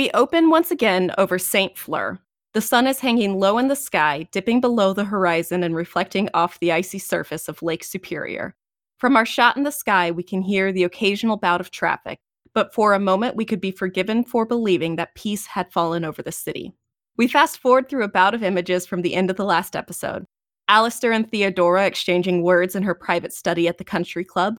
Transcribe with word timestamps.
We 0.00 0.10
open 0.12 0.48
once 0.48 0.70
again 0.70 1.12
over 1.18 1.38
St. 1.38 1.76
Fleur. 1.76 2.18
The 2.54 2.62
sun 2.62 2.86
is 2.86 3.00
hanging 3.00 3.38
low 3.38 3.58
in 3.58 3.68
the 3.68 3.76
sky, 3.76 4.26
dipping 4.32 4.58
below 4.62 4.94
the 4.94 5.04
horizon 5.04 5.62
and 5.62 5.76
reflecting 5.76 6.30
off 6.32 6.58
the 6.58 6.72
icy 6.72 6.98
surface 6.98 7.48
of 7.48 7.60
Lake 7.60 7.84
Superior. 7.84 8.54
From 8.96 9.14
our 9.14 9.26
shot 9.26 9.58
in 9.58 9.62
the 9.62 9.70
sky, 9.70 10.10
we 10.10 10.22
can 10.22 10.40
hear 10.40 10.72
the 10.72 10.84
occasional 10.84 11.36
bout 11.36 11.60
of 11.60 11.70
traffic, 11.70 12.18
but 12.54 12.72
for 12.72 12.94
a 12.94 12.98
moment 12.98 13.36
we 13.36 13.44
could 13.44 13.60
be 13.60 13.70
forgiven 13.70 14.24
for 14.24 14.46
believing 14.46 14.96
that 14.96 15.14
peace 15.14 15.44
had 15.44 15.70
fallen 15.70 16.02
over 16.02 16.22
the 16.22 16.32
city. 16.32 16.72
We 17.18 17.28
fast 17.28 17.58
forward 17.58 17.90
through 17.90 18.04
a 18.04 18.08
bout 18.08 18.32
of 18.32 18.42
images 18.42 18.86
from 18.86 19.02
the 19.02 19.14
end 19.14 19.28
of 19.28 19.36
the 19.36 19.44
last 19.44 19.76
episode. 19.76 20.24
Alistair 20.68 21.12
and 21.12 21.30
Theodora 21.30 21.84
exchanging 21.84 22.42
words 22.42 22.74
in 22.74 22.84
her 22.84 22.94
private 22.94 23.34
study 23.34 23.68
at 23.68 23.76
the 23.76 23.84
country 23.84 24.24
club. 24.24 24.56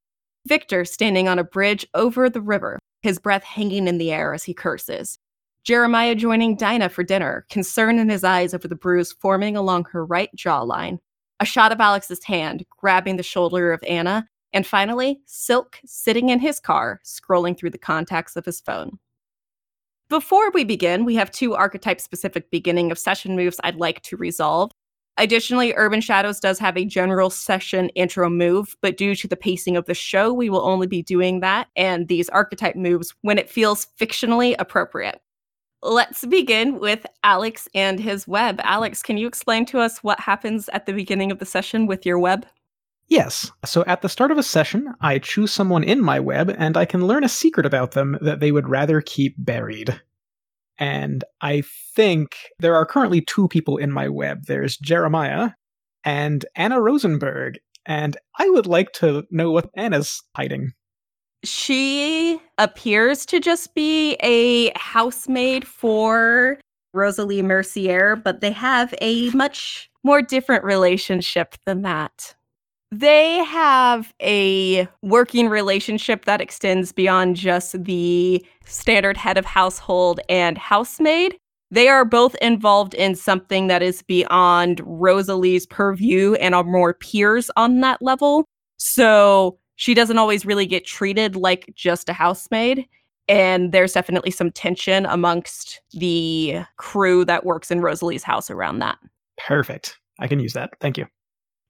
Victor 0.48 0.86
standing 0.86 1.28
on 1.28 1.40
a 1.40 1.44
bridge 1.44 1.88
over 1.96 2.30
the 2.30 2.42
river, 2.42 2.78
his 3.02 3.18
breath 3.18 3.44
hanging 3.44 3.88
in 3.88 3.98
the 3.98 4.12
air 4.12 4.36
as 4.36 4.44
he 4.44 4.54
curses. 4.54 5.18
Jeremiah 5.64 6.16
joining 6.16 6.56
Dinah 6.56 6.90
for 6.90 7.04
dinner, 7.04 7.46
concern 7.52 8.00
in 8.00 8.10
his 8.10 8.24
eyes 8.24 8.56
over 8.56 8.68
the 8.68 8.76
bruise 8.76 9.12
forming 9.12 9.56
along 9.56 9.86
her 9.92 10.04
right 10.04 10.32
jawline. 10.36 10.98
A 11.40 11.46
shot 11.46 11.72
of 11.72 11.80
Alex's 11.80 12.24
hand 12.24 12.66
grabbing 12.80 13.18
the 13.18 13.24
shoulder 13.24 13.72
of 13.72 13.84
Anna, 13.88 14.28
and 14.54 14.66
finally, 14.66 15.22
Silk 15.28 15.80
sitting 15.86 16.30
in 16.30 16.40
his 16.40 16.60
car, 16.60 17.00
scrolling 17.06 17.56
through 17.56 17.70
the 17.70 17.78
contacts 17.78 18.36
of 18.36 18.44
his 18.44 18.60
phone. 18.60 18.98
Before 20.10 20.50
we 20.50 20.64
begin, 20.64 21.06
we 21.06 21.14
have 21.16 21.30
two 21.30 21.54
archetype 21.54 22.02
specific 22.02 22.50
beginning 22.50 22.92
of 22.92 22.98
session 22.98 23.36
moves 23.36 23.60
I'd 23.64 23.76
like 23.76 24.02
to 24.02 24.18
resolve. 24.18 24.72
Additionally, 25.18 25.74
Urban 25.76 26.02
Shadows 26.02 26.40
does 26.40 26.58
have 26.58 26.76
a 26.76 26.86
general 26.86 27.30
session 27.30 27.90
intro 27.90 28.32
move, 28.32 28.76
but 28.82 28.98
due 28.98 29.14
to 29.14 29.28
the 29.28 29.38
pacing 29.38 29.78
of 29.78 29.86
the 29.86 29.94
show, 29.94 30.34
we 30.34 30.50
will 30.50 30.66
only 30.66 30.88
be 30.88 31.04
doing 31.04 31.40
that 31.42 31.68
and 31.76 32.08
these 32.08 32.30
archetype 32.30 32.76
moves 32.76 33.14
when 33.22 33.38
it 33.38 33.50
feels 33.50 33.88
fictionally 34.00 34.56
appropriate. 34.58 35.22
Let's 35.84 36.26
begin 36.26 36.80
with 36.80 37.06
Alex 37.24 37.68
and 37.74 38.00
his 38.00 38.28
web. 38.28 38.62
Alex, 38.64 39.02
can 39.02 39.18
you 39.18 39.28
explain 39.28 39.66
to 39.68 39.80
us 39.80 40.04
what 40.04 40.20
happens 40.20 40.70
at 40.74 40.86
the 40.86 40.94
beginning 40.94 41.32
of 41.32 41.40
the 41.40 41.46
session 41.46 41.88
with 41.88 42.06
your 42.06 42.20
web? 42.20 42.46
Yes. 43.08 43.52
So 43.66 43.84
at 43.88 44.02
the 44.02 44.10
start 44.10 44.32
of 44.32 44.38
a 44.38 44.44
session, 44.44 44.94
I 45.02 45.20
choose 45.20 45.52
someone 45.52 45.84
in 45.84 46.00
my 46.00 46.20
web 46.20 46.54
and 46.58 46.78
I 46.78 46.86
can 46.86 47.08
learn 47.08 47.24
a 47.24 47.30
secret 47.30 47.66
about 47.66 47.92
them 47.92 48.18
that 48.22 48.40
they 48.40 48.52
would 48.52 48.70
rather 48.70 49.02
keep 49.02 49.36
buried. 49.38 50.00
And 50.78 51.24
I 51.42 51.64
think 51.96 52.38
there 52.60 52.76
are 52.76 52.86
currently 52.86 53.22
two 53.22 53.48
people 53.48 53.78
in 53.78 53.92
my 53.92 54.08
web. 54.08 54.46
There's 54.46 54.78
Jeremiah 54.78 55.52
and 56.06 56.46
Anna 56.56 56.80
Rosenberg. 56.80 57.60
And 57.86 58.16
I 58.38 58.50
would 58.50 58.68
like 58.68 58.94
to 58.94 59.26
know 59.32 59.52
what 59.52 59.72
Anna's 59.76 60.22
hiding. 60.36 60.74
She 61.44 62.40
appears 62.58 63.26
to 63.28 63.40
just 63.40 63.74
be 63.74 64.14
a 64.22 64.72
housemaid 64.78 65.68
for 65.68 66.60
Rosalie 66.94 67.42
Mercier, 67.42 68.16
but 68.16 68.42
they 68.42 68.52
have 68.52 68.94
a 69.02 69.30
much 69.32 69.90
more 70.04 70.22
different 70.22 70.64
relationship 70.64 71.56
than 71.66 71.82
that. 71.84 72.36
They 72.92 73.38
have 73.46 74.14
a 74.22 74.88
working 75.02 75.48
relationship 75.48 76.26
that 76.26 76.42
extends 76.42 76.92
beyond 76.92 77.38
just 77.38 77.82
the 77.86 78.46
standard 78.66 79.16
head 79.16 79.38
of 79.38 79.46
household 79.46 80.20
and 80.28 80.58
housemaid. 80.58 81.38
They 81.72 81.88
are 81.88 82.04
both 82.04 82.36
involved 82.36 82.94
in 82.94 83.16
something 83.16 83.68
that 83.68 83.82
is 83.82 84.02
beyond 84.02 84.82
Rosalie's 84.84 85.66
purview 85.66 86.34
and 86.34 86.54
are 86.54 86.66
more 86.66 86.94
peers 86.94 87.50
on 87.56 87.80
that 87.80 88.02
level. 88.02 88.44
So 88.78 89.58
she 89.82 89.96
doesn't 89.96 90.20
always 90.20 90.46
really 90.46 90.68
get 90.68 90.86
treated 90.86 91.36
like 91.36 91.74
just 91.74 92.08
a 92.08 92.14
housemaid. 92.14 92.86
And 93.28 93.72
there's 93.72 93.94
definitely 93.94 94.30
some 94.30 94.52
tension 94.52 95.08
amongst 95.08 95.82
the 95.94 96.60
crew 96.78 97.26
that 97.26 97.48
works 97.48 97.72
in 97.72 97.82
Rosalie's 97.82 98.22
house 98.22 98.52
around 98.52 98.78
that. 98.78 99.00
Perfect. 99.40 99.98
I 100.20 100.28
can 100.28 100.40
use 100.40 100.54
that. 100.54 100.70
Thank 100.82 101.00
you. 101.00 101.08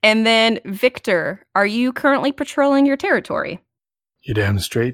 And 0.04 0.26
then, 0.26 0.60
Victor, 0.66 1.46
are 1.56 1.66
you 1.66 1.94
currently 1.94 2.34
patrolling 2.34 2.86
your 2.86 2.98
territory? 2.98 3.62
You 4.24 4.34
damn 4.34 4.60
straight. 4.60 4.94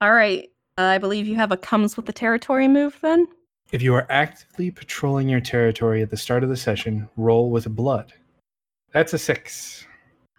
All 0.00 0.12
right. 0.12 0.48
Uh, 0.76 0.82
I 0.82 0.98
believe 0.98 1.28
you 1.28 1.36
have 1.36 1.52
a 1.52 1.56
comes 1.56 1.96
with 1.96 2.06
the 2.06 2.12
territory 2.12 2.66
move 2.66 2.98
then? 3.02 3.28
If 3.70 3.82
you 3.82 3.94
are 3.94 4.10
actively 4.10 4.72
patrolling 4.72 5.28
your 5.28 5.40
territory 5.40 6.02
at 6.02 6.10
the 6.10 6.16
start 6.16 6.42
of 6.42 6.48
the 6.48 6.56
session, 6.56 7.08
roll 7.16 7.52
with 7.52 7.72
blood. 7.76 8.14
That's 8.92 9.12
a 9.12 9.18
six. 9.18 9.86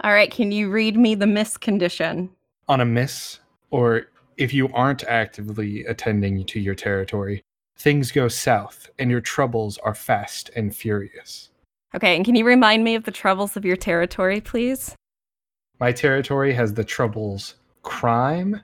All 0.01 0.11
right. 0.11 0.31
Can 0.31 0.51
you 0.51 0.69
read 0.69 0.97
me 0.97 1.15
the 1.15 1.27
miss 1.27 1.57
condition? 1.57 2.29
On 2.67 2.81
a 2.81 2.85
miss, 2.85 3.39
or 3.71 4.07
if 4.37 4.53
you 4.53 4.69
aren't 4.73 5.03
actively 5.03 5.83
attending 5.85 6.45
to 6.45 6.59
your 6.59 6.75
territory, 6.75 7.43
things 7.77 8.11
go 8.11 8.27
south 8.27 8.89
and 8.97 9.11
your 9.11 9.21
troubles 9.21 9.77
are 9.79 9.95
fast 9.95 10.49
and 10.55 10.75
furious. 10.75 11.49
Okay, 11.95 12.15
and 12.15 12.23
can 12.23 12.35
you 12.35 12.45
remind 12.45 12.83
me 12.83 12.95
of 12.95 13.03
the 13.03 13.11
troubles 13.11 13.57
of 13.57 13.65
your 13.65 13.75
territory, 13.75 14.39
please? 14.39 14.95
My 15.79 15.91
territory 15.91 16.53
has 16.53 16.73
the 16.73 16.83
troubles 16.83 17.55
crime, 17.81 18.61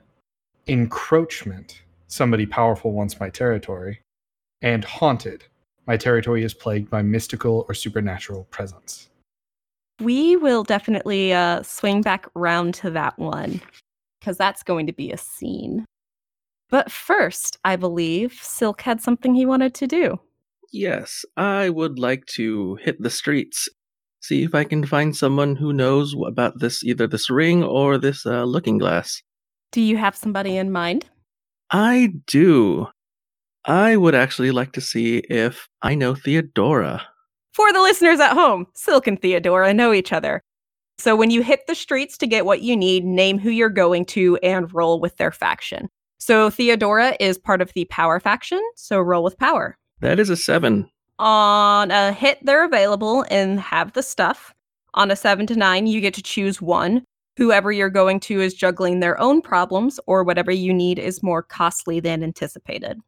encroachment, 0.66 1.82
somebody 2.06 2.46
powerful 2.46 2.92
wants 2.92 3.18
my 3.18 3.28
territory, 3.30 4.00
and 4.62 4.84
haunted. 4.84 5.44
My 5.86 5.96
territory 5.96 6.44
is 6.44 6.54
plagued 6.54 6.90
by 6.90 7.02
mystical 7.02 7.64
or 7.68 7.74
supernatural 7.74 8.44
presence. 8.44 9.08
We 10.00 10.36
will 10.36 10.62
definitely 10.62 11.32
uh, 11.32 11.62
swing 11.62 12.02
back 12.02 12.26
round 12.34 12.74
to 12.74 12.90
that 12.90 13.18
one 13.18 13.60
because 14.20 14.36
that's 14.36 14.62
going 14.62 14.86
to 14.86 14.92
be 14.92 15.10
a 15.10 15.16
scene. 15.16 15.84
But 16.68 16.90
first, 16.90 17.58
I 17.64 17.76
believe 17.76 18.38
Silk 18.42 18.82
had 18.82 19.00
something 19.00 19.34
he 19.34 19.46
wanted 19.46 19.74
to 19.74 19.86
do. 19.86 20.18
Yes, 20.72 21.24
I 21.36 21.70
would 21.70 21.98
like 21.98 22.26
to 22.34 22.74
hit 22.82 23.00
the 23.00 23.08
streets, 23.08 23.68
see 24.20 24.42
if 24.42 24.54
I 24.54 24.64
can 24.64 24.84
find 24.84 25.16
someone 25.16 25.56
who 25.56 25.72
knows 25.72 26.14
about 26.26 26.58
this, 26.58 26.82
either 26.82 27.06
this 27.06 27.30
ring 27.30 27.62
or 27.62 27.98
this 27.98 28.26
uh, 28.26 28.44
looking 28.44 28.78
glass. 28.78 29.22
Do 29.70 29.80
you 29.80 29.96
have 29.96 30.16
somebody 30.16 30.56
in 30.56 30.72
mind? 30.72 31.06
I 31.70 32.14
do. 32.26 32.88
I 33.64 33.96
would 33.96 34.14
actually 34.14 34.50
like 34.50 34.72
to 34.72 34.80
see 34.80 35.18
if 35.18 35.68
I 35.82 35.94
know 35.94 36.14
Theodora. 36.14 37.06
For 37.56 37.72
the 37.72 37.80
listeners 37.80 38.20
at 38.20 38.34
home, 38.34 38.66
Silk 38.74 39.06
and 39.06 39.18
Theodora 39.18 39.72
know 39.72 39.94
each 39.94 40.12
other. 40.12 40.42
So 40.98 41.16
when 41.16 41.30
you 41.30 41.42
hit 41.42 41.66
the 41.66 41.74
streets 41.74 42.18
to 42.18 42.26
get 42.26 42.44
what 42.44 42.60
you 42.60 42.76
need, 42.76 43.02
name 43.02 43.38
who 43.38 43.48
you're 43.48 43.70
going 43.70 44.04
to 44.06 44.36
and 44.42 44.70
roll 44.74 45.00
with 45.00 45.16
their 45.16 45.32
faction. 45.32 45.88
So 46.18 46.50
Theodora 46.50 47.16
is 47.18 47.38
part 47.38 47.62
of 47.62 47.72
the 47.72 47.86
power 47.86 48.20
faction, 48.20 48.60
so 48.74 49.00
roll 49.00 49.24
with 49.24 49.38
power. 49.38 49.78
That 50.00 50.20
is 50.20 50.28
a 50.28 50.36
seven. 50.36 50.90
On 51.18 51.90
a 51.90 52.12
hit, 52.12 52.40
they're 52.42 52.66
available 52.66 53.24
and 53.30 53.58
have 53.58 53.94
the 53.94 54.02
stuff. 54.02 54.52
On 54.92 55.10
a 55.10 55.16
seven 55.16 55.46
to 55.46 55.56
nine, 55.56 55.86
you 55.86 56.02
get 56.02 56.12
to 56.12 56.22
choose 56.22 56.60
one. 56.60 57.04
Whoever 57.38 57.72
you're 57.72 57.88
going 57.88 58.20
to 58.20 58.38
is 58.38 58.52
juggling 58.52 59.00
their 59.00 59.18
own 59.18 59.40
problems, 59.40 59.98
or 60.06 60.24
whatever 60.24 60.50
you 60.50 60.74
need 60.74 60.98
is 60.98 61.22
more 61.22 61.42
costly 61.42 62.00
than 62.00 62.22
anticipated. 62.22 63.00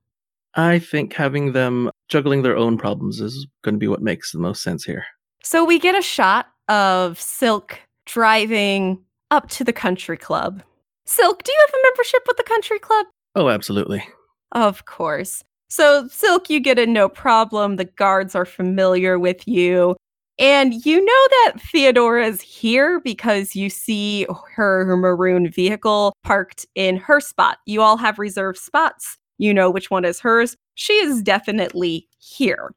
I 0.54 0.78
think 0.78 1.12
having 1.14 1.52
them 1.52 1.90
juggling 2.08 2.42
their 2.42 2.56
own 2.56 2.78
problems 2.78 3.20
is 3.20 3.46
going 3.62 3.74
to 3.74 3.78
be 3.78 3.88
what 3.88 4.02
makes 4.02 4.32
the 4.32 4.38
most 4.38 4.62
sense 4.62 4.84
here. 4.84 5.04
So 5.42 5.64
we 5.64 5.78
get 5.78 5.96
a 5.96 6.02
shot 6.02 6.46
of 6.68 7.20
Silk 7.20 7.78
driving 8.06 9.02
up 9.30 9.48
to 9.50 9.64
the 9.64 9.72
country 9.72 10.16
club. 10.16 10.62
Silk, 11.04 11.42
do 11.42 11.52
you 11.52 11.58
have 11.66 11.74
a 11.74 11.86
membership 11.86 12.22
with 12.26 12.36
the 12.36 12.42
country 12.42 12.78
club? 12.78 13.06
Oh, 13.34 13.48
absolutely. 13.48 14.04
Of 14.52 14.84
course. 14.84 15.44
So, 15.68 16.08
Silk, 16.08 16.48
you 16.48 16.60
get 16.60 16.78
a 16.78 16.86
no 16.86 17.08
problem. 17.08 17.76
The 17.76 17.84
guards 17.84 18.34
are 18.34 18.46
familiar 18.46 19.18
with 19.18 19.46
you. 19.46 19.96
And 20.38 20.86
you 20.86 21.04
know 21.04 21.28
that 21.30 21.54
Theodora 21.60 22.26
is 22.26 22.40
here 22.40 23.00
because 23.00 23.56
you 23.56 23.68
see 23.68 24.24
her, 24.54 24.84
her 24.86 24.96
maroon 24.96 25.50
vehicle 25.50 26.14
parked 26.22 26.64
in 26.74 26.96
her 26.96 27.20
spot. 27.20 27.58
You 27.66 27.82
all 27.82 27.96
have 27.96 28.18
reserved 28.18 28.58
spots. 28.58 29.17
You 29.38 29.54
know 29.54 29.70
which 29.70 29.90
one 29.90 30.04
is 30.04 30.20
hers. 30.20 30.56
She 30.74 30.92
is 30.94 31.22
definitely 31.22 32.06
here. 32.18 32.72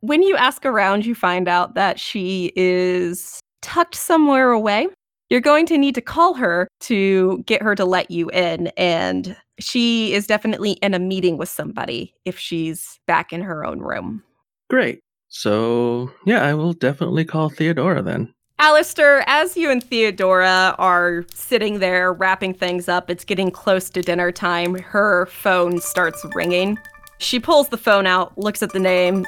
When 0.00 0.22
you 0.22 0.36
ask 0.36 0.64
around, 0.64 1.06
you 1.06 1.14
find 1.14 1.48
out 1.48 1.74
that 1.74 1.98
she 1.98 2.52
is 2.56 3.40
tucked 3.62 3.94
somewhere 3.94 4.50
away. 4.52 4.88
You're 5.30 5.40
going 5.40 5.66
to 5.66 5.76
need 5.76 5.94
to 5.94 6.00
call 6.00 6.34
her 6.34 6.68
to 6.80 7.42
get 7.46 7.62
her 7.62 7.74
to 7.74 7.84
let 7.84 8.10
you 8.10 8.30
in. 8.30 8.68
And 8.78 9.36
she 9.58 10.14
is 10.14 10.26
definitely 10.26 10.72
in 10.72 10.94
a 10.94 10.98
meeting 10.98 11.36
with 11.36 11.48
somebody 11.48 12.14
if 12.24 12.38
she's 12.38 12.98
back 13.06 13.32
in 13.32 13.42
her 13.42 13.64
own 13.64 13.80
room. 13.80 14.22
Great. 14.70 15.00
So, 15.28 16.10
yeah, 16.24 16.42
I 16.42 16.54
will 16.54 16.72
definitely 16.72 17.24
call 17.24 17.50
Theodora 17.50 18.00
then. 18.00 18.32
Alistair, 18.60 19.22
as 19.28 19.56
you 19.56 19.70
and 19.70 19.84
Theodora 19.84 20.74
are 20.78 21.24
sitting 21.32 21.78
there 21.78 22.12
wrapping 22.12 22.54
things 22.54 22.88
up, 22.88 23.08
it's 23.08 23.24
getting 23.24 23.52
close 23.52 23.88
to 23.90 24.02
dinner 24.02 24.32
time. 24.32 24.74
Her 24.74 25.26
phone 25.26 25.80
starts 25.80 26.24
ringing. 26.34 26.76
She 27.18 27.38
pulls 27.38 27.68
the 27.68 27.76
phone 27.76 28.04
out, 28.04 28.36
looks 28.36 28.60
at 28.60 28.72
the 28.72 28.80
name. 28.80 29.24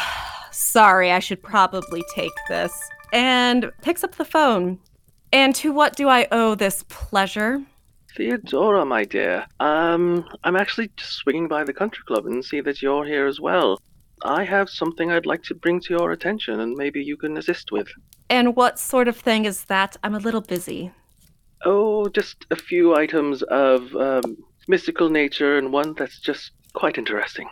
Sorry, 0.52 1.10
I 1.10 1.18
should 1.18 1.42
probably 1.42 2.04
take 2.14 2.32
this. 2.48 2.72
And 3.12 3.72
picks 3.82 4.04
up 4.04 4.14
the 4.14 4.24
phone. 4.24 4.78
And 5.32 5.56
to 5.56 5.72
what 5.72 5.96
do 5.96 6.08
I 6.08 6.28
owe 6.30 6.54
this 6.54 6.84
pleasure? 6.88 7.60
Theodora, 8.16 8.84
my 8.84 9.04
dear, 9.04 9.46
um, 9.58 10.24
I'm 10.44 10.54
actually 10.54 10.90
just 10.96 11.14
swinging 11.14 11.48
by 11.48 11.64
the 11.64 11.72
country 11.72 12.04
club 12.06 12.26
and 12.26 12.44
see 12.44 12.60
that 12.60 12.80
you're 12.80 13.04
here 13.04 13.26
as 13.26 13.40
well. 13.40 13.80
I 14.22 14.44
have 14.44 14.68
something 14.68 15.10
I'd 15.10 15.26
like 15.26 15.42
to 15.44 15.54
bring 15.54 15.80
to 15.82 15.94
your 15.94 16.12
attention, 16.12 16.60
and 16.60 16.76
maybe 16.76 17.02
you 17.02 17.16
can 17.16 17.36
assist 17.36 17.72
with. 17.72 17.88
And 18.30 18.56
what 18.56 18.78
sort 18.78 19.08
of 19.08 19.16
thing 19.16 19.44
is 19.44 19.64
that? 19.64 19.96
I'm 20.02 20.14
a 20.14 20.18
little 20.18 20.40
busy. 20.40 20.92
Oh, 21.64 22.08
just 22.08 22.46
a 22.50 22.56
few 22.56 22.94
items 22.94 23.42
of 23.42 23.94
um, 23.96 24.36
mystical 24.68 25.08
nature, 25.10 25.58
and 25.58 25.72
one 25.72 25.94
that's 25.94 26.20
just 26.20 26.52
quite 26.74 26.98
interesting. 26.98 27.48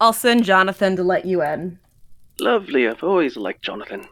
I'll 0.00 0.12
send 0.12 0.44
Jonathan 0.44 0.96
to 0.96 1.02
let 1.02 1.24
you 1.24 1.42
in. 1.42 1.78
Lovely, 2.40 2.88
I've 2.88 3.04
always 3.04 3.36
liked 3.36 3.62
Jonathan. 3.62 4.06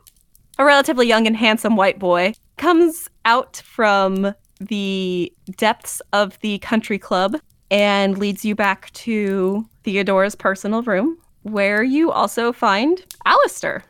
A 0.59 0.65
relatively 0.65 1.07
young 1.07 1.27
and 1.27 1.37
handsome 1.37 1.77
white 1.77 1.99
boy 1.99 2.35
comes 2.57 3.09
out 3.25 3.57
from 3.65 4.35
the 4.61 5.33
depths 5.57 6.01
of 6.13 6.39
the 6.41 6.59
country 6.59 6.99
club 6.99 7.37
and 7.73 8.19
leads 8.19 8.45
you 8.45 8.55
back 8.55 8.93
to 8.93 9.67
Theodora's 9.83 10.35
personal 10.35 10.83
room, 10.83 11.17
where 11.43 11.83
you 11.83 12.13
also 12.13 12.53
find 12.53 13.05
Alistair. 13.25 13.83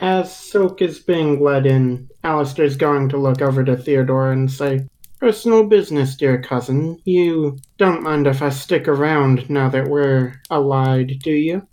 As 0.00 0.36
Silk 0.36 0.82
is 0.82 0.98
being 0.98 1.40
led 1.40 1.64
in, 1.64 2.08
Alistair's 2.24 2.76
going 2.76 3.08
to 3.10 3.16
look 3.16 3.40
over 3.40 3.64
to 3.64 3.76
Theodora 3.76 4.32
and 4.32 4.50
say, 4.50 4.86
Personal 5.20 5.64
business, 5.64 6.14
dear 6.14 6.40
cousin. 6.40 7.00
You 7.04 7.58
don't 7.76 8.04
mind 8.04 8.28
if 8.28 8.40
I 8.40 8.50
stick 8.50 8.86
around 8.86 9.48
now 9.50 9.68
that 9.68 9.88
we're 9.88 10.40
allied, 10.50 11.18
do 11.20 11.32
you? 11.32 11.66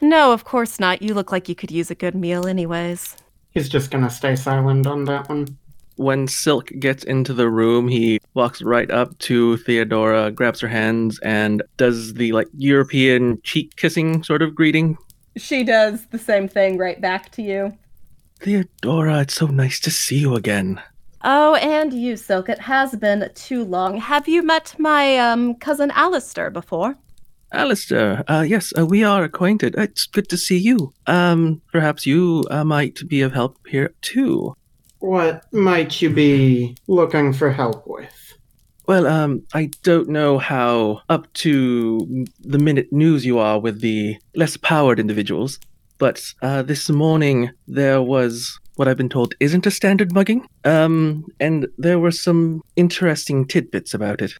No, 0.00 0.32
of 0.32 0.44
course 0.44 0.78
not. 0.78 1.02
You 1.02 1.14
look 1.14 1.32
like 1.32 1.48
you 1.48 1.56
could 1.56 1.72
use 1.72 1.90
a 1.90 1.96
good 1.96 2.14
meal, 2.14 2.46
anyways. 2.46 3.16
He's 3.50 3.68
just 3.68 3.90
gonna 3.90 4.10
stay 4.10 4.36
silent 4.36 4.86
on 4.86 5.04
that 5.06 5.28
one. 5.28 5.58
When 5.96 6.26
Silk 6.26 6.70
gets 6.78 7.04
into 7.04 7.32
the 7.32 7.48
room, 7.48 7.88
he 7.88 8.20
walks 8.34 8.62
right 8.62 8.90
up 8.90 9.16
to 9.20 9.56
Theodora, 9.58 10.30
grabs 10.32 10.60
her 10.60 10.68
hands, 10.68 11.20
and 11.20 11.62
does 11.76 12.14
the 12.14 12.32
like 12.32 12.48
European 12.56 13.40
cheek 13.42 13.76
kissing 13.76 14.22
sort 14.24 14.42
of 14.42 14.54
greeting. 14.54 14.98
She 15.36 15.64
does 15.64 16.06
the 16.06 16.18
same 16.18 16.48
thing 16.48 16.78
right 16.78 17.00
back 17.00 17.30
to 17.32 17.42
you. 17.42 17.76
Theodora, 18.40 19.20
it's 19.20 19.34
so 19.34 19.46
nice 19.46 19.80
to 19.80 19.90
see 19.90 20.18
you 20.18 20.34
again. 20.34 20.80
Oh, 21.22 21.54
and 21.54 21.92
you, 21.94 22.16
Silk. 22.16 22.48
It 22.48 22.58
has 22.58 22.94
been 22.96 23.30
too 23.34 23.64
long. 23.64 23.96
Have 23.98 24.28
you 24.28 24.42
met 24.42 24.74
my 24.78 25.16
um, 25.16 25.54
cousin 25.54 25.90
Alistair 25.92 26.50
before? 26.50 26.96
Alistair, 27.52 28.24
uh, 28.28 28.44
yes, 28.46 28.72
uh, 28.76 28.84
we 28.84 29.04
are 29.04 29.22
acquainted. 29.22 29.74
It's 29.78 30.06
good 30.06 30.28
to 30.28 30.36
see 30.36 30.58
you. 30.58 30.92
Um, 31.06 31.62
perhaps 31.72 32.04
you 32.04 32.44
uh, 32.50 32.64
might 32.64 33.00
be 33.08 33.22
of 33.22 33.32
help 33.32 33.58
here 33.68 33.94
too. 34.02 34.54
What 35.04 35.52
might 35.52 36.00
you 36.00 36.08
be 36.08 36.78
looking 36.86 37.34
for 37.34 37.50
help 37.50 37.86
with? 37.86 38.38
Well, 38.86 39.06
um, 39.06 39.42
I 39.52 39.66
don't 39.82 40.08
know 40.08 40.38
how 40.38 41.02
up 41.10 41.30
to 41.44 42.24
the 42.40 42.58
minute 42.58 42.90
news 42.90 43.26
you 43.26 43.38
are 43.38 43.60
with 43.60 43.82
the 43.82 44.16
less 44.34 44.56
powered 44.56 44.98
individuals, 44.98 45.60
but 45.98 46.24
uh, 46.40 46.62
this 46.62 46.88
morning 46.88 47.50
there 47.68 48.00
was 48.00 48.58
what 48.76 48.88
I've 48.88 48.96
been 48.96 49.10
told 49.10 49.34
isn't 49.40 49.66
a 49.66 49.70
standard 49.70 50.14
mugging. 50.14 50.48
Um, 50.64 51.26
and 51.38 51.68
there 51.76 51.98
were 51.98 52.10
some 52.10 52.62
interesting 52.74 53.46
tidbits 53.46 53.92
about 53.92 54.22
it. 54.22 54.32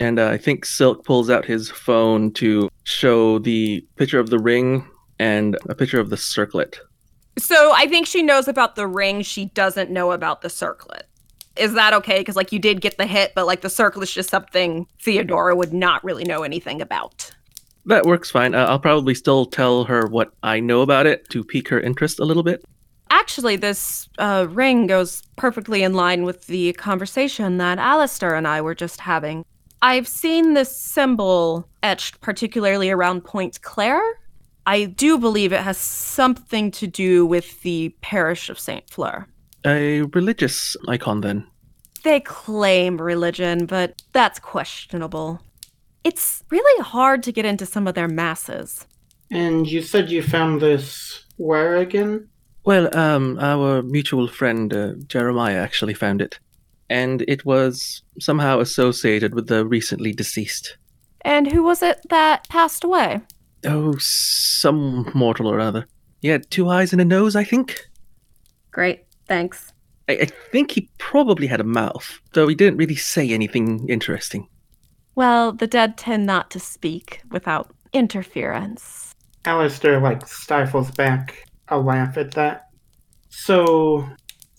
And 0.00 0.18
uh, 0.18 0.28
I 0.28 0.38
think 0.38 0.64
Silk 0.64 1.04
pulls 1.04 1.28
out 1.28 1.44
his 1.44 1.70
phone 1.70 2.32
to 2.32 2.70
show 2.84 3.38
the 3.38 3.84
picture 3.96 4.18
of 4.18 4.30
the 4.30 4.38
ring 4.38 4.88
and 5.18 5.58
a 5.68 5.74
picture 5.74 6.00
of 6.00 6.08
the 6.08 6.16
circlet. 6.16 6.80
So 7.38 7.72
I 7.74 7.86
think 7.86 8.06
she 8.06 8.22
knows 8.22 8.48
about 8.48 8.76
the 8.76 8.86
ring. 8.86 9.22
She 9.22 9.46
doesn't 9.46 9.90
know 9.90 10.12
about 10.12 10.40
the 10.40 10.50
circlet. 10.50 11.06
Is 11.56 11.74
that 11.74 11.94
okay? 11.94 12.18
Because 12.18 12.36
like 12.36 12.52
you 12.52 12.58
did 12.58 12.80
get 12.80 12.98
the 12.98 13.06
hit, 13.06 13.32
but 13.34 13.46
like 13.46 13.60
the 13.60 13.70
circlet 13.70 14.08
is 14.08 14.14
just 14.14 14.30
something 14.30 14.86
Theodora 15.00 15.54
would 15.56 15.72
not 15.72 16.02
really 16.04 16.24
know 16.24 16.42
anything 16.42 16.80
about. 16.80 17.30
That 17.86 18.04
works 18.04 18.30
fine. 18.30 18.54
Uh, 18.54 18.66
I'll 18.66 18.80
probably 18.80 19.14
still 19.14 19.46
tell 19.46 19.84
her 19.84 20.06
what 20.06 20.32
I 20.42 20.60
know 20.60 20.82
about 20.82 21.06
it 21.06 21.28
to 21.30 21.44
pique 21.44 21.68
her 21.68 21.80
interest 21.80 22.18
a 22.18 22.24
little 22.24 22.42
bit. 22.42 22.64
Actually, 23.10 23.56
this 23.56 24.08
uh, 24.18 24.48
ring 24.50 24.88
goes 24.88 25.22
perfectly 25.36 25.82
in 25.82 25.94
line 25.94 26.24
with 26.24 26.48
the 26.48 26.72
conversation 26.72 27.58
that 27.58 27.78
Alistair 27.78 28.34
and 28.34 28.48
I 28.48 28.60
were 28.60 28.74
just 28.74 29.00
having. 29.00 29.44
I've 29.82 30.08
seen 30.08 30.54
this 30.54 30.76
symbol 30.76 31.68
etched 31.82 32.20
particularly 32.20 32.90
around 32.90 33.22
Point 33.22 33.62
Claire. 33.62 34.02
I 34.66 34.86
do 34.86 35.16
believe 35.18 35.52
it 35.52 35.60
has 35.60 35.78
something 35.78 36.72
to 36.72 36.88
do 36.88 37.24
with 37.24 37.62
the 37.62 37.94
parish 38.00 38.50
of 38.50 38.58
St. 38.58 38.88
Fleur. 38.90 39.26
A 39.64 40.02
religious 40.02 40.76
icon, 40.88 41.20
then. 41.20 41.46
They 42.02 42.20
claim 42.20 43.00
religion, 43.00 43.66
but 43.66 44.02
that's 44.12 44.38
questionable. 44.40 45.40
It's 46.04 46.42
really 46.50 46.82
hard 46.82 47.22
to 47.24 47.32
get 47.32 47.44
into 47.44 47.64
some 47.64 47.86
of 47.86 47.94
their 47.94 48.08
masses. 48.08 48.86
And 49.30 49.68
you 49.68 49.82
said 49.82 50.10
you 50.10 50.22
found 50.22 50.60
this 50.60 51.24
where 51.36 51.76
again? 51.76 52.28
Well, 52.64 52.96
um, 52.96 53.38
our 53.40 53.82
mutual 53.82 54.28
friend 54.28 54.72
uh, 54.74 54.94
Jeremiah 55.06 55.58
actually 55.58 55.94
found 55.94 56.20
it, 56.20 56.38
and 56.90 57.22
it 57.28 57.44
was 57.44 58.02
somehow 58.18 58.60
associated 58.60 59.34
with 59.34 59.46
the 59.46 59.64
recently 59.64 60.12
deceased. 60.12 60.76
And 61.20 61.50
who 61.50 61.62
was 61.62 61.82
it 61.82 62.00
that 62.08 62.48
passed 62.48 62.82
away? 62.84 63.20
Oh, 63.64 63.96
some 63.98 65.10
mortal 65.14 65.48
or 65.48 65.60
other. 65.60 65.86
He 66.20 66.28
had 66.28 66.50
two 66.50 66.68
eyes 66.68 66.92
and 66.92 67.00
a 67.00 67.04
nose, 67.04 67.36
I 67.36 67.44
think. 67.44 67.88
Great, 68.70 69.04
thanks. 69.26 69.72
I, 70.08 70.12
I 70.12 70.24
think 70.52 70.72
he 70.72 70.90
probably 70.98 71.46
had 71.46 71.60
a 71.60 71.64
mouth, 71.64 72.20
though 72.32 72.48
he 72.48 72.54
didn't 72.54 72.78
really 72.78 72.96
say 72.96 73.30
anything 73.30 73.88
interesting. 73.88 74.48
Well, 75.14 75.52
the 75.52 75.66
dead 75.66 75.96
tend 75.96 76.26
not 76.26 76.50
to 76.50 76.60
speak 76.60 77.22
without 77.30 77.74
interference. 77.92 79.14
Alistair, 79.44 80.00
like, 80.00 80.26
stifles 80.26 80.90
back 80.90 81.46
a 81.68 81.78
laugh 81.78 82.16
at 82.16 82.32
that. 82.32 82.68
So, 83.30 84.08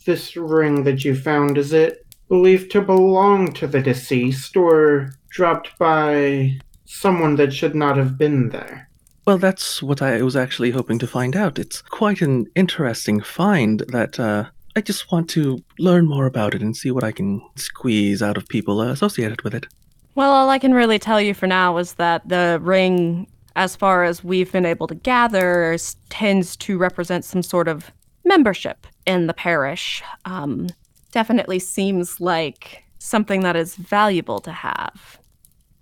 this 0.05 0.35
ring 0.35 0.83
that 0.83 1.03
you 1.05 1.15
found, 1.15 1.57
is 1.57 1.73
it 1.73 2.05
believed 2.27 2.71
to 2.71 2.81
belong 2.81 3.53
to 3.53 3.67
the 3.67 3.81
deceased 3.81 4.57
or 4.57 5.11
dropped 5.29 5.77
by 5.77 6.57
someone 6.85 7.35
that 7.35 7.53
should 7.53 7.75
not 7.75 7.97
have 7.97 8.17
been 8.17 8.49
there? 8.49 8.86
Well, 9.27 9.37
that's 9.37 9.83
what 9.83 10.01
I 10.01 10.21
was 10.21 10.37
actually 10.37 10.71
hoping 10.71 10.99
to 10.99 11.05
find 11.05 11.35
out. 11.35 11.59
It's 11.59 11.81
quite 11.81 12.21
an 12.21 12.47
interesting 12.55 13.19
find 13.19 13.81
that 13.89 14.17
uh, 14.17 14.45
I 14.73 14.79
just 14.79 15.11
want 15.11 15.29
to 15.31 15.61
learn 15.77 16.07
more 16.07 16.25
about 16.25 16.55
it 16.55 16.61
and 16.61 16.77
see 16.77 16.91
what 16.91 17.03
I 17.03 17.11
can 17.11 17.41
squeeze 17.57 18.21
out 18.21 18.37
of 18.37 18.47
people 18.47 18.79
associated 18.79 19.41
with 19.41 19.53
it. 19.53 19.67
Well, 20.15 20.31
all 20.31 20.49
I 20.49 20.59
can 20.59 20.73
really 20.73 20.97
tell 20.97 21.19
you 21.19 21.33
for 21.33 21.45
now 21.45 21.75
is 21.75 21.95
that 21.95 22.29
the 22.29 22.59
ring, 22.61 23.27
as 23.57 23.75
far 23.75 24.05
as 24.05 24.23
we've 24.23 24.49
been 24.49 24.65
able 24.65 24.87
to 24.87 24.95
gather, 24.95 25.77
tends 26.07 26.55
to 26.55 26.77
represent 26.77 27.25
some 27.25 27.43
sort 27.43 27.67
of 27.67 27.91
membership 28.23 28.87
in 29.05 29.27
the 29.27 29.33
parish. 29.33 30.01
Um, 30.23 30.69
definitely 31.11 31.59
seems 31.59 32.21
like 32.21 32.85
something 32.99 33.41
that 33.41 33.57
is 33.57 33.75
valuable 33.75 34.39
to 34.39 34.53
have. 34.53 35.19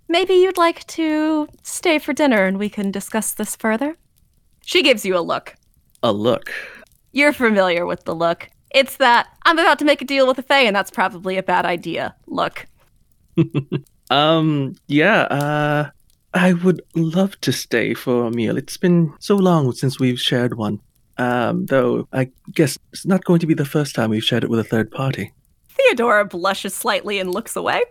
Maybe 0.08 0.34
you'd 0.34 0.58
like 0.58 0.86
to 0.88 1.48
stay 1.62 1.98
for 1.98 2.12
dinner 2.12 2.44
and 2.44 2.58
we 2.58 2.68
can 2.68 2.90
discuss 2.90 3.32
this 3.32 3.56
further? 3.56 3.96
She 4.64 4.82
gives 4.82 5.04
you 5.04 5.16
a 5.16 5.20
look. 5.20 5.54
A 6.02 6.12
look. 6.12 6.52
You're 7.12 7.32
familiar 7.32 7.86
with 7.86 8.04
the 8.04 8.14
look. 8.14 8.48
It's 8.70 8.96
that 8.96 9.28
I'm 9.44 9.58
about 9.58 9.78
to 9.80 9.84
make 9.84 10.02
a 10.02 10.04
deal 10.04 10.26
with 10.26 10.38
a 10.38 10.42
Fae 10.42 10.60
and 10.60 10.76
that's 10.76 10.90
probably 10.90 11.36
a 11.36 11.42
bad 11.42 11.64
idea. 11.64 12.14
Look. 12.26 12.66
Um, 14.10 14.76
yeah, 14.86 15.22
uh, 15.22 15.90
I 16.34 16.52
would 16.52 16.82
love 16.94 17.40
to 17.40 17.52
stay 17.52 17.94
for 17.94 18.26
a 18.26 18.30
meal. 18.30 18.56
It's 18.56 18.76
been 18.76 19.12
so 19.18 19.36
long 19.36 19.72
since 19.72 19.98
we've 19.98 20.20
shared 20.20 20.56
one. 20.56 20.80
Um, 21.18 21.64
though 21.66 22.06
I 22.12 22.30
guess 22.52 22.78
it's 22.92 23.06
not 23.06 23.24
going 23.24 23.40
to 23.40 23.46
be 23.46 23.54
the 23.54 23.64
first 23.64 23.94
time 23.94 24.10
we've 24.10 24.24
shared 24.24 24.44
it 24.44 24.50
with 24.50 24.60
a 24.60 24.64
third 24.64 24.90
party. 24.90 25.32
Theodora 25.70 26.26
blushes 26.26 26.74
slightly 26.74 27.18
and 27.18 27.30
looks 27.32 27.56
away. 27.56 27.82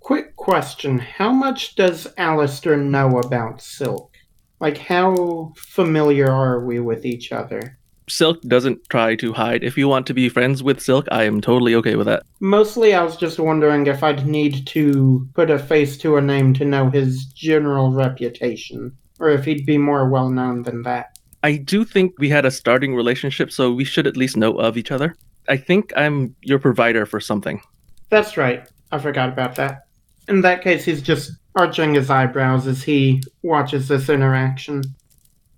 Quick 0.00 0.33
question 0.44 0.98
How 0.98 1.32
much 1.32 1.74
does 1.74 2.06
Alistair 2.18 2.76
know 2.76 3.18
about 3.18 3.62
Silk? 3.62 4.12
Like, 4.60 4.76
how 4.76 5.54
familiar 5.56 6.30
are 6.30 6.64
we 6.64 6.80
with 6.80 7.06
each 7.06 7.32
other? 7.32 7.78
Silk 8.10 8.42
doesn't 8.42 8.86
try 8.90 9.16
to 9.16 9.32
hide. 9.32 9.64
If 9.64 9.78
you 9.78 9.88
want 9.88 10.06
to 10.06 10.14
be 10.14 10.28
friends 10.28 10.62
with 10.62 10.82
Silk, 10.82 11.06
I 11.10 11.24
am 11.24 11.40
totally 11.40 11.74
okay 11.76 11.96
with 11.96 12.06
that. 12.06 12.24
Mostly, 12.40 12.92
I 12.92 13.02
was 13.02 13.16
just 13.16 13.38
wondering 13.38 13.86
if 13.86 14.02
I'd 14.02 14.26
need 14.26 14.66
to 14.66 15.26
put 15.32 15.48
a 15.50 15.58
face 15.58 15.96
to 15.98 16.18
a 16.18 16.20
name 16.20 16.52
to 16.54 16.66
know 16.66 16.90
his 16.90 17.24
general 17.24 17.92
reputation, 17.92 18.94
or 19.18 19.30
if 19.30 19.46
he'd 19.46 19.64
be 19.64 19.78
more 19.78 20.10
well 20.10 20.28
known 20.28 20.62
than 20.62 20.82
that. 20.82 21.18
I 21.42 21.56
do 21.56 21.86
think 21.86 22.12
we 22.18 22.28
had 22.28 22.44
a 22.44 22.50
starting 22.50 22.94
relationship, 22.94 23.50
so 23.50 23.72
we 23.72 23.84
should 23.84 24.06
at 24.06 24.18
least 24.18 24.36
know 24.36 24.52
of 24.58 24.76
each 24.76 24.90
other. 24.90 25.16
I 25.48 25.56
think 25.56 25.90
I'm 25.96 26.36
your 26.42 26.58
provider 26.58 27.06
for 27.06 27.20
something. 27.20 27.62
That's 28.10 28.36
right. 28.36 28.68
I 28.92 28.98
forgot 28.98 29.30
about 29.30 29.56
that. 29.56 29.84
In 30.28 30.40
that 30.40 30.62
case, 30.62 30.84
he's 30.84 31.02
just 31.02 31.32
arching 31.54 31.94
his 31.94 32.10
eyebrows 32.10 32.66
as 32.66 32.82
he 32.82 33.22
watches 33.42 33.88
this 33.88 34.08
interaction. 34.08 34.82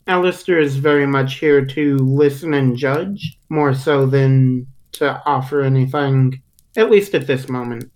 Alistair 0.07 0.59
is 0.59 0.77
very 0.77 1.07
much 1.07 1.35
here 1.35 1.65
to 1.65 1.97
listen 1.97 2.55
and 2.55 2.77
judge, 2.77 3.39
more 3.49 3.75
so 3.75 4.07
than 4.07 4.67
to 4.93 5.21
offer 5.27 5.63
anything, 5.63 6.41
at 6.77 6.91
least 6.91 7.15
at 7.15 7.27
this 7.27 7.49
moment. 7.49 7.91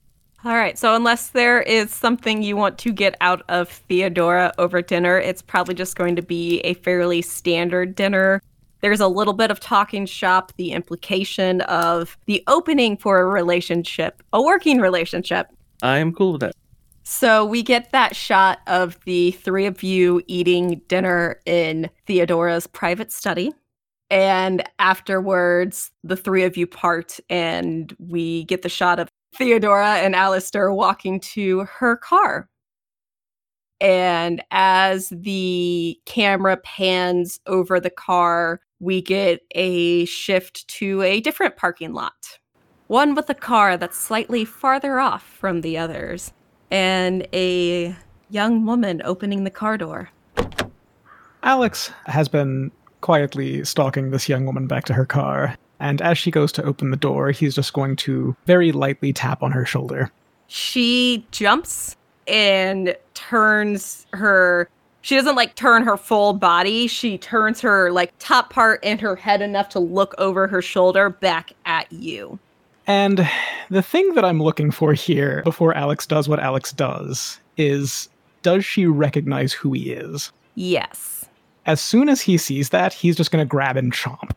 All 0.45 0.55
right, 0.55 0.79
so 0.79 0.97
unless 0.97 1.29
there 1.29 1.61
is 1.61 1.93
something 1.93 2.43
you 2.43 2.57
want 2.57 2.79
to 2.79 2.93
get 2.93 3.15
out 3.21 3.43
of 3.51 3.69
Theodora 3.69 4.53
over 4.57 4.81
dinner, 4.81 5.19
it's 5.19 5.43
probably 5.43 5.75
just 5.75 5.97
going 5.97 6.17
to 6.17 6.23
be 6.23 6.61
a 6.61 6.75
fairly 6.75 7.21
standard 7.21 7.95
dinner. 7.95 8.41
There's 8.81 9.01
a 9.01 9.09
little 9.09 9.35
bit 9.35 9.51
of 9.51 9.61
talking 9.61 10.07
shop, 10.07 10.53
the 10.57 10.73
implication 10.73 11.61
of 11.63 12.17
the 12.25 12.43
opening 12.47 12.97
for 12.97 13.21
a 13.21 13.27
relationship, 13.27 14.23
a 14.33 14.43
working 14.43 14.79
relationship. 14.79 15.49
I 15.83 15.99
am 15.99 16.15
cool 16.15 16.33
with 16.33 16.41
that. 16.41 16.55
So 17.13 17.45
we 17.45 17.65
get 17.65 17.91
that 17.91 18.15
shot 18.15 18.61
of 18.69 18.97
the 19.05 19.33
three 19.33 19.67
of 19.67 19.83
you 19.83 20.23
eating 20.29 20.81
dinner 20.87 21.41
in 21.45 21.91
Theodora's 22.07 22.69
private 22.69 23.11
study. 23.11 23.53
And 24.11 24.63
afterwards, 24.79 25.91
the 26.05 26.17
three 26.17 26.45
of 26.45 26.57
you 26.57 26.69
part, 26.69 27.19
and 27.29 27.97
we 27.99 28.45
get 28.45 28.63
the 28.63 28.69
shot 28.69 29.01
of 29.01 29.09
Theodora 29.35 29.97
and 29.97 30.15
Alistair 30.15 30.73
walking 30.73 31.19
to 31.33 31.65
her 31.65 31.97
car. 31.97 32.49
And 33.81 34.41
as 34.53 35.09
the 35.09 35.99
camera 36.07 36.59
pans 36.59 37.41
over 37.49 37.81
the 37.81 37.91
car, 37.91 38.61
we 38.79 39.03
get 39.03 39.41
a 39.57 40.05
shift 40.05 40.69
to 40.69 41.03
a 41.03 41.21
different 41.21 41.57
parking 41.57 41.93
lot. 41.93 42.39
One 42.87 43.17
with 43.17 43.29
a 43.31 43.35
car 43.35 43.77
that's 43.77 43.99
slightly 43.99 44.45
farther 44.45 45.01
off 45.01 45.25
from 45.25 45.63
the 45.63 45.77
others, 45.77 46.33
and 46.71 47.27
a 47.33 47.95
young 48.31 48.65
woman 48.65 49.03
opening 49.05 49.45
the 49.45 49.51
car 49.51 49.77
door. 49.77 50.11
Alex 51.43 51.91
has 52.07 52.29
been 52.29 52.71
quietly 53.01 53.65
stalking 53.65 54.11
this 54.11 54.29
young 54.29 54.45
woman 54.47 54.67
back 54.67 54.85
to 54.85 54.93
her 54.95 55.07
car, 55.07 55.57
and 55.81 56.03
as 56.03 56.19
she 56.19 56.31
goes 56.31 56.53
to 56.53 56.65
open 56.65 56.91
the 56.91 56.97
door, 56.97 57.31
he's 57.31 57.55
just 57.55 57.73
going 57.73 57.97
to 57.97 58.37
very 58.47 58.73
lightly 58.73 59.13
tap 59.13 59.43
on 59.43 59.51
her 59.51 59.65
shoulder. 59.65 60.11
She 60.49 61.27
jumps 61.31 61.97
and 62.27 62.95
turns 63.15 64.07
her 64.13 64.69
she 65.03 65.17
doesn't 65.17 65.37
like 65.37 65.55
turn 65.55 65.83
her 65.83 65.97
full 65.97 66.33
body 66.33 66.87
she 66.87 67.19
turns 67.19 67.61
her 67.61 67.91
like 67.91 68.13
top 68.19 68.51
part 68.51 68.79
and 68.83 69.01
her 69.01 69.17
head 69.17 69.43
enough 69.43 69.69
to 69.71 69.79
look 69.79 70.15
over 70.19 70.47
her 70.47 70.63
shoulder 70.63 71.11
back 71.11 71.53
at 71.65 71.91
you 71.93 72.39
And 72.91 73.25
the 73.69 73.83
thing 73.83 74.15
that 74.15 74.25
I'm 74.25 74.43
looking 74.43 74.73
for 74.73 74.95
here 74.95 75.43
before 75.45 75.73
Alex 75.77 76.09
does 76.09 76.29
what 76.29 76.41
Alex 76.41 76.73
does 76.73 77.39
is 77.57 78.09
does 78.43 78.65
she 78.65 78.85
recognize 78.85 79.53
who 79.53 79.73
he 79.73 79.93
is? 79.93 80.33
yes 80.57 81.25
As 81.67 81.81
soon 81.81 82.09
as 82.09 82.21
he 82.21 82.37
sees 82.37 82.71
that, 82.71 82.93
he's 82.93 83.15
just 83.15 83.31
going 83.31 83.45
to 83.45 83.49
grab 83.49 83.77
and 83.77 83.93
chomp. 83.93 84.33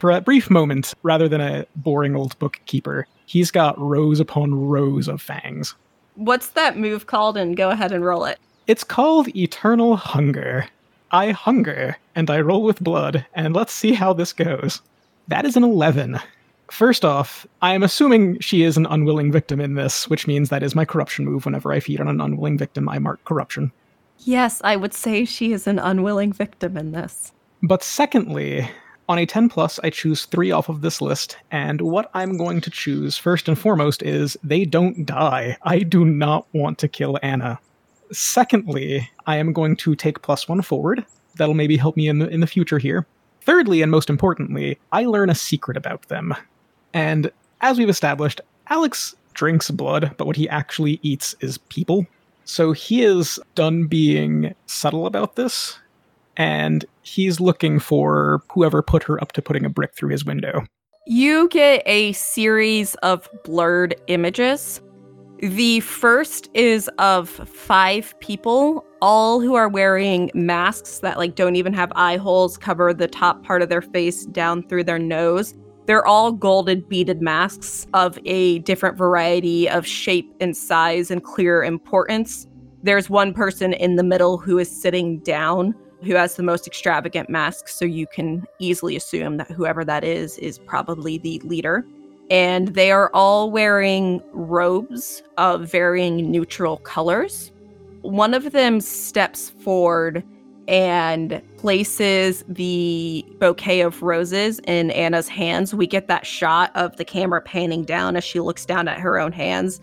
For 0.00 0.10
a 0.10 0.20
brief 0.20 0.50
moment, 0.50 0.92
rather 1.04 1.28
than 1.28 1.40
a 1.40 1.66
boring 1.76 2.16
old 2.16 2.36
bookkeeper, 2.40 3.06
he's 3.26 3.52
got 3.52 3.78
rows 3.78 4.18
upon 4.18 4.66
rows 4.68 5.06
of 5.06 5.22
fangs. 5.22 5.76
what's 6.16 6.48
that 6.48 6.76
move 6.76 7.06
called 7.06 7.36
and 7.36 7.56
go 7.56 7.70
ahead 7.70 7.92
and 7.92 8.04
roll 8.04 8.24
it 8.24 8.40
It's 8.66 8.82
called 8.82 9.28
Eternal 9.36 9.94
Hunger. 9.94 10.66
I 11.12 11.30
hunger, 11.30 11.96
and 12.16 12.28
I 12.28 12.40
roll 12.40 12.64
with 12.64 12.82
blood, 12.82 13.24
and 13.34 13.54
let's 13.54 13.72
see 13.72 13.92
how 13.92 14.14
this 14.14 14.32
goes. 14.32 14.82
That 15.28 15.44
is 15.44 15.56
an 15.56 15.62
11. 15.62 16.18
First 16.70 17.04
off, 17.04 17.46
I 17.62 17.74
am 17.74 17.82
assuming 17.82 18.38
she 18.40 18.62
is 18.62 18.76
an 18.76 18.86
unwilling 18.86 19.32
victim 19.32 19.60
in 19.60 19.74
this, 19.74 20.08
which 20.08 20.26
means 20.26 20.48
that 20.48 20.62
is 20.62 20.74
my 20.74 20.84
corruption 20.84 21.24
move. 21.24 21.44
Whenever 21.44 21.72
I 21.72 21.80
feed 21.80 22.00
on 22.00 22.08
an 22.08 22.20
unwilling 22.20 22.56
victim, 22.58 22.88
I 22.88 22.98
mark 22.98 23.22
corruption. 23.24 23.72
yes 24.18 24.60
i 24.64 24.76
would 24.76 24.92
say 24.94 25.24
she 25.24 25.52
is 25.52 25.66
an 25.66 25.78
unwilling 25.78 26.32
victim 26.32 26.76
in 26.76 26.92
this 26.92 27.32
But 27.62 27.82
secondly, 27.82 28.68
on 29.08 29.18
a 29.18 29.26
10 29.26 29.48
plus, 29.48 29.80
I 29.82 29.90
choose 29.90 30.26
three 30.26 30.50
off 30.52 30.68
of 30.68 30.82
this 30.82 31.00
list, 31.00 31.36
and 31.50 31.80
what 31.80 32.10
I'm 32.14 32.36
going 32.36 32.60
to 32.60 32.70
choose 32.70 33.18
first 33.18 33.48
and 33.48 33.58
foremost 33.58 34.02
is 34.02 34.36
they 34.44 34.64
don't 34.64 35.04
die. 35.04 35.56
I 35.62 35.80
do 35.80 36.04
not 36.04 36.46
want 36.52 36.78
to 36.78 36.88
kill 36.88 37.18
Anna. 37.22 37.58
Secondly, 38.12 39.10
I 39.26 39.36
am 39.36 39.52
going 39.52 39.74
to 39.76 39.94
take 39.94 40.22
plus 40.22 40.48
one 40.48 40.62
forward. 40.62 41.04
That'll 41.36 41.54
maybe 41.54 41.76
help 41.76 41.96
me 41.96 42.06
in 42.08 42.18
the, 42.20 42.28
in 42.28 42.40
the 42.40 42.46
future 42.46 42.78
here. 42.78 43.06
Thirdly, 43.42 43.82
and 43.82 43.90
most 43.90 44.10
importantly, 44.10 44.78
I 44.92 45.04
learn 45.06 45.30
a 45.30 45.34
secret 45.34 45.76
about 45.76 46.02
them. 46.08 46.34
And 46.92 47.30
as 47.60 47.78
we've 47.78 47.88
established, 47.88 48.40
Alex 48.68 49.14
drinks 49.34 49.70
blood, 49.70 50.14
but 50.16 50.26
what 50.26 50.36
he 50.36 50.48
actually 50.48 50.98
eats 51.02 51.34
is 51.40 51.58
people. 51.58 52.06
So 52.44 52.72
he 52.72 53.02
is 53.02 53.38
done 53.54 53.86
being 53.86 54.54
subtle 54.66 55.06
about 55.06 55.36
this, 55.36 55.78
and 56.36 56.84
he's 57.02 57.40
looking 57.40 57.78
for 57.78 58.42
whoever 58.52 58.82
put 58.82 59.02
her 59.04 59.20
up 59.22 59.32
to 59.32 59.42
putting 59.42 59.64
a 59.64 59.70
brick 59.70 59.94
through 59.94 60.10
his 60.10 60.24
window. 60.24 60.64
You 61.06 61.48
get 61.48 61.82
a 61.86 62.12
series 62.12 62.94
of 62.96 63.28
blurred 63.44 63.94
images. 64.08 64.80
The 65.38 65.80
first 65.80 66.50
is 66.52 66.88
of 66.98 67.28
five 67.28 68.18
people, 68.20 68.84
all 69.00 69.40
who 69.40 69.54
are 69.54 69.68
wearing 69.68 70.30
masks 70.34 70.98
that 70.98 71.18
like 71.18 71.34
don't 71.34 71.56
even 71.56 71.72
have 71.72 71.92
eye 71.94 72.18
holes, 72.18 72.58
cover 72.58 72.92
the 72.92 73.08
top 73.08 73.42
part 73.42 73.62
of 73.62 73.68
their 73.68 73.80
face 73.80 74.26
down 74.26 74.62
through 74.62 74.84
their 74.84 74.98
nose. 74.98 75.54
They're 75.90 76.06
all 76.06 76.30
golden 76.30 76.82
beaded 76.82 77.20
masks 77.20 77.84
of 77.94 78.16
a 78.24 78.60
different 78.60 78.96
variety 78.96 79.68
of 79.68 79.84
shape 79.84 80.32
and 80.38 80.56
size 80.56 81.10
and 81.10 81.24
clear 81.24 81.64
importance. 81.64 82.46
There's 82.84 83.10
one 83.10 83.34
person 83.34 83.72
in 83.72 83.96
the 83.96 84.04
middle 84.04 84.38
who 84.38 84.56
is 84.56 84.70
sitting 84.70 85.18
down 85.18 85.74
who 86.04 86.14
has 86.14 86.36
the 86.36 86.44
most 86.44 86.68
extravagant 86.68 87.28
mask, 87.28 87.66
so 87.66 87.84
you 87.84 88.06
can 88.06 88.46
easily 88.60 88.94
assume 88.94 89.38
that 89.38 89.50
whoever 89.50 89.84
that 89.84 90.04
is 90.04 90.38
is 90.38 90.60
probably 90.60 91.18
the 91.18 91.40
leader. 91.40 91.84
And 92.30 92.68
they 92.68 92.92
are 92.92 93.10
all 93.12 93.50
wearing 93.50 94.22
robes 94.32 95.24
of 95.38 95.68
varying 95.68 96.30
neutral 96.30 96.76
colors. 96.76 97.50
One 98.02 98.32
of 98.32 98.52
them 98.52 98.80
steps 98.80 99.50
forward 99.50 100.22
and 100.68 101.42
places 101.60 102.44
the 102.48 103.24
bouquet 103.38 103.80
of 103.80 104.02
roses 104.02 104.60
in 104.66 104.90
Anna's 104.92 105.28
hands. 105.28 105.74
We 105.74 105.86
get 105.86 106.08
that 106.08 106.26
shot 106.26 106.70
of 106.74 106.96
the 106.96 107.04
camera 107.04 107.40
panning 107.40 107.84
down 107.84 108.16
as 108.16 108.24
she 108.24 108.40
looks 108.40 108.64
down 108.64 108.88
at 108.88 108.98
her 108.98 109.18
own 109.18 109.32
hands, 109.32 109.80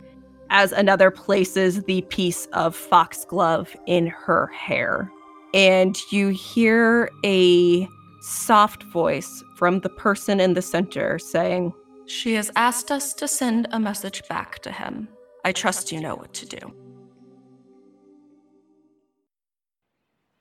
as 0.50 0.72
another 0.72 1.12
places 1.12 1.84
the 1.84 2.02
piece 2.04 2.48
of 2.48 2.76
foxglove 2.76 3.76
in 3.86 4.08
her 4.08 4.48
hair 4.48 5.12
and 5.54 6.00
you 6.12 6.30
hear 6.30 7.10
a 7.26 7.88
soft 8.22 8.84
voice 8.84 9.44
from 9.56 9.80
the 9.80 9.90
person 9.90 10.40
in 10.40 10.54
the 10.54 10.62
center 10.62 11.18
saying, 11.18 11.74
She 12.06 12.34
has 12.34 12.52
asked 12.56 12.92
us 12.92 13.14
to 13.16 13.28
send 13.28 13.68
a 13.72 13.80
message 13.80 14.22
back 14.28 14.60
to 14.60 14.72
him. 14.72 15.08
I 15.46 15.52
trust 15.52 15.92
you 15.92 16.02
know 16.02 16.16
what 16.16 16.34
to 16.36 16.46
do. 16.46 16.87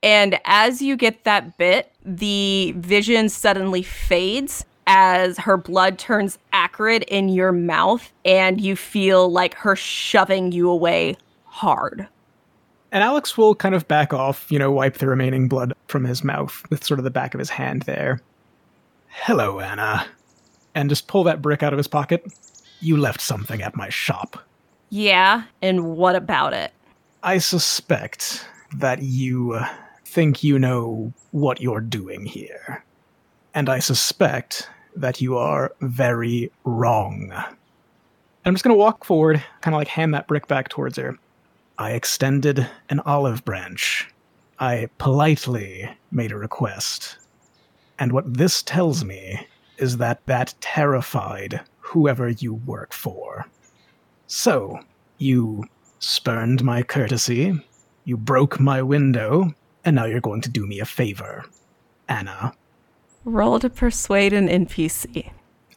And 0.07 0.39
as 0.45 0.81
you 0.81 0.97
get 0.97 1.25
that 1.25 1.59
bit, 1.59 1.93
the 2.05 2.73
vision 2.77 3.29
suddenly 3.29 3.83
fades 3.83 4.65
as 4.87 5.37
her 5.37 5.57
blood 5.57 5.99
turns 5.99 6.39
acrid 6.53 7.03
in 7.09 7.29
your 7.29 7.51
mouth, 7.51 8.13
and 8.25 8.61
you 8.61 8.77
feel 8.77 9.29
like 9.29 9.55
her 9.55 9.75
shoving 9.75 10.53
you 10.53 10.71
away 10.71 11.17
hard. 11.45 12.07
And 12.93 13.03
Alex 13.03 13.37
will 13.37 13.57
kind 13.57 13.75
of 13.75 13.89
back 13.89 14.15
off, 14.15 14.47
you 14.49 14.61
know, 14.61 14.71
wipe 14.71 14.99
the 14.99 15.09
remaining 15.09 15.49
blood 15.49 15.75
from 15.89 16.05
his 16.05 16.23
mouth 16.23 16.63
with 16.71 16.85
sort 16.85 17.01
of 17.01 17.05
the 17.05 17.11
back 17.11 17.35
of 17.35 17.41
his 17.41 17.51
hand 17.51 17.83
there. 17.83 18.21
Hello, 19.09 19.59
Anna. 19.59 20.07
And 20.77 20.89
just 20.89 21.09
pull 21.09 21.25
that 21.25 21.43
brick 21.43 21.65
out 21.65 21.73
of 21.73 21.79
his 21.79 21.89
pocket. 21.89 22.25
You 22.79 22.97
left 22.97 23.21
something 23.21 23.61
at 23.61 23.75
my 23.75 23.89
shop. 23.89 24.39
Yeah, 24.89 25.43
and 25.61 25.97
what 25.97 26.15
about 26.15 26.53
it? 26.53 26.73
I 27.25 27.39
suspect 27.39 28.47
that 28.77 29.03
you 29.03 29.55
uh, 29.55 29.67
think 30.07 30.43
you 30.43 30.59
know 30.59 31.13
what 31.33 31.61
you're 31.61 31.81
doing 31.81 32.25
here. 32.25 32.85
And 33.55 33.69
I 33.69 33.81
suspect 33.81 34.71
that 34.95 35.21
you 35.21 35.37
are 35.37 35.75
very 35.81 36.51
wrong. 36.65 37.33
And 37.33 37.57
I'm 38.47 38.55
just 38.55 38.65
going 38.65 38.75
to 38.75 38.79
walk 38.79 39.05
forward, 39.05 39.45
kind 39.61 39.75
of 39.75 39.79
like 39.79 39.89
hand 39.89 40.15
that 40.15 40.29
brick 40.29 40.47
back 40.47 40.69
towards 40.69 40.97
her. 40.97 41.19
I 41.77 41.93
extended 41.93 42.67
an 42.89 43.01
olive 43.01 43.45
branch. 43.45 44.09
I 44.59 44.89
politely 44.99 45.91
made 46.11 46.33
a 46.33 46.39
request. 46.39 47.19
And 47.99 48.13
what 48.13 48.33
this 48.33 48.63
tells 48.63 49.05
me 49.05 49.47
is 49.77 49.99
that 49.99 50.25
that 50.27 50.55
terrified 50.61 51.61
whoever 51.81 52.31
you 52.31 52.55
work 52.55 52.95
for. 52.95 53.47
So, 54.29 54.81
you 55.19 55.65
spurned 55.99 56.65
my 56.65 56.83
courtesy, 56.83 57.61
you 58.05 58.17
broke 58.17 58.59
my 58.61 58.81
window, 58.81 59.53
and 59.87 59.95
now 59.97 60.05
you're 60.05 60.21
going 60.21 60.43
to 60.43 60.51
do 60.51 60.67
me 60.67 60.81
a 60.81 60.85
favor. 60.85 61.47
Anna. 62.09 62.53
Roll 63.25 63.59
to 63.61 63.71
persuade 63.71 64.33
an 64.33 64.49
NPC. 64.49 65.31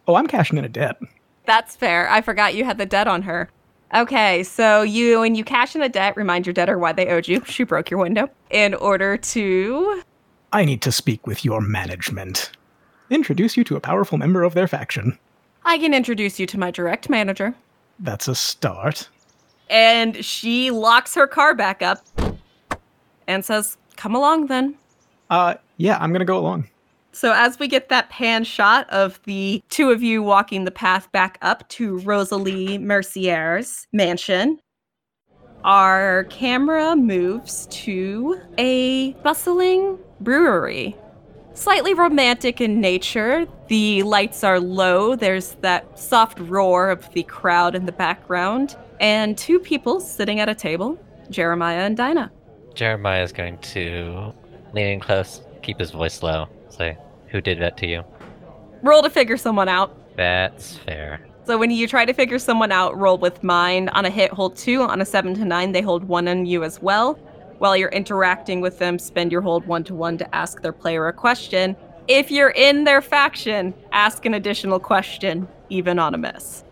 Oh, 0.07 0.15
I'm 0.15 0.27
cashing 0.27 0.57
in 0.57 0.65
a 0.65 0.69
debt. 0.69 0.97
That's 1.45 1.75
fair. 1.75 2.09
I 2.09 2.21
forgot 2.21 2.55
you 2.55 2.65
had 2.65 2.77
the 2.77 2.85
debt 2.85 3.07
on 3.07 3.21
her. 3.21 3.49
Okay, 3.93 4.43
so 4.43 4.81
you 4.81 5.19
when 5.19 5.33
you 5.33 5.43
cash 5.43 5.75
in 5.75 5.81
a 5.81 5.89
debt, 5.89 6.15
remind 6.15 6.45
your 6.45 6.53
debtor 6.53 6.77
why 6.77 6.91
they 6.91 7.07
owed 7.07 7.27
you. 7.27 7.43
She 7.45 7.63
broke 7.63 7.89
your 7.89 7.99
window 7.99 8.29
in 8.51 8.73
order 8.75 9.17
to 9.17 10.03
I 10.51 10.65
need 10.65 10.81
to 10.83 10.91
speak 10.91 11.25
with 11.25 11.45
your 11.45 11.61
management. 11.61 12.51
Introduce 13.09 13.57
you 13.57 13.63
to 13.63 13.75
a 13.75 13.79
powerful 13.79 14.17
member 14.17 14.43
of 14.43 14.53
their 14.53 14.67
faction. 14.67 15.17
I 15.65 15.77
can 15.79 15.93
introduce 15.93 16.39
you 16.39 16.45
to 16.47 16.59
my 16.59 16.69
direct 16.71 17.09
manager. 17.09 17.55
That's 17.99 18.27
a 18.27 18.35
start. 18.35 19.09
And 19.69 20.23
she 20.23 20.71
locks 20.71 21.15
her 21.15 21.27
car 21.27 21.55
back 21.55 21.81
up 21.81 21.99
and 23.27 23.43
says, 23.45 23.77
Come 23.99 24.15
along 24.15 24.47
then. 24.47 24.75
Uh, 25.29 25.55
yeah, 25.75 25.97
I'm 25.99 26.13
gonna 26.13 26.23
go 26.23 26.37
along. 26.37 26.69
So, 27.11 27.33
as 27.33 27.59
we 27.59 27.67
get 27.67 27.89
that 27.89 28.09
pan 28.09 28.45
shot 28.45 28.89
of 28.89 29.19
the 29.25 29.61
two 29.67 29.91
of 29.91 30.01
you 30.01 30.23
walking 30.23 30.63
the 30.63 30.71
path 30.71 31.11
back 31.11 31.37
up 31.41 31.67
to 31.69 31.97
Rosalie 31.99 32.77
Mercier's 32.77 33.87
mansion, 33.91 34.61
our 35.65 36.23
camera 36.29 36.95
moves 36.95 37.67
to 37.71 38.39
a 38.57 39.11
bustling 39.15 39.99
brewery. 40.21 40.95
Slightly 41.53 41.93
romantic 41.93 42.61
in 42.61 42.79
nature. 42.79 43.45
The 43.67 44.03
lights 44.03 44.45
are 44.45 44.61
low. 44.61 45.17
There's 45.17 45.55
that 45.55 45.99
soft 45.99 46.39
roar 46.39 46.89
of 46.89 47.11
the 47.11 47.23
crowd 47.23 47.75
in 47.75 47.85
the 47.85 47.91
background. 47.91 48.77
And 49.01 49.37
two 49.37 49.59
people 49.59 49.99
sitting 49.99 50.39
at 50.39 50.47
a 50.47 50.55
table 50.55 50.97
Jeremiah 51.29 51.79
and 51.79 51.97
Dinah. 51.97 52.31
Jeremiah 52.79 53.23
is 53.23 53.33
going 53.33 53.57
to 53.57 54.33
lean 54.71 54.87
in 54.87 54.99
close, 55.01 55.41
keep 55.61 55.81
his 55.81 55.91
voice 55.91 56.23
low, 56.23 56.47
say, 56.69 56.97
Who 57.27 57.41
did 57.41 57.59
that 57.59 57.75
to 57.79 57.85
you? 57.85 58.05
Roll 58.83 59.03
to 59.03 59.09
figure 59.09 59.35
someone 59.35 59.67
out. 59.67 60.15
That's 60.15 60.77
fair. 60.77 61.19
So 61.43 61.57
when 61.57 61.71
you 61.71 61.89
try 61.89 62.05
to 62.05 62.13
figure 62.13 62.39
someone 62.39 62.71
out, 62.71 62.97
roll 62.97 63.17
with 63.17 63.43
mind. 63.43 63.89
On 63.89 64.05
a 64.05 64.09
hit, 64.09 64.31
hold 64.31 64.55
two. 64.55 64.81
On 64.81 65.01
a 65.01 65.05
seven 65.05 65.33
to 65.33 65.43
nine, 65.43 65.73
they 65.73 65.81
hold 65.81 66.05
one 66.05 66.29
on 66.29 66.45
you 66.45 66.63
as 66.63 66.81
well. 66.81 67.15
While 67.57 67.75
you're 67.75 67.89
interacting 67.89 68.61
with 68.61 68.79
them, 68.79 68.97
spend 68.97 69.33
your 69.33 69.41
hold 69.41 69.67
one 69.67 69.83
to 69.83 69.93
one 69.93 70.17
to 70.17 70.33
ask 70.33 70.61
their 70.61 70.71
player 70.71 71.05
a 71.09 71.11
question. 71.11 71.75
If 72.07 72.31
you're 72.31 72.51
in 72.51 72.85
their 72.85 73.01
faction, 73.01 73.73
ask 73.91 74.25
an 74.25 74.35
additional 74.35 74.79
question, 74.79 75.49
even 75.67 75.99
on 75.99 76.15
a 76.15 76.17
miss. 76.17 76.63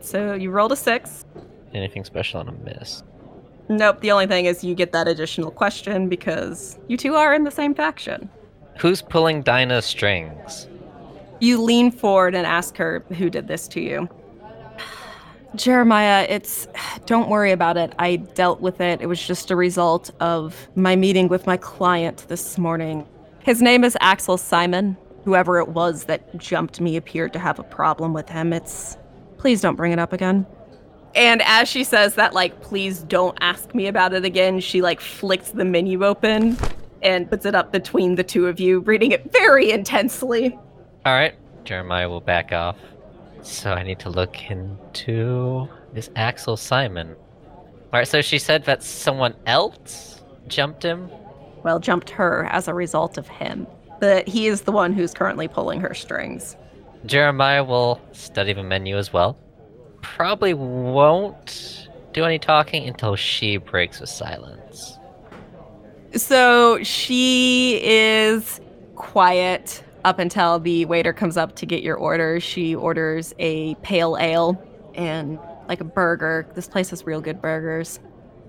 So 0.00 0.32
you 0.32 0.50
rolled 0.50 0.72
a 0.72 0.76
six. 0.76 1.26
Anything 1.74 2.04
special 2.04 2.40
on 2.40 2.48
a 2.48 2.52
miss? 2.52 3.02
Nope, 3.68 4.00
the 4.00 4.12
only 4.12 4.26
thing 4.26 4.46
is 4.46 4.62
you 4.62 4.74
get 4.74 4.92
that 4.92 5.08
additional 5.08 5.50
question 5.50 6.08
because 6.08 6.78
you 6.88 6.96
two 6.96 7.14
are 7.14 7.34
in 7.34 7.44
the 7.44 7.50
same 7.50 7.74
faction. 7.74 8.30
Who's 8.78 9.02
pulling 9.02 9.42
Dinah's 9.42 9.84
strings? 9.84 10.68
You 11.40 11.60
lean 11.60 11.90
forward 11.90 12.34
and 12.34 12.46
ask 12.46 12.76
her 12.76 13.04
who 13.16 13.28
did 13.28 13.48
this 13.48 13.66
to 13.68 13.80
you. 13.80 14.08
Jeremiah, 15.56 16.26
it's. 16.28 16.68
Don't 17.06 17.28
worry 17.28 17.52
about 17.52 17.76
it. 17.76 17.92
I 17.98 18.16
dealt 18.16 18.60
with 18.60 18.80
it. 18.80 19.00
It 19.00 19.06
was 19.06 19.24
just 19.24 19.50
a 19.50 19.56
result 19.56 20.10
of 20.20 20.68
my 20.74 20.96
meeting 20.96 21.28
with 21.28 21.46
my 21.46 21.56
client 21.56 22.26
this 22.28 22.58
morning. 22.58 23.06
His 23.40 23.62
name 23.62 23.84
is 23.84 23.96
Axel 24.00 24.38
Simon. 24.38 24.96
Whoever 25.24 25.58
it 25.58 25.68
was 25.68 26.04
that 26.04 26.36
jumped 26.38 26.80
me 26.80 26.96
appeared 26.96 27.32
to 27.32 27.38
have 27.38 27.58
a 27.58 27.64
problem 27.64 28.12
with 28.12 28.28
him. 28.28 28.52
It's. 28.52 28.96
Please 29.38 29.60
don't 29.60 29.76
bring 29.76 29.92
it 29.92 29.98
up 29.98 30.12
again. 30.12 30.46
And 31.16 31.40
as 31.42 31.66
she 31.66 31.82
says 31.82 32.14
that, 32.16 32.34
like, 32.34 32.60
please 32.60 33.02
don't 33.02 33.36
ask 33.40 33.74
me 33.74 33.86
about 33.86 34.12
it 34.12 34.24
again, 34.26 34.60
she, 34.60 34.82
like, 34.82 35.00
flicks 35.00 35.50
the 35.50 35.64
menu 35.64 36.04
open 36.04 36.58
and 37.00 37.28
puts 37.28 37.46
it 37.46 37.54
up 37.54 37.72
between 37.72 38.16
the 38.16 38.22
two 38.22 38.46
of 38.46 38.60
you, 38.60 38.80
reading 38.80 39.12
it 39.12 39.32
very 39.32 39.70
intensely. 39.70 40.58
All 41.06 41.14
right, 41.14 41.34
Jeremiah 41.64 42.08
will 42.10 42.20
back 42.20 42.52
off. 42.52 42.76
So 43.40 43.72
I 43.72 43.82
need 43.82 43.98
to 44.00 44.10
look 44.10 44.50
into 44.50 45.68
this 45.94 46.10
Axel 46.16 46.56
Simon. 46.56 47.16
All 47.92 48.00
right, 48.00 48.06
so 48.06 48.20
she 48.20 48.38
said 48.38 48.64
that 48.64 48.82
someone 48.82 49.34
else 49.46 50.22
jumped 50.48 50.82
him. 50.82 51.10
Well, 51.62 51.78
jumped 51.78 52.10
her 52.10 52.44
as 52.50 52.68
a 52.68 52.74
result 52.74 53.16
of 53.16 53.26
him. 53.26 53.66
But 54.00 54.28
he 54.28 54.48
is 54.48 54.62
the 54.62 54.72
one 54.72 54.92
who's 54.92 55.14
currently 55.14 55.48
pulling 55.48 55.80
her 55.80 55.94
strings. 55.94 56.56
Jeremiah 57.06 57.64
will 57.64 58.00
study 58.12 58.52
the 58.52 58.62
menu 58.62 58.98
as 58.98 59.12
well. 59.12 59.38
Probably 60.14 60.54
won't 60.54 61.88
do 62.12 62.24
any 62.24 62.38
talking 62.38 62.88
until 62.88 63.16
she 63.16 63.58
breaks 63.58 63.98
the 63.98 64.06
silence. 64.06 64.98
So 66.14 66.82
she 66.82 67.80
is 67.82 68.60
quiet 68.94 69.82
up 70.04 70.18
until 70.18 70.58
the 70.58 70.86
waiter 70.86 71.12
comes 71.12 71.36
up 71.36 71.56
to 71.56 71.66
get 71.66 71.82
your 71.82 71.96
order. 71.96 72.40
She 72.40 72.74
orders 72.74 73.34
a 73.38 73.74
pale 73.76 74.16
ale 74.18 74.62
and 74.94 75.38
like 75.68 75.80
a 75.80 75.84
burger. 75.84 76.46
This 76.54 76.68
place 76.68 76.90
has 76.90 77.04
real 77.04 77.20
good 77.20 77.42
burgers. 77.42 78.00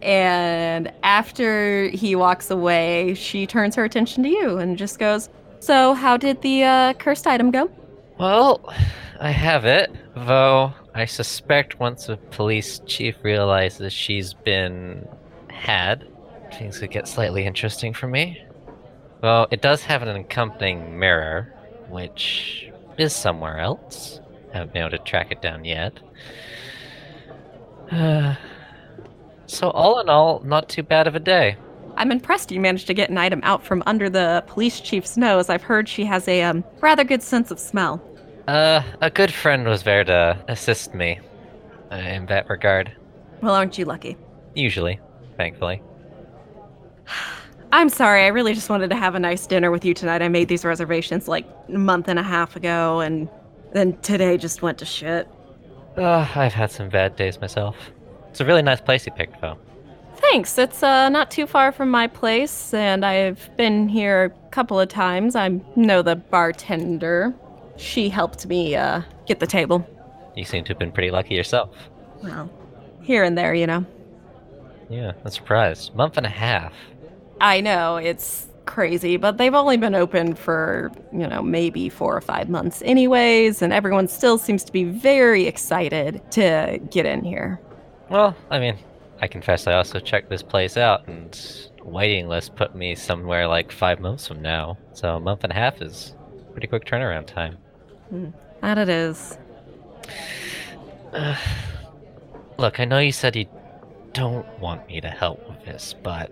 And 0.01 0.93
after 1.03 1.89
he 1.89 2.15
walks 2.15 2.51
away, 2.51 3.15
she 3.15 3.47
turns 3.47 3.75
her 3.75 3.83
attention 3.83 4.23
to 4.23 4.29
you 4.29 4.57
and 4.59 4.77
just 4.77 4.99
goes, 4.99 5.27
So, 5.59 5.93
how 5.93 6.15
did 6.15 6.41
the 6.41 6.63
uh, 6.63 6.93
cursed 6.93 7.27
item 7.27 7.51
go? 7.51 7.69
Well, 8.17 8.61
I 9.19 9.31
have 9.31 9.65
it, 9.65 9.91
though 10.15 10.73
I 10.97 11.05
suspect 11.05 11.79
once 11.79 12.07
the 12.07 12.17
police 12.17 12.81
chief 12.88 13.17
realizes 13.21 13.93
she's 13.93 14.33
been 14.33 15.07
had, 15.47 16.07
things 16.55 16.79
could 16.79 16.89
get 16.89 17.07
slightly 17.07 17.45
interesting 17.45 17.93
for 17.93 18.07
me. 18.07 18.43
Well, 19.21 19.47
it 19.51 19.62
does 19.62 19.83
have 19.83 20.01
an 20.01 20.15
accompanying 20.15 20.97
mirror, 20.97 21.53
which 21.89 22.71
is 22.97 23.15
somewhere 23.15 23.60
else. 23.60 24.19
I 24.51 24.57
haven't 24.57 24.73
been 24.73 24.81
able 24.81 24.97
to 24.97 25.03
track 25.03 25.31
it 25.31 25.39
down 25.39 25.65
yet. 25.65 25.99
Uh, 27.91 28.33
so, 29.45 29.69
all 29.69 29.99
in 29.99 30.10
all, 30.10 30.39
not 30.39 30.67
too 30.67 30.81
bad 30.81 31.05
of 31.05 31.13
a 31.13 31.19
day. 31.19 31.57
I'm 31.95 32.12
impressed 32.12 32.51
you 32.51 32.60
managed 32.60 32.88
to 32.88 32.95
get 32.95 33.12
an 33.12 33.19
item 33.19 33.41
out 33.43 33.63
from 33.63 33.83
under 33.86 34.10
the 34.10 34.43
police 34.47 34.79
chief's 34.79 35.15
nose. 35.15 35.47
I've 35.47 35.62
heard 35.62 35.88
she 35.88 36.05
has 36.05 36.27
a 36.27 36.41
um, 36.41 36.63
rather 36.81 37.03
good 37.03 37.21
sense 37.21 37.51
of 37.51 37.60
smell. 37.60 38.01
Uh, 38.47 38.81
a 39.01 39.10
good 39.10 39.33
friend 39.33 39.67
was 39.67 39.83
there 39.83 40.05
to 40.05 40.38
assist 40.47 40.93
me 40.93 41.19
uh, 41.91 41.95
in 41.95 42.25
that 42.27 42.49
regard. 42.49 42.95
Well, 43.41 43.53
aren't 43.53 43.77
you 43.77 43.86
lucky? 43.86 44.15
Usually, 44.55 44.99
thankfully. 45.36 45.81
I'm 47.73 47.89
sorry. 47.89 48.23
I 48.23 48.27
really 48.27 48.53
just 48.53 48.69
wanted 48.69 48.89
to 48.89 48.95
have 48.95 49.15
a 49.15 49.19
nice 49.19 49.45
dinner 49.45 49.69
with 49.69 49.83
you 49.83 49.93
tonight. 49.93 50.21
I 50.21 50.29
made 50.29 50.47
these 50.47 50.63
reservations 50.63 51.27
like 51.27 51.45
a 51.67 51.77
month 51.77 52.07
and 52.07 52.17
a 52.17 52.23
half 52.23 52.55
ago, 52.55 53.01
and 53.01 53.27
then 53.73 53.97
today 53.97 54.38
just 54.38 54.62
went 54.62 54.77
to 54.77 54.86
shit. 54.86 55.27
Uh, 55.97 56.25
I've 56.33 56.53
had 56.53 56.71
some 56.71 56.88
bad 56.88 57.17
days 57.17 57.41
myself. 57.41 57.75
It's 58.29 58.39
a 58.39 58.45
really 58.45 58.62
nice 58.62 58.79
place 58.79 59.05
you 59.05 59.12
picked, 59.12 59.41
though. 59.41 59.57
Thanks. 60.15 60.57
It's 60.57 60.81
uh, 60.81 61.10
not 61.10 61.29
too 61.29 61.45
far 61.45 61.73
from 61.73 61.91
my 61.91 62.07
place, 62.07 62.73
and 62.73 63.05
I've 63.05 63.49
been 63.57 63.89
here 63.89 64.23
a 64.23 64.49
couple 64.49 64.79
of 64.79 64.88
times. 64.88 65.36
I 65.36 65.60
know 65.75 66.01
the 66.01 66.15
bartender. 66.15 67.36
She 67.77 68.09
helped 68.09 68.45
me 68.47 68.75
uh, 68.75 69.01
get 69.25 69.39
the 69.39 69.47
table. 69.47 69.87
You 70.35 70.45
seem 70.45 70.63
to 70.65 70.69
have 70.69 70.79
been 70.79 70.91
pretty 70.91 71.11
lucky 71.11 71.35
yourself. 71.35 71.75
Well, 72.23 72.51
here 73.01 73.23
and 73.23 73.37
there, 73.37 73.53
you 73.53 73.67
know. 73.67 73.85
Yeah, 74.89 75.13
I'm 75.23 75.31
surprised. 75.31 75.95
Month 75.95 76.17
and 76.17 76.25
a 76.25 76.29
half. 76.29 76.73
I 77.41 77.61
know 77.61 77.97
it's 77.97 78.47
crazy, 78.65 79.17
but 79.17 79.37
they've 79.37 79.53
only 79.53 79.77
been 79.77 79.95
open 79.95 80.35
for, 80.35 80.91
you 81.11 81.27
know, 81.27 81.41
maybe 81.41 81.89
four 81.89 82.15
or 82.15 82.21
five 82.21 82.49
months, 82.49 82.81
anyways, 82.83 83.61
and 83.61 83.71
everyone 83.73 84.07
still 84.07 84.37
seems 84.37 84.63
to 84.65 84.71
be 84.71 84.83
very 84.83 85.45
excited 85.45 86.21
to 86.31 86.79
get 86.91 87.05
in 87.05 87.23
here. 87.23 87.59
Well, 88.09 88.35
I 88.49 88.59
mean, 88.59 88.77
I 89.21 89.27
confess 89.27 89.67
I 89.67 89.73
also 89.73 89.99
checked 89.99 90.29
this 90.29 90.43
place 90.43 90.77
out, 90.77 91.07
and 91.07 91.39
waiting 91.83 92.27
list 92.27 92.55
put 92.55 92.75
me 92.75 92.95
somewhere 92.95 93.47
like 93.47 93.71
five 93.71 93.99
months 93.99 94.27
from 94.27 94.41
now. 94.41 94.77
So 94.93 95.15
a 95.15 95.19
month 95.19 95.43
and 95.43 95.51
a 95.51 95.55
half 95.55 95.81
is 95.81 96.15
pretty 96.51 96.67
quick 96.67 96.85
turnaround 96.85 97.27
time. 97.27 97.57
That 98.61 98.77
it 98.77 98.89
is. 98.89 99.37
Look, 102.57 102.79
I 102.79 102.85
know 102.85 102.99
you 102.99 103.11
said 103.11 103.35
you 103.35 103.45
don't 104.13 104.47
want 104.59 104.87
me 104.87 105.01
to 105.01 105.09
help 105.09 105.47
with 105.47 105.63
this, 105.65 105.93
but 106.01 106.31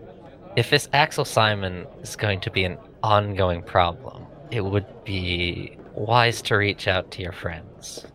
if 0.56 0.70
this 0.70 0.88
Axel 0.94 1.26
Simon 1.26 1.86
is 2.02 2.16
going 2.16 2.40
to 2.42 2.50
be 2.52 2.64
an 2.64 2.78
ongoing 3.04 3.62
problem, 3.62 4.26
it 4.52 4.62
would 4.62 4.86
be 5.04 5.78
wise 5.94 6.42
to 6.44 6.56
reach 6.56 6.88
out 6.88 7.12
to 7.12 7.22
your 7.22 7.32
friends. 7.32 8.06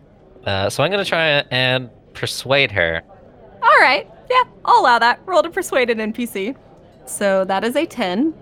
Uh, 0.45 0.71
so 0.71 0.83
I'm 0.83 0.91
going 0.91 1.05
to 1.05 1.09
try 1.09 1.45
and 1.51 1.91
persuade 2.15 2.71
her. 2.73 3.03
All 3.63 3.79
right. 3.81 4.09
Yeah, 4.31 4.45
I'll 4.65 4.81
allow 4.81 4.99
that. 4.99 5.21
Roll 5.27 5.43
to 5.43 5.51
persuade 5.51 5.91
an 5.91 6.13
NPC. 6.13 6.57
So 7.07 7.45
that 7.45 7.65
is 7.65 7.77
a 7.77 7.87
10. 7.87 8.35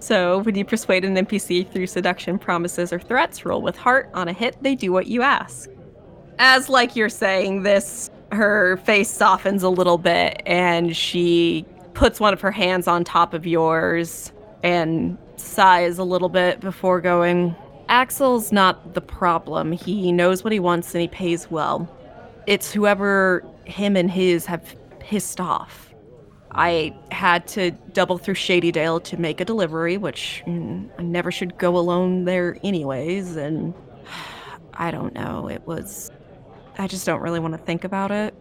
So 0.00 0.38
when 0.38 0.54
you 0.54 0.64
persuade 0.64 1.04
an 1.04 1.16
NPC 1.16 1.70
through 1.70 1.88
seduction, 1.88 2.38
promises, 2.38 2.92
or 2.92 3.00
threats, 3.00 3.44
roll 3.44 3.62
with 3.62 3.76
heart. 3.76 4.10
On 4.14 4.28
a 4.28 4.32
hit, 4.32 4.56
they 4.62 4.74
do 4.74 4.92
what 4.92 5.06
you 5.06 5.22
ask. 5.22 5.68
As 6.38 6.68
like 6.68 6.94
you're 6.94 7.08
saying 7.08 7.62
this, 7.62 8.10
her 8.30 8.76
face 8.78 9.10
softens 9.10 9.62
a 9.62 9.68
little 9.68 9.98
bit 9.98 10.42
and 10.46 10.96
she 10.96 11.64
puts 11.94 12.20
one 12.20 12.32
of 12.32 12.40
her 12.40 12.52
hands 12.52 12.86
on 12.86 13.02
top 13.02 13.34
of 13.34 13.46
yours 13.46 14.32
and 14.62 15.18
sighs 15.36 15.98
a 15.98 16.04
little 16.04 16.28
bit 16.28 16.60
before 16.60 17.00
going, 17.00 17.56
Axel's 17.88 18.52
not 18.52 18.94
the 18.94 19.00
problem. 19.00 19.72
He 19.72 20.12
knows 20.12 20.44
what 20.44 20.52
he 20.52 20.60
wants 20.60 20.94
and 20.94 21.02
he 21.02 21.08
pays 21.08 21.50
well. 21.50 21.88
It's 22.46 22.72
whoever 22.72 23.44
him 23.64 23.96
and 23.96 24.10
his 24.10 24.46
have 24.46 24.76
pissed 25.00 25.40
off. 25.40 25.87
I 26.52 26.96
had 27.10 27.46
to 27.48 27.72
double 27.92 28.18
through 28.18 28.34
Shadydale 28.34 29.02
to 29.04 29.16
make 29.16 29.40
a 29.40 29.44
delivery, 29.44 29.96
which 29.96 30.42
mm, 30.46 30.88
I 30.98 31.02
never 31.02 31.30
should 31.30 31.58
go 31.58 31.76
alone 31.76 32.24
there, 32.24 32.56
anyways. 32.64 33.36
And 33.36 33.74
I 34.74 34.90
don't 34.90 35.14
know. 35.14 35.48
It 35.48 35.66
was. 35.66 36.10
I 36.78 36.86
just 36.86 37.04
don't 37.04 37.20
really 37.20 37.40
want 37.40 37.54
to 37.54 37.58
think 37.58 37.84
about 37.84 38.10
it. 38.10 38.34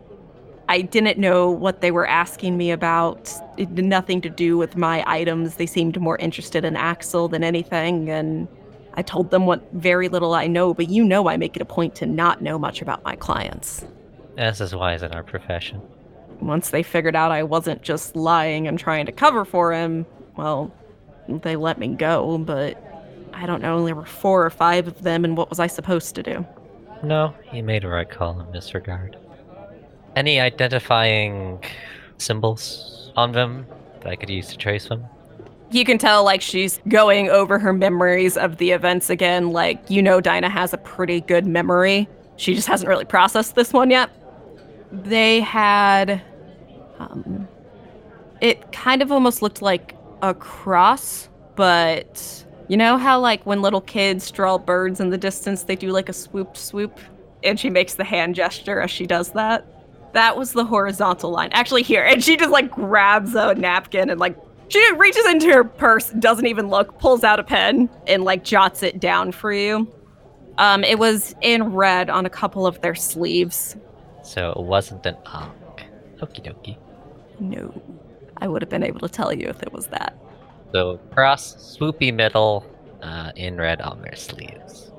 I 0.70 0.82
didn't 0.82 1.18
know 1.18 1.50
what 1.50 1.82
they 1.82 1.92
were 1.92 2.06
asking 2.06 2.58
me 2.58 2.72
about. 2.72 3.34
It 3.58 3.70
had 3.70 3.86
nothing 3.86 4.22
to 4.22 4.30
do 4.30 4.58
with 4.58 4.76
my 4.76 5.04
items. 5.08 5.56
They 5.56 5.66
seemed 5.66 6.00
more 6.00 6.18
interested 6.18 6.66
in 6.66 6.76
Axel 6.76 7.30
than 7.30 7.44
anything, 7.44 8.10
and 8.10 8.48
I 8.96 9.02
told 9.02 9.32
them 9.32 9.46
what 9.46 9.72
very 9.74 10.10
little 10.10 10.34
I 10.34 10.48
know, 10.48 10.74
but 10.74 10.90
you 10.90 11.06
know 11.06 11.30
I 11.30 11.38
make 11.38 11.56
it 11.56 11.62
a 11.62 11.66
point 11.66 11.96
to 11.96 12.06
not 12.06 12.42
know 12.42 12.60
much 12.60 12.82
about 12.82 13.04
my 13.04 13.16
clients. 13.16 13.86
As 14.38 14.60
is 14.60 14.76
wise 14.76 15.04
in 15.04 15.14
our 15.14 15.24
profession. 15.24 15.82
Once 16.40 16.70
they 16.70 16.84
figured 16.84 17.16
out 17.16 17.32
I 17.32 17.44
wasn't 17.44 17.82
just 17.82 18.16
lying 18.16 18.68
and 18.68 18.78
trying 18.78 19.06
to 19.08 19.12
cover 19.12 19.44
for 19.44 19.74
him, 19.74 20.06
well, 20.36 20.72
they 21.28 21.56
let 21.56 21.78
me 21.80 21.88
go, 21.90 22.38
but 22.38 22.82
I 23.34 23.46
don't 23.46 23.62
know, 23.62 23.84
there 23.86 23.96
were 23.96 24.06
four 24.06 24.46
or 24.46 24.50
five 24.50 24.88
of 24.88 25.02
them, 25.04 25.26
and 25.26 25.36
what 25.36 25.50
was 25.50 25.60
I 25.60 25.68
supposed 25.68 26.16
to 26.16 26.24
do? 26.24 26.46
No, 27.04 27.34
he 27.44 27.62
made 27.62 27.84
a 27.84 27.88
right 27.88 28.10
call 28.10 28.40
in 28.40 28.52
this 28.52 28.74
regard. 28.74 29.18
Any 30.16 30.40
identifying 30.40 31.64
symbols 32.18 33.12
on 33.16 33.32
them 33.34 33.68
that 34.02 34.08
I 34.08 34.16
could 34.16 34.30
use 34.30 34.48
to 34.48 34.58
trace 34.58 34.88
them? 34.88 35.06
You 35.70 35.84
can 35.86 35.98
tell, 35.98 36.24
like, 36.24 36.42
she's 36.42 36.80
going 36.88 37.30
over 37.30 37.60
her 37.60 37.74
memories 37.74 38.38
of 38.38 38.58
the 38.58 38.72
events 38.72 39.10
again. 39.10 39.52
Like, 39.52 39.90
you 39.90 40.02
know, 40.02 40.22
Dinah 40.22 40.50
has 40.50 40.74
a 40.74 40.78
pretty 40.78 41.22
good 41.22 41.46
memory. 41.46 42.08
She 42.38 42.56
just 42.56 42.68
hasn't 42.68 42.88
really 42.88 43.06
processed 43.06 43.56
this 43.56 43.74
one 43.74 43.92
yet. 43.92 44.10
They 44.92 45.42
had. 45.42 46.22
Um, 47.00 47.48
it 48.42 48.72
kind 48.72 49.02
of 49.02 49.12
almost 49.12 49.42
looked 49.42 49.62
like 49.62 49.96
a 50.22 50.34
cross, 50.34 51.30
but 51.56 52.46
you 52.68 52.78
know 52.78 52.98
how, 52.98 53.20
like, 53.20 53.46
when 53.46 53.62
little 53.62 53.82
kids 53.82 54.30
draw 54.32 54.58
birds 54.58 55.00
in 55.00 55.10
the 55.10 55.18
distance, 55.18 55.64
they 55.64 55.76
do 55.76 55.92
like 55.92 56.10
a 56.10 56.14
swoop 56.14 56.58
swoop? 56.58 57.00
And 57.44 57.60
she 57.60 57.70
makes 57.70 57.94
the 57.94 58.04
hand 58.04 58.36
gesture 58.36 58.82
as 58.82 58.92
she 58.92 59.06
does 59.06 59.32
that. 59.34 59.66
That 60.14 60.38
was 60.38 60.54
the 60.54 60.66
horizontal 60.66 61.32
line. 61.32 61.50
Actually, 61.52 61.84
here. 61.84 62.04
And 62.04 62.24
she 62.24 62.36
just, 62.36 62.50
like, 62.50 62.72
grabs 62.72 63.36
a 63.36 63.54
napkin 63.56 64.10
and, 64.10 64.20
like, 64.20 64.38
she 64.70 64.94
reaches 64.94 65.26
into 65.28 65.48
her 65.54 65.64
purse, 65.64 66.10
doesn't 66.12 66.48
even 66.48 66.68
look, 66.68 67.00
pulls 67.00 67.24
out 67.24 67.40
a 67.40 67.44
pen, 67.44 67.90
and, 68.08 68.24
like, 68.24 68.44
jots 68.44 68.84
it 68.84 69.00
down 69.00 69.32
for 69.32 69.54
you. 69.54 69.88
Um, 70.58 70.84
it 70.84 70.98
was 70.98 71.36
in 71.42 71.74
red 71.74 72.10
on 72.10 72.26
a 72.26 72.30
couple 72.30 72.66
of 72.66 72.82
their 72.82 72.96
sleeves. 72.96 73.78
So 74.24 74.52
it 74.52 74.64
wasn't 74.64 75.06
an 75.06 75.16
Ankh. 75.26 75.86
Okie 76.20 76.44
dokie. 76.44 76.78
No. 77.40 77.74
I 78.38 78.48
would 78.48 78.62
have 78.62 78.70
been 78.70 78.84
able 78.84 79.00
to 79.02 79.10
tell 79.10 79.34
you 79.34 79.48
if 79.48 79.64
it 79.64 79.74
was 79.74 79.88
that. 79.88 80.18
So 80.74 80.98
cross, 81.12 81.56
swoopy 81.78 82.14
middle, 82.14 82.66
uh, 83.02 83.32
in 83.36 83.58
red 83.58 83.82
on 83.82 84.02
their 84.02 84.16
sleeves. 84.16 84.92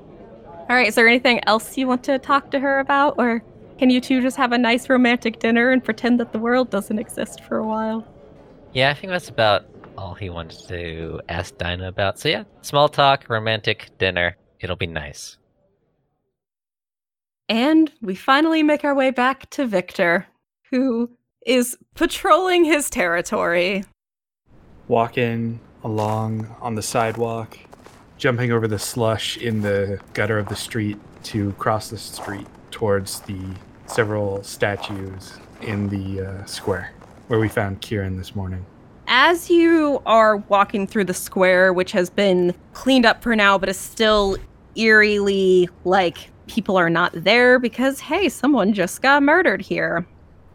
All 0.69 0.75
right, 0.75 0.87
is 0.87 0.95
there 0.95 1.07
anything 1.07 1.41
else 1.47 1.77
you 1.77 1.87
want 1.87 2.03
to 2.03 2.19
talk 2.19 2.51
to 2.51 2.59
her 2.59 2.79
about? 2.79 3.15
Or 3.17 3.43
can 3.77 3.89
you 3.89 4.01
two 4.01 4.21
just 4.21 4.37
have 4.37 4.51
a 4.51 4.57
nice 4.57 4.89
romantic 4.89 5.39
dinner 5.39 5.71
and 5.71 5.83
pretend 5.83 6.19
that 6.19 6.31
the 6.31 6.39
world 6.39 6.69
doesn't 6.69 6.99
exist 6.99 7.41
for 7.43 7.57
a 7.57 7.65
while? 7.65 8.05
Yeah, 8.73 8.89
I 8.89 8.93
think 8.93 9.11
that's 9.11 9.29
about 9.29 9.65
all 9.97 10.13
he 10.13 10.29
wanted 10.29 10.67
to 10.67 11.21
ask 11.27 11.57
Dinah 11.57 11.87
about. 11.87 12.19
So 12.19 12.29
yeah, 12.29 12.43
small 12.61 12.87
talk, 12.87 13.29
romantic 13.29 13.89
dinner. 13.97 14.37
It'll 14.59 14.75
be 14.75 14.87
nice. 14.87 15.37
And 17.47 17.91
we 18.01 18.13
finally 18.13 18.61
make 18.61 18.83
our 18.83 18.93
way 18.93 19.09
back 19.09 19.49
to 19.51 19.65
Victor, 19.65 20.27
who 20.69 21.09
is 21.45 21.77
patrolling 21.95 22.65
his 22.65 22.89
territory. 22.89 23.83
Walking 24.87 25.59
along 25.83 26.55
on 26.61 26.75
the 26.75 26.81
sidewalk, 26.81 27.57
jumping 28.17 28.51
over 28.51 28.67
the 28.67 28.79
slush 28.79 29.37
in 29.37 29.61
the 29.61 29.99
gutter 30.13 30.37
of 30.37 30.49
the 30.49 30.55
street 30.55 30.97
to 31.23 31.53
cross 31.53 31.89
the 31.89 31.97
street 31.97 32.47
towards 32.71 33.21
the 33.21 33.39
several 33.87 34.43
statues 34.43 35.33
in 35.61 35.89
the 35.89 36.25
uh, 36.25 36.45
square 36.45 36.93
where 37.29 37.39
we 37.39 37.47
found 37.47 37.79
Kieran 37.81 38.17
this 38.17 38.35
morning. 38.35 38.65
As 39.07 39.49
you 39.49 40.01
are 40.05 40.37
walking 40.37 40.87
through 40.87 41.05
the 41.05 41.13
square, 41.13 41.73
which 41.73 41.91
has 41.91 42.09
been 42.09 42.53
cleaned 42.73 43.05
up 43.05 43.23
for 43.23 43.35
now, 43.35 43.57
but 43.57 43.69
is 43.69 43.77
still 43.77 44.37
eerily 44.75 45.69
like 45.85 46.29
people 46.47 46.75
are 46.75 46.89
not 46.89 47.11
there 47.13 47.59
because, 47.59 47.99
hey, 47.99 48.29
someone 48.29 48.73
just 48.73 49.01
got 49.01 49.21
murdered 49.21 49.61
here, 49.61 50.05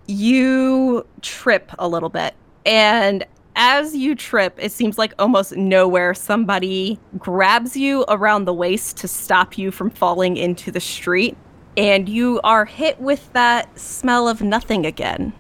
you 0.07 1.07
trip 1.23 1.71
a 1.79 1.89
little 1.89 2.09
bit. 2.09 2.35
And 2.67 3.25
as 3.57 3.95
you 3.95 4.15
trip, 4.15 4.55
it 4.59 4.73
seems 4.73 4.99
like 4.99 5.15
almost 5.19 5.57
nowhere 5.57 6.15
somebody 6.15 6.99
grabs 7.19 7.77
you 7.77 8.05
around 8.09 8.45
the 8.45 8.55
waist 8.55 8.97
to 8.99 9.09
stop 9.09 9.57
you 9.57 9.71
from 9.71 9.91
falling 9.91 10.37
into 10.37 10.71
the 10.71 10.81
street. 10.81 11.37
And 11.77 12.09
you 12.09 12.41
are 12.45 12.65
hit 12.65 13.01
with 13.01 13.33
that 13.33 13.79
smell 13.79 14.29
of 14.29 14.41
nothing 14.41 14.87
again. 14.87 15.33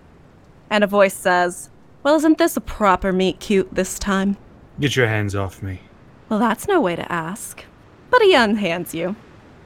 And 0.70 0.82
a 0.82 0.88
voice 0.88 1.14
says, 1.14 1.70
Well, 2.02 2.16
isn't 2.16 2.38
this 2.38 2.56
a 2.56 2.60
proper 2.60 3.12
meet 3.12 3.40
cute 3.40 3.72
this 3.74 3.98
time? 3.98 4.36
Get 4.80 4.96
your 4.96 5.06
hands 5.06 5.34
off 5.34 5.62
me. 5.62 5.80
Well, 6.28 6.40
that's 6.40 6.66
no 6.66 6.80
way 6.80 6.96
to 6.96 7.12
ask. 7.12 7.64
But 8.10 8.22
he 8.22 8.34
unhands 8.34 8.94
you. 8.94 9.14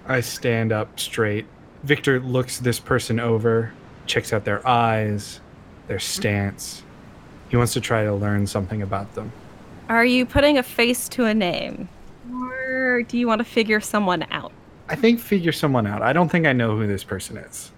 I 0.06 0.20
stand 0.20 0.72
up 0.72 0.98
straight. 0.98 1.46
Victor 1.82 2.20
looks 2.20 2.58
this 2.58 2.80
person 2.80 3.20
over, 3.20 3.72
checks 4.08 4.32
out 4.32 4.44
their 4.44 4.66
eyes, 4.66 5.40
their 5.86 5.98
stance. 5.98 6.82
He 7.50 7.56
wants 7.56 7.72
to 7.74 7.80
try 7.80 8.04
to 8.04 8.14
learn 8.14 8.46
something 8.46 8.82
about 8.82 9.14
them. 9.14 9.32
Are 9.88 10.04
you 10.04 10.26
putting 10.26 10.58
a 10.58 10.62
face 10.62 11.08
to 11.10 11.24
a 11.24 11.34
name? 11.34 11.88
Or 12.32 13.02
do 13.02 13.16
you 13.16 13.26
want 13.26 13.38
to 13.38 13.44
figure 13.44 13.80
someone 13.80 14.26
out? 14.30 14.52
I 14.88 14.96
think 14.96 15.20
figure 15.20 15.52
someone 15.52 15.86
out. 15.86 16.02
I 16.02 16.12
don't 16.12 16.28
think 16.30 16.46
I 16.46 16.52
know 16.52 16.76
who 16.76 16.86
this 16.86 17.04
person 17.04 17.36
is. 17.36 17.70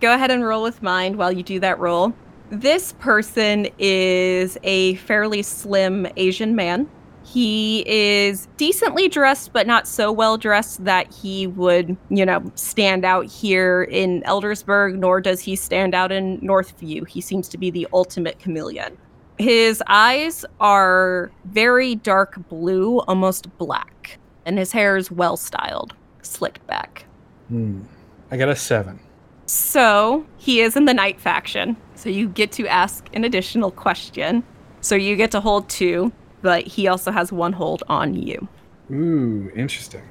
Go 0.00 0.14
ahead 0.14 0.30
and 0.30 0.44
roll 0.44 0.62
with 0.62 0.82
mind 0.82 1.16
while 1.16 1.32
you 1.32 1.42
do 1.42 1.60
that 1.60 1.78
roll. 1.78 2.14
This 2.50 2.92
person 2.94 3.68
is 3.78 4.56
a 4.62 4.94
fairly 4.96 5.42
slim 5.42 6.06
Asian 6.16 6.54
man. 6.54 6.88
He 7.32 7.84
is 7.86 8.48
decently 8.56 9.08
dressed, 9.08 9.52
but 9.52 9.66
not 9.66 9.86
so 9.86 10.10
well 10.10 10.38
dressed 10.38 10.84
that 10.84 11.12
he 11.12 11.46
would, 11.46 11.94
you 12.08 12.24
know, 12.24 12.50
stand 12.54 13.04
out 13.04 13.26
here 13.26 13.82
in 13.82 14.22
Eldersburg, 14.22 14.98
nor 14.98 15.20
does 15.20 15.40
he 15.40 15.54
stand 15.54 15.94
out 15.94 16.10
in 16.10 16.38
Northview. 16.40 17.06
He 17.06 17.20
seems 17.20 17.48
to 17.50 17.58
be 17.58 17.70
the 17.70 17.86
ultimate 17.92 18.38
chameleon. 18.38 18.96
His 19.38 19.82
eyes 19.88 20.44
are 20.58 21.30
very 21.44 21.96
dark 21.96 22.48
blue, 22.48 23.00
almost 23.00 23.56
black, 23.58 24.18
and 24.46 24.58
his 24.58 24.72
hair 24.72 24.96
is 24.96 25.10
well 25.10 25.36
styled, 25.36 25.94
slicked 26.22 26.66
back. 26.66 27.04
Hmm. 27.48 27.82
I 28.30 28.38
got 28.38 28.48
a 28.48 28.56
seven. 28.56 29.00
So 29.44 30.26
he 30.38 30.60
is 30.60 30.76
in 30.76 30.86
the 30.86 30.94
night 30.94 31.20
faction. 31.20 31.76
So 31.94 32.08
you 32.08 32.28
get 32.28 32.52
to 32.52 32.66
ask 32.66 33.06
an 33.12 33.24
additional 33.24 33.70
question. 33.70 34.44
So 34.80 34.94
you 34.94 35.16
get 35.16 35.30
to 35.32 35.40
hold 35.40 35.68
two, 35.68 36.12
but 36.42 36.66
he 36.66 36.88
also 36.88 37.10
has 37.10 37.32
one 37.32 37.52
hold 37.52 37.82
on 37.88 38.14
you. 38.14 38.48
Ooh, 38.90 39.50
interesting. 39.54 40.02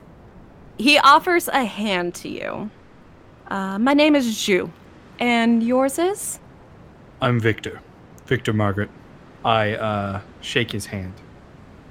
He 0.78 0.98
offers 1.00 1.48
a 1.48 1.66
hand 1.66 2.14
to 2.16 2.30
you. 2.30 2.70
Uh, 3.48 3.80
my 3.80 3.94
name 3.94 4.16
is 4.16 4.36
Zhu. 4.36 4.70
And 5.20 5.64
yours 5.64 5.98
is? 5.98 6.40
I'm 7.22 7.40
Victor. 7.40 7.82
Victor 8.26 8.54
Margaret. 8.54 8.90
I 9.44 9.74
uh, 9.74 10.22
shake 10.42 10.72
his 10.72 10.86
hand. 10.86 11.14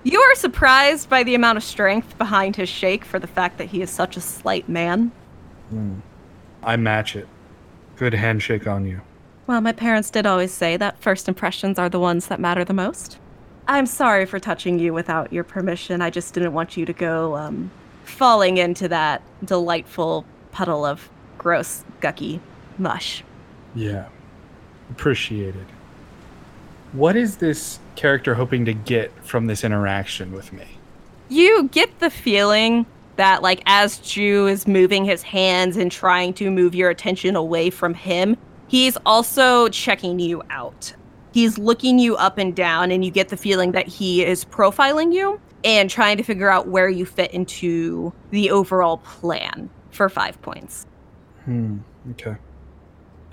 You 0.05 0.20
are 0.20 0.35
surprised 0.37 1.09
by 1.09 1.25
the 1.25 1.35
amount 1.35 1.59
of 1.59 1.64
strength 1.64 2.16
behind 2.18 2.55
his 2.55 2.68
shake 2.68 3.05
for 3.05 3.18
the 3.18 3.27
fact 3.27 3.59
that 3.59 3.64
he 3.66 3.83
is 3.83 3.90
such 3.90 4.16
a 4.16 4.20
slight 4.20 4.68
man. 4.68 5.11
Hmm. 5.70 5.99
I 6.62 6.77
match 6.77 7.16
it. 7.16 7.27
Good 7.96 8.14
handshake 8.14 8.66
on 8.66 8.87
you. 8.87 9.01
Well, 9.46 9.61
my 9.61 9.72
parents 9.72 10.11
did 10.11 10.27
always 10.27 10.53
say 10.53 10.77
that 10.77 11.01
first 11.01 11.29
impressions 11.29 11.79
are 11.79 11.88
the 11.88 11.99
ones 11.99 12.27
that 12.27 12.38
matter 12.38 12.64
the 12.64 12.75
most. 12.75 13.18
I'm 13.68 13.87
sorry 13.87 14.26
for 14.26 14.38
touching 14.38 14.79
you 14.79 14.94
without 14.94 15.33
your 15.33 15.44
permission. 15.44 16.00
I 16.00 16.11
just 16.11 16.35
didn't 16.35 16.52
want 16.52 16.76
you 16.76 16.87
to 16.87 16.92
go 16.92 17.37
um, 17.37 17.70
falling 18.05 18.59
into 18.59 18.88
that 18.88 19.22
delightful 19.44 20.24
puddle 20.52 20.85
of 20.85 21.09
gross, 21.38 21.85
gucky 22.00 22.40
mush. 22.79 23.24
Yeah. 23.74 24.09
Appreciated. 24.90 25.66
What 26.92 27.16
is 27.16 27.37
this 27.37 27.81
character 27.96 28.35
hoping 28.35 28.64
to 28.66 28.72
get 28.72 29.12
from 29.24 29.46
this 29.46 29.64
interaction 29.64 30.33
with 30.33 30.52
me? 30.52 30.66
You 31.29 31.68
get 31.72 31.98
the 31.98 32.09
feeling 32.09 32.87
that, 33.16 33.42
like, 33.42 33.62
as 33.66 33.98
Zhu 33.98 34.50
is 34.50 34.66
moving 34.68 35.05
his 35.05 35.22
hands 35.22 35.76
and 35.76 35.90
trying 35.90 36.35
to 36.35 36.50
move 36.50 36.74
your 36.74 36.90
attention 36.90 37.35
away 37.35 37.70
from 37.70 37.94
him, 37.94 38.37
he's 38.68 38.96
also 39.05 39.68
checking 39.68 40.20
you 40.20 40.42
out. 40.50 40.94
He's 41.37 41.59
looking 41.59 41.99
you 41.99 42.16
up 42.16 42.38
and 42.38 42.57
down, 42.57 42.90
and 42.90 43.05
you 43.05 43.11
get 43.11 43.29
the 43.29 43.37
feeling 43.37 43.72
that 43.72 43.87
he 43.87 44.25
is 44.25 44.42
profiling 44.42 45.12
you 45.12 45.38
and 45.64 45.90
trying 45.90 46.16
to 46.16 46.22
figure 46.22 46.49
out 46.49 46.68
where 46.68 46.88
you 46.88 47.05
fit 47.05 47.31
into 47.33 48.11
the 48.31 48.51
overall 48.51 48.96
plan 48.96 49.68
for 49.90 50.09
five 50.09 50.40
points. 50.40 50.87
Hmm. 51.44 51.81
Okay. 52.12 52.37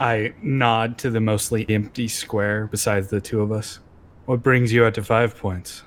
I 0.01 0.33
nod 0.41 0.97
to 0.97 1.11
the 1.11 1.21
mostly 1.21 1.65
empty 1.69 2.09
square 2.09 2.67
besides 2.67 3.07
the 3.07 3.21
two 3.21 3.39
of 3.39 3.53
us. 3.53 3.79
What 4.25 4.43
brings 4.43 4.73
you 4.73 4.83
out 4.83 4.95
to 4.95 5.03
five 5.05 5.37
points? 5.37 5.83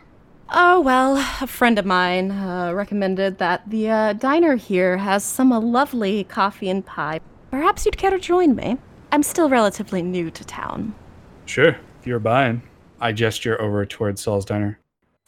Oh, 0.48 0.80
well, 0.80 1.18
a 1.42 1.46
friend 1.46 1.78
of 1.78 1.84
mine 1.84 2.30
uh, 2.30 2.72
recommended 2.72 3.36
that 3.40 3.68
the 3.68 3.90
uh, 3.90 4.12
diner 4.14 4.56
here 4.56 4.96
has 4.96 5.22
some 5.22 5.52
uh, 5.52 5.60
lovely 5.60 6.24
coffee 6.24 6.70
and 6.70 6.86
pie. 6.86 7.20
Perhaps 7.50 7.84
you'd 7.84 7.98
care 7.98 8.10
to 8.10 8.18
join 8.18 8.56
me. 8.56 8.78
I'm 9.12 9.22
still 9.22 9.50
relatively 9.50 10.00
new 10.00 10.30
to 10.30 10.44
town. 10.46 10.94
Sure, 11.44 11.68
if 11.68 11.85
you're 12.06 12.18
buying. 12.20 12.62
I 13.00 13.12
gesture 13.12 13.60
over 13.60 13.84
towards 13.84 14.22
Saul's 14.22 14.44
diner. 14.44 14.78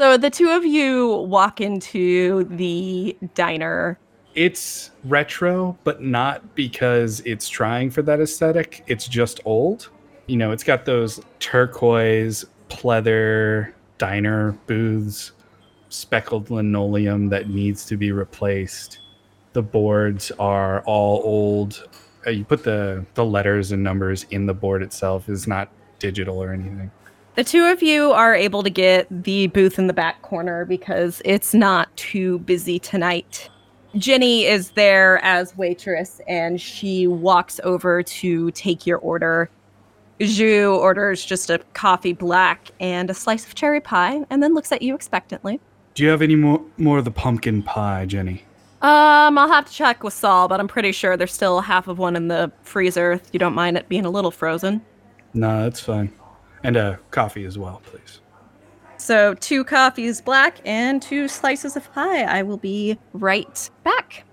So 0.01 0.17
the 0.17 0.31
two 0.31 0.49
of 0.51 0.65
you 0.65 1.09
walk 1.29 1.61
into 1.61 2.45
the 2.45 3.17
diner. 3.35 3.99
It's 4.35 4.93
retro, 5.05 5.77
but 5.83 6.03
not 6.03 6.55
because 6.55 7.21
it's 7.27 7.49
trying 7.49 7.91
for 7.91 8.03
that 8.03 8.21
aesthetic. 8.21 8.85
It's 8.87 9.09
just 9.09 9.41
old. 9.45 9.91
You 10.27 10.37
know, 10.37 10.53
it's 10.53 10.63
got 10.63 10.85
those 10.85 11.21
turquoise 11.41 12.45
pleather 12.69 13.73
diner 13.97 14.53
booths, 14.67 15.33
speckled 15.89 16.51
linoleum 16.51 17.29
that 17.31 17.49
needs 17.49 17.85
to 17.87 17.97
be 17.97 18.13
replaced. 18.13 19.01
The 19.55 19.63
boards 19.63 20.31
are 20.39 20.83
all 20.83 21.23
old. 21.25 21.89
Uh, 22.27 22.31
you 22.31 22.45
put 22.45 22.63
the 22.63 23.05
the 23.15 23.25
letters 23.25 23.73
and 23.73 23.83
numbers 23.83 24.27
in 24.31 24.47
the 24.47 24.55
board 24.55 24.83
itself 24.83 25.29
is 25.29 25.49
not 25.49 25.73
digital 25.99 26.43
or 26.43 26.53
anything. 26.53 26.91
The 27.35 27.45
two 27.45 27.65
of 27.67 27.83
you 27.83 28.11
are 28.11 28.35
able 28.35 28.65
to 28.65 28.71
get 28.71 29.07
the 29.11 29.47
booth 29.49 29.79
in 29.79 29.87
the 29.87 29.93
back 29.93 30.23
corner 30.23 30.65
because 30.65 31.23
it's 31.25 31.55
not 31.55 31.97
too 31.97 32.41
busy 32.41 32.79
tonight. 32.81 33.49
Jenny 33.97 34.45
is 34.45 34.71
there 34.71 35.19
as 35.25 35.57
waitress 35.57 36.21
and 36.27 36.61
she 36.61 37.07
walks 37.07 37.61
over 37.63 38.03
to 38.03 38.51
take 38.51 38.87
your 38.87 38.99
order. 38.99 39.49
Zhu 40.21 40.77
orders 40.77 41.25
just 41.25 41.49
a 41.49 41.59
coffee 41.75 42.13
black 42.13 42.71
and 42.81 43.09
a 43.09 43.15
slice 43.15 43.47
of 43.47 43.55
cherry 43.55 43.81
pie 43.81 44.25
and 44.31 44.43
then 44.43 44.53
looks 44.53 44.73
at 44.73 44.83
you 44.83 44.95
expectantly. 44.95 45.61
Do 45.95 46.03
you 46.03 46.11
have 46.11 46.23
any 46.23 46.35
more 46.35 46.61
more 46.77 46.99
of 46.99 47.05
the 47.05 47.11
pumpkin 47.11 47.63
pie, 47.63 48.05
Jenny? 48.07 48.43
Um, 48.83 49.39
I'll 49.39 49.49
have 49.49 49.67
to 49.67 49.73
check 49.73 50.05
with 50.05 50.15
Saul, 50.15 50.47
but 50.47 50.61
I'm 50.61 50.69
pretty 50.69 50.93
sure 50.93 51.17
there's 51.17 51.33
still 51.33 51.61
half 51.61 51.89
of 51.89 51.99
one 51.99 52.15
in 52.15 52.29
the 52.29 52.53
freezer. 52.63 53.13
If 53.13 53.29
you 53.33 53.39
don't 53.39 53.55
mind 53.55 53.77
it 53.77 53.89
being 53.89 54.05
a 54.05 54.11
little 54.11 54.31
frozen. 54.31 54.85
No, 55.39 55.63
that's 55.63 55.81
fine. 55.81 56.13
And 56.65 56.77
a 56.77 56.99
coffee 57.13 57.45
as 57.45 57.57
well, 57.57 57.81
please. 57.85 58.21
So, 58.97 59.35
two 59.35 59.63
coffees 59.63 60.21
black 60.21 60.59
and 60.65 61.01
two 61.01 61.29
slices 61.29 61.77
of 61.77 61.91
pie. 61.93 62.25
I 62.25 62.43
will 62.43 62.57
be 62.57 62.99
right 63.13 63.71
back. 63.85 64.25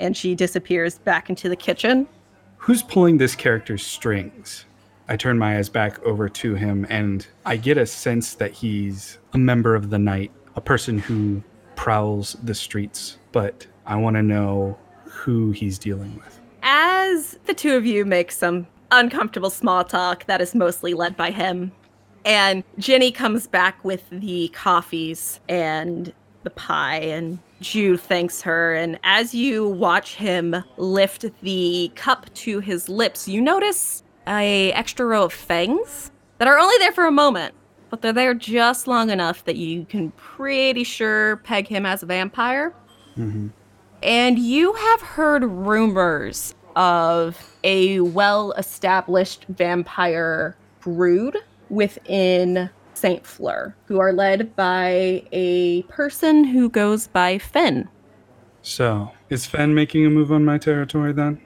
And 0.00 0.16
she 0.16 0.34
disappears 0.34 0.98
back 0.98 1.30
into 1.30 1.48
the 1.48 1.54
kitchen. 1.54 2.08
Who's 2.56 2.82
pulling 2.82 3.18
this 3.18 3.36
character's 3.36 3.86
strings? 3.86 4.64
I 5.08 5.16
turn 5.16 5.38
my 5.38 5.58
eyes 5.58 5.68
back 5.68 6.02
over 6.02 6.28
to 6.28 6.54
him 6.56 6.84
and 6.90 7.26
I 7.46 7.56
get 7.56 7.78
a 7.78 7.86
sense 7.86 8.34
that 8.34 8.50
he's 8.52 9.18
a 9.32 9.38
member 9.38 9.76
of 9.76 9.90
the 9.90 9.98
night, 9.98 10.32
a 10.56 10.60
person 10.60 10.98
who 10.98 11.42
prowls 11.76 12.36
the 12.42 12.54
streets, 12.54 13.18
but 13.30 13.66
I 13.86 13.96
want 13.96 14.16
to 14.16 14.22
know 14.22 14.76
who 15.04 15.52
he's 15.52 15.78
dealing 15.78 16.14
with. 16.16 16.40
As 16.62 17.38
the 17.46 17.54
two 17.54 17.76
of 17.76 17.86
you 17.86 18.04
make 18.04 18.32
some 18.32 18.66
uncomfortable 18.90 19.50
small 19.50 19.84
talk 19.84 20.24
that 20.26 20.40
is 20.40 20.54
mostly 20.54 20.94
led 20.94 21.16
by 21.16 21.30
him, 21.30 21.72
and 22.24 22.62
Jenny 22.78 23.10
comes 23.10 23.46
back 23.46 23.82
with 23.84 24.04
the 24.10 24.48
coffees 24.48 25.40
and 25.48 26.12
the 26.42 26.50
pie, 26.50 26.98
and 26.98 27.38
Zhu 27.62 27.98
thanks 27.98 28.42
her. 28.42 28.74
And 28.74 28.98
as 29.02 29.34
you 29.34 29.68
watch 29.68 30.14
him 30.14 30.56
lift 30.76 31.24
the 31.42 31.90
cup 31.94 32.32
to 32.34 32.60
his 32.60 32.88
lips, 32.88 33.28
you 33.28 33.40
notice 33.40 34.02
a 34.26 34.72
extra 34.72 35.06
row 35.06 35.24
of 35.24 35.32
fangs 35.32 36.10
that 36.38 36.48
are 36.48 36.58
only 36.58 36.76
there 36.78 36.92
for 36.92 37.06
a 37.06 37.10
moment, 37.10 37.54
but 37.90 38.02
they're 38.02 38.12
there 38.12 38.34
just 38.34 38.86
long 38.86 39.10
enough 39.10 39.44
that 39.44 39.56
you 39.56 39.84
can 39.86 40.10
pretty 40.12 40.84
sure 40.84 41.36
peg 41.38 41.66
him 41.66 41.86
as 41.86 42.02
a 42.02 42.06
vampire. 42.06 42.74
Mm-hmm. 43.16 43.48
And 44.02 44.38
you 44.38 44.74
have 44.74 45.00
heard 45.00 45.44
rumors 45.44 46.54
of 46.78 47.56
a 47.64 47.98
well 48.00 48.52
established 48.52 49.44
vampire 49.48 50.56
brood 50.80 51.36
within 51.68 52.70
St. 52.94 53.26
Fleur, 53.26 53.74
who 53.86 53.98
are 53.98 54.12
led 54.12 54.54
by 54.56 55.24
a 55.32 55.82
person 55.82 56.44
who 56.44 56.70
goes 56.70 57.08
by 57.08 57.38
Fen. 57.38 57.88
So, 58.62 59.10
is 59.28 59.44
Fen 59.44 59.74
making 59.74 60.06
a 60.06 60.10
move 60.10 60.32
on 60.32 60.44
my 60.44 60.56
territory 60.56 61.12
then? 61.12 61.40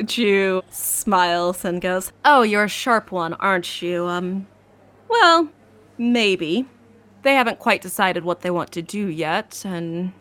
Zhu 0.00 0.62
smiles 0.70 1.64
and 1.64 1.82
goes, 1.82 2.12
Oh, 2.24 2.42
you're 2.42 2.64
a 2.64 2.68
sharp 2.68 3.12
one, 3.12 3.34
aren't 3.34 3.82
you? 3.82 4.06
Um, 4.06 4.46
well, 5.08 5.48
maybe. 5.98 6.66
They 7.22 7.34
haven't 7.34 7.58
quite 7.58 7.82
decided 7.82 8.24
what 8.24 8.40
they 8.40 8.50
want 8.50 8.72
to 8.72 8.82
do 8.82 9.08
yet, 9.08 9.62
and 9.66 10.12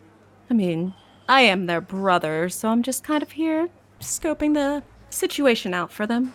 I 0.50 0.54
mean, 0.56 0.94
I 1.30 1.42
am 1.42 1.68
their 1.68 1.80
brother, 1.80 2.50
so 2.50 2.70
I'm 2.70 2.82
just 2.82 3.04
kind 3.04 3.22
of 3.22 3.32
here 3.32 3.70
scoping 4.00 4.54
the 4.54 4.84
situation 5.10 5.74
out 5.74 5.92
for 5.92 6.08
them. 6.08 6.34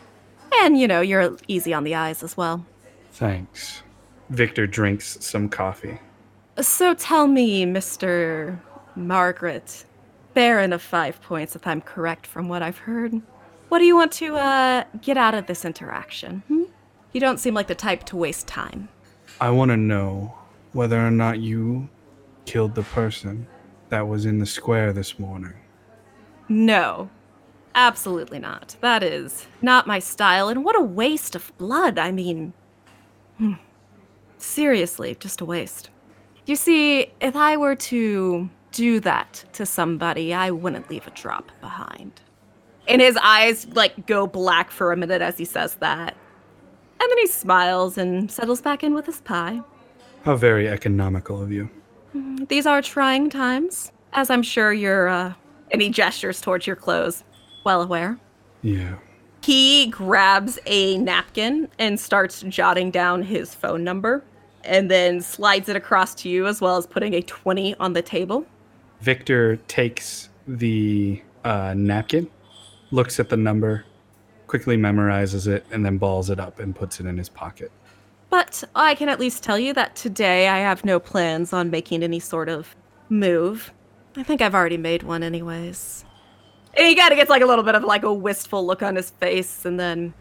And, 0.61 0.79
you 0.79 0.87
know, 0.87 1.01
you're 1.01 1.37
easy 1.49 1.73
on 1.73 1.85
the 1.85 1.95
eyes 1.95 2.23
as 2.23 2.37
well. 2.37 2.65
Thanks. 3.13 3.83
Victor 4.31 4.67
drinks 4.67 5.19
some 5.25 5.49
coffee. 5.49 5.99
So 6.61 6.95
tell 6.95 7.27
me, 7.27 7.65
Mr. 7.65 8.59
Margaret, 8.95 9.85
Baron 10.35 10.73
of 10.73 10.83
Five 10.83 11.21
Points, 11.23 11.57
if 11.57 11.67
I'm 11.67 11.81
correct 11.81 12.27
from 12.27 12.49
what 12.49 12.63
I've 12.63 12.79
heard, 12.79 13.21
what 13.69 13.79
do 13.79 13.85
you 13.85 13.97
want 13.97 14.13
to 14.13 14.37
uh, 14.37 14.85
get 15.01 15.17
out 15.17 15.35
of 15.35 15.47
this 15.47 15.65
interaction? 15.65 16.43
Hmm? 16.49 16.65
You 17.13 17.21
don't 17.21 17.39
seem 17.39 17.55
like 17.55 17.69
the 17.69 17.75
type 17.75 18.05
to 18.05 18.17
waste 18.17 18.47
time. 18.47 18.89
I 19.41 19.51
want 19.51 19.71
to 19.71 19.77
know 19.77 20.35
whether 20.73 20.99
or 20.99 21.11
not 21.11 21.41
you 21.41 21.89
killed 22.45 22.75
the 22.75 22.83
person 22.83 23.47
that 23.89 24.09
was 24.09 24.25
in 24.25 24.39
the 24.39 24.47
square 24.47 24.93
this 24.93 25.19
morning. 25.19 25.55
No, 26.49 27.11
absolutely 27.75 28.39
not. 28.39 28.77
That 28.81 29.03
is 29.03 29.47
not 29.61 29.87
my 29.87 29.99
style, 29.99 30.49
and 30.49 30.65
what 30.65 30.79
a 30.79 30.83
waste 30.83 31.35
of 31.35 31.53
blood. 31.59 31.99
I 31.99 32.13
mean, 32.13 32.53
hmm. 33.39 33.55
seriously, 34.39 35.17
just 35.19 35.41
a 35.41 35.45
waste. 35.45 35.91
You 36.47 36.57
see, 36.57 37.13
if 37.21 37.37
I 37.37 37.57
were 37.57 37.77
to 37.77 38.51
do 38.73 39.01
that 39.01 39.45
to 39.53 39.67
somebody, 39.67 40.35
I 40.35 40.51
wouldn't 40.51 40.91
leave 40.91 41.07
a 41.07 41.11
drop 41.11 41.53
behind. 41.61 42.21
And 42.89 43.01
his 43.01 43.17
eyes 43.23 43.67
like 43.69 44.07
go 44.07 44.27
black 44.27 44.71
for 44.71 44.93
a 44.93 44.97
minute 44.97 45.23
as 45.23 45.39
he 45.39 45.45
says 45.45 45.77
that. 45.77 46.17
And 47.01 47.11
then 47.11 47.19
he 47.19 47.27
smiles 47.27 47.97
and 47.97 48.31
settles 48.31 48.61
back 48.61 48.83
in 48.83 48.95
with 48.95 49.07
his 49.07 49.21
pie. 49.21 49.61
How 50.25 50.37
very 50.37 50.69
economical 50.69 51.43
of 51.43 51.53
you. 51.53 51.69
These 52.49 52.67
are 52.67 52.83
trying 52.83 53.31
times, 53.31 53.91
as 54.13 54.31
I'm 54.31 54.43
sure 54.43 54.73
you're, 54.73 55.09
uh, 55.09 55.35
and 55.71 55.81
he 55.81 55.89
gestures 55.89 56.41
towards 56.41 56.67
your 56.67 56.77
clothes, 56.77 57.25
well 57.65 57.83
aware. 57.83 58.19
Yeah. 58.63 58.97
He 59.43 59.87
grabs 59.87 60.59
a 60.67 60.99
napkin 60.99 61.69
and 61.79 61.99
starts 61.99 62.43
jotting 62.43 62.91
down 62.91 63.23
his 63.23 63.55
phone 63.55 63.83
number 63.83 64.23
and 64.65 64.91
then 64.91 65.21
slides 65.21 65.69
it 65.69 65.75
across 65.75 66.15
to 66.15 66.29
you 66.29 66.47
as 66.47 66.61
well 66.61 66.77
as 66.77 66.87
putting 66.87 67.15
a 67.15 67.23
20 67.23 67.75
on 67.77 67.93
the 67.93 68.03
table. 68.03 68.47
Victor 69.01 69.57
takes 69.67 70.29
the 70.47 71.21
uh, 71.45 71.75
napkin, 71.77 72.31
looks 72.93 73.19
at 73.19 73.29
the 73.29 73.37
number, 73.37 73.85
quickly 74.47 74.77
memorizes 74.77 75.49
it, 75.49 75.67
and 75.73 75.85
then 75.85 75.99
balls 75.99 76.31
it 76.31 76.39
up 76.39 76.61
and 76.61 76.77
puts 76.77 77.01
it 77.01 77.07
in 77.07 77.19
his 77.19 77.29
pocket. 77.29 77.73
But 78.31 78.65
I 78.75 78.95
can 78.95 79.09
at 79.09 79.19
least 79.19 79.43
tell 79.43 79.59
you 79.59 79.75
that 79.75 79.97
today 79.97 80.49
I 80.49 80.59
have 80.59 80.85
no 80.85 81.01
plans 81.01 81.53
on 81.53 81.71
making 81.71 82.03
any 82.03 82.21
sort 82.21 82.49
of 82.49 82.75
move. 83.09 83.73
I 84.17 84.23
think 84.23 84.41
I've 84.41 84.55
already 84.55 84.77
made 84.77 85.03
one, 85.03 85.23
anyways. 85.23 86.05
And 86.75 86.87
he 86.87 86.95
kind 86.95 87.13
of 87.13 87.17
gets 87.17 87.31
like 87.31 87.43
a 87.43 87.47
little 87.47 87.65
bit 87.65 87.75
of 87.75 87.85
like 87.85 88.03
a 88.03 88.13
wistful 88.13 88.67
look 88.67 88.83
on 88.83 88.97
his 88.97 89.11
face, 89.11 89.65
and 89.65 89.79
then. 89.79 90.15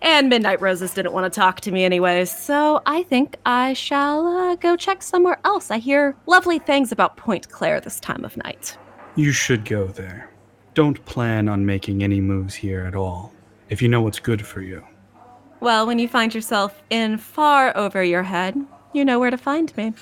And 0.00 0.28
Midnight 0.28 0.60
Roses 0.60 0.94
didn't 0.94 1.12
want 1.12 1.32
to 1.32 1.40
talk 1.40 1.60
to 1.62 1.72
me 1.72 1.82
anyway, 1.82 2.24
so 2.24 2.80
I 2.86 3.02
think 3.02 3.36
I 3.44 3.72
shall 3.72 4.28
uh, 4.28 4.54
go 4.54 4.76
check 4.76 5.02
somewhere 5.02 5.40
else. 5.44 5.72
I 5.72 5.78
hear 5.78 6.14
lovely 6.26 6.60
things 6.60 6.92
about 6.92 7.16
Point 7.16 7.50
Claire 7.50 7.80
this 7.80 7.98
time 7.98 8.24
of 8.24 8.36
night. 8.36 8.78
You 9.16 9.32
should 9.32 9.64
go 9.64 9.88
there. 9.88 10.30
Don't 10.74 11.04
plan 11.04 11.48
on 11.48 11.66
making 11.66 12.04
any 12.04 12.20
moves 12.20 12.54
here 12.54 12.84
at 12.84 12.94
all, 12.94 13.32
if 13.70 13.82
you 13.82 13.88
know 13.88 14.00
what's 14.00 14.20
good 14.20 14.46
for 14.46 14.62
you. 14.62 14.86
Well, 15.58 15.84
when 15.84 15.98
you 15.98 16.06
find 16.06 16.32
yourself 16.32 16.80
in 16.90 17.18
far 17.18 17.76
over 17.76 18.00
your 18.04 18.22
head, 18.22 18.54
you 18.92 19.04
know 19.04 19.18
where 19.18 19.30
to 19.30 19.36
find 19.36 19.76
me. 19.76 19.94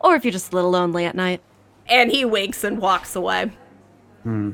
Or 0.00 0.14
if 0.14 0.24
you're 0.24 0.32
just 0.32 0.52
a 0.52 0.56
little 0.56 0.70
lonely 0.70 1.04
at 1.04 1.14
night. 1.14 1.42
And 1.86 2.10
he 2.10 2.24
winks 2.24 2.64
and 2.64 2.78
walks 2.78 3.14
away. 3.14 3.50
Hmm. 4.22 4.52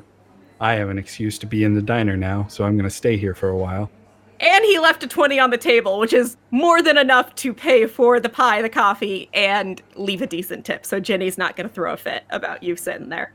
I 0.62 0.75
have 0.75 0.90
an 0.90 0.98
excuse 0.98 1.38
to 1.40 1.46
be 1.46 1.64
in 1.64 1.75
the 1.75 1.83
diner 1.83 2.16
now, 2.16 2.46
so 2.48 2.62
I'm 2.62 2.77
going 2.77 2.88
to 2.88 2.90
stay 2.90 3.16
here 3.16 3.35
for 3.35 3.48
a 3.48 3.57
while. 3.57 3.90
And 4.38 4.64
he 4.64 4.79
left 4.79 5.03
a 5.03 5.09
20 5.09 5.40
on 5.40 5.51
the 5.51 5.59
table, 5.59 5.98
which 5.98 6.12
is 6.12 6.37
more 6.53 6.81
than 6.81 6.96
enough 6.96 7.35
to 7.37 7.53
pay 7.53 7.87
for 7.87 8.20
the 8.20 8.29
pie, 8.29 8.62
the 8.62 8.68
coffee, 8.68 9.29
and 9.35 9.83
leave 9.96 10.22
a 10.22 10.27
decent 10.27 10.64
tip. 10.64 10.87
So 10.87 11.01
Jenny's 11.01 11.37
not 11.37 11.57
going 11.57 11.68
to 11.68 11.75
throw 11.75 11.92
a 11.92 11.96
fit 11.96 12.22
about 12.31 12.62
you 12.62 12.77
sitting 12.77 13.09
there. 13.09 13.33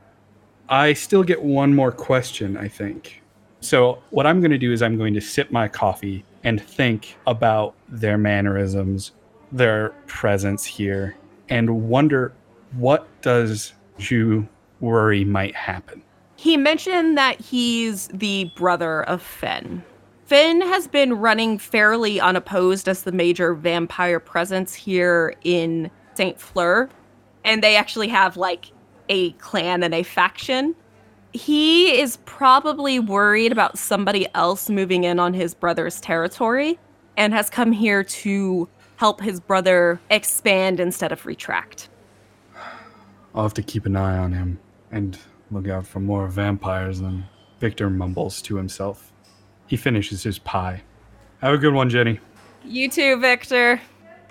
I 0.70 0.94
still 0.94 1.22
get 1.22 1.42
one 1.42 1.74
more 1.74 1.92
question, 1.92 2.56
I 2.56 2.66
think. 2.66 3.22
So, 3.60 4.02
what 4.10 4.26
I'm 4.26 4.40
going 4.40 4.52
to 4.52 4.58
do 4.58 4.72
is 4.72 4.82
I'm 4.82 4.96
going 4.96 5.14
to 5.14 5.20
sip 5.20 5.50
my 5.50 5.68
coffee 5.68 6.24
and 6.44 6.62
think 6.62 7.16
about 7.26 7.74
their 7.88 8.16
mannerisms, 8.16 9.12
their 9.52 9.90
presence 10.06 10.64
here, 10.64 11.16
and 11.48 11.88
wonder 11.88 12.32
what 12.72 13.06
does 13.20 13.72
you 13.98 14.48
worry 14.80 15.24
might 15.24 15.54
happen. 15.54 16.02
He 16.38 16.56
mentioned 16.56 17.18
that 17.18 17.40
he's 17.40 18.06
the 18.14 18.44
brother 18.54 19.02
of 19.02 19.20
Finn. 19.20 19.82
Finn 20.26 20.60
has 20.60 20.86
been 20.86 21.14
running 21.14 21.58
fairly 21.58 22.20
unopposed 22.20 22.88
as 22.88 23.02
the 23.02 23.10
major 23.10 23.54
vampire 23.54 24.20
presence 24.20 24.72
here 24.72 25.34
in 25.42 25.90
St. 26.14 26.40
Fleur. 26.40 26.88
And 27.44 27.60
they 27.60 27.74
actually 27.74 28.06
have 28.06 28.36
like 28.36 28.66
a 29.08 29.32
clan 29.32 29.82
and 29.82 29.92
a 29.92 30.04
faction. 30.04 30.76
He 31.32 32.00
is 32.00 32.18
probably 32.18 33.00
worried 33.00 33.50
about 33.50 33.76
somebody 33.76 34.28
else 34.36 34.70
moving 34.70 35.02
in 35.02 35.18
on 35.18 35.34
his 35.34 35.54
brother's 35.54 36.00
territory 36.00 36.78
and 37.16 37.34
has 37.34 37.50
come 37.50 37.72
here 37.72 38.04
to 38.04 38.68
help 38.94 39.20
his 39.20 39.40
brother 39.40 40.00
expand 40.08 40.78
instead 40.78 41.10
of 41.10 41.26
retract. 41.26 41.88
I'll 43.34 43.42
have 43.42 43.54
to 43.54 43.62
keep 43.62 43.86
an 43.86 43.96
eye 43.96 44.16
on 44.16 44.30
him 44.30 44.60
and 44.92 45.18
look 45.50 45.68
out 45.68 45.86
for 45.86 46.00
more 46.00 46.28
vampires 46.28 47.00
than 47.00 47.24
Victor 47.60 47.90
mumbles 47.90 48.42
to 48.42 48.56
himself. 48.56 49.12
He 49.66 49.76
finishes 49.76 50.22
his 50.22 50.38
pie. 50.38 50.82
Have 51.40 51.54
a 51.54 51.58
good 51.58 51.74
one, 51.74 51.90
Jenny. 51.90 52.20
You 52.64 52.88
too, 52.88 53.20
Victor. 53.20 53.80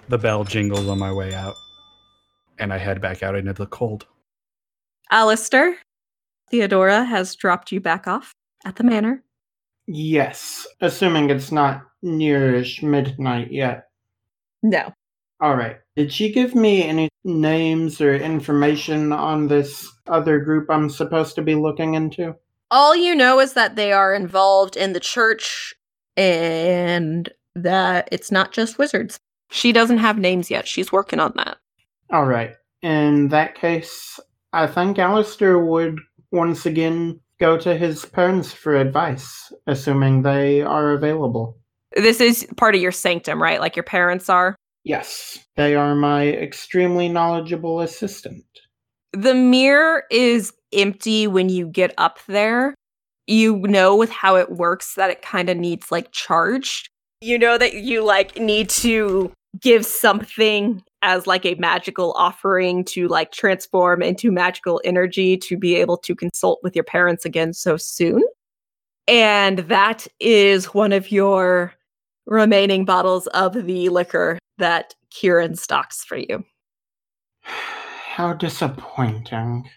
The 0.10 0.18
bell 0.18 0.44
jingles 0.44 0.88
on 0.88 1.00
my 1.00 1.12
way 1.12 1.34
out, 1.34 1.56
and 2.60 2.74
I 2.74 2.78
head 2.78 3.02
back 3.02 3.24
out 3.24 3.36
into 3.36 3.54
the 3.54 3.68
cold. 3.68 4.06
Alistair, 5.12 5.78
Theodora 6.50 7.04
has 7.04 7.36
dropped 7.36 7.72
you 7.72 7.80
back 7.80 8.08
off 8.08 8.34
at 8.66 8.76
the 8.76 8.84
manor. 8.84 9.24
Yes, 9.88 10.68
assuming 10.82 11.30
it's 11.30 11.52
not 11.52 11.84
nearish 12.04 12.84
midnight 12.84 13.52
yet. 13.52 13.88
No. 14.64 14.94
All 15.40 15.56
right. 15.56 15.78
Did 15.96 16.12
she 16.12 16.32
give 16.32 16.56
me 16.56 16.84
any 16.84 17.10
names 17.24 18.02
or 18.02 18.16
information 18.16 19.12
on 19.12 19.48
this 19.48 19.92
other 20.08 20.40
group 20.40 20.70
I'm 20.70 20.90
supposed 20.90 21.36
to 21.36 21.42
be 21.42 21.56
looking 21.56 21.94
into? 21.94 22.36
All 22.72 22.96
you 22.96 23.16
know 23.16 23.40
is 23.40 23.54
that 23.54 23.76
they 23.76 23.92
are 23.94 24.14
involved 24.14 24.76
in 24.76 24.94
the 24.94 25.00
church 25.00 25.76
and 26.16 27.30
that 27.56 28.10
it's 28.12 28.32
not 28.32 28.52
just 28.52 28.78
wizards. 28.78 29.20
She 29.50 29.72
doesn't 29.72 30.00
have 30.00 30.18
names 30.18 30.52
yet. 30.52 30.68
She's 30.68 30.92
working 30.92 31.20
on 31.20 31.34
that. 31.36 31.58
All 32.12 32.26
right. 32.26 32.56
In 32.82 33.30
that 33.30 33.56
case, 33.56 34.20
I 34.54 34.68
think 34.68 35.00
Alistair 35.00 35.60
would 35.60 36.00
once 36.32 36.66
again 36.66 37.20
go 37.40 37.58
to 37.58 37.78
his 37.78 38.06
parents 38.06 38.52
for 38.52 38.76
advice, 38.76 39.54
assuming 39.68 40.22
they 40.22 40.62
are 40.62 40.92
available. 40.92 41.58
This 41.96 42.20
is 42.20 42.48
part 42.58 42.76
of 42.76 42.82
your 42.82 42.92
sanctum, 42.92 43.42
right? 43.42 43.62
Like 43.62 43.76
your 43.76 43.84
parents 43.84 44.30
are? 44.30 44.56
Yes, 44.88 45.46
they 45.58 45.76
are 45.76 45.96
my 45.96 46.30
extremely 46.30 47.10
knowledgeable 47.10 47.82
assistant. 47.82 48.46
The 49.12 49.34
mirror 49.34 50.06
is 50.10 50.54
empty 50.72 51.28
when 51.28 51.50
you 51.50 51.68
get 51.68 51.94
up 51.98 52.20
there. 52.28 52.74
You 53.28 53.58
know 53.58 53.98
with 53.98 54.10
how 54.10 54.38
it 54.38 54.50
works 54.50 54.96
that 54.96 55.10
it 55.10 55.22
kind 55.22 55.50
of 55.50 55.58
needs 55.58 55.92
like 55.92 56.14
charged. 56.14 56.88
You 57.20 57.38
know 57.38 57.58
that 57.58 57.74
you 57.74 58.02
like 58.02 58.40
need 58.40 58.70
to 58.70 59.34
give 59.60 59.86
something 59.86 60.82
as 61.02 61.28
like 61.28 61.46
a 61.46 61.56
magical 61.56 62.14
offering 62.14 62.86
to 62.86 63.10
like 63.10 63.34
transform 63.34 64.02
into 64.02 64.32
magical 64.32 64.80
energy 64.86 65.36
to 65.36 65.58
be 65.58 65.76
able 65.76 65.98
to 65.98 66.16
consult 66.16 66.60
with 66.64 66.78
your 66.78 66.86
parents 66.86 67.26
again 67.26 67.52
so 67.52 67.76
soon. 67.76 68.24
And 69.06 69.60
that 69.60 70.08
is 70.22 70.74
one 70.74 70.94
of 70.94 71.12
your 71.12 71.74
remaining 72.28 72.86
bottles 72.86 73.26
of 73.28 73.66
the 73.66 73.90
liquor 73.90 74.38
that 74.58 74.94
Kieran 75.10 75.56
stocks 75.56 76.04
for 76.04 76.18
you. 76.18 76.44
How 77.42 78.34
disappointing. 78.34 79.70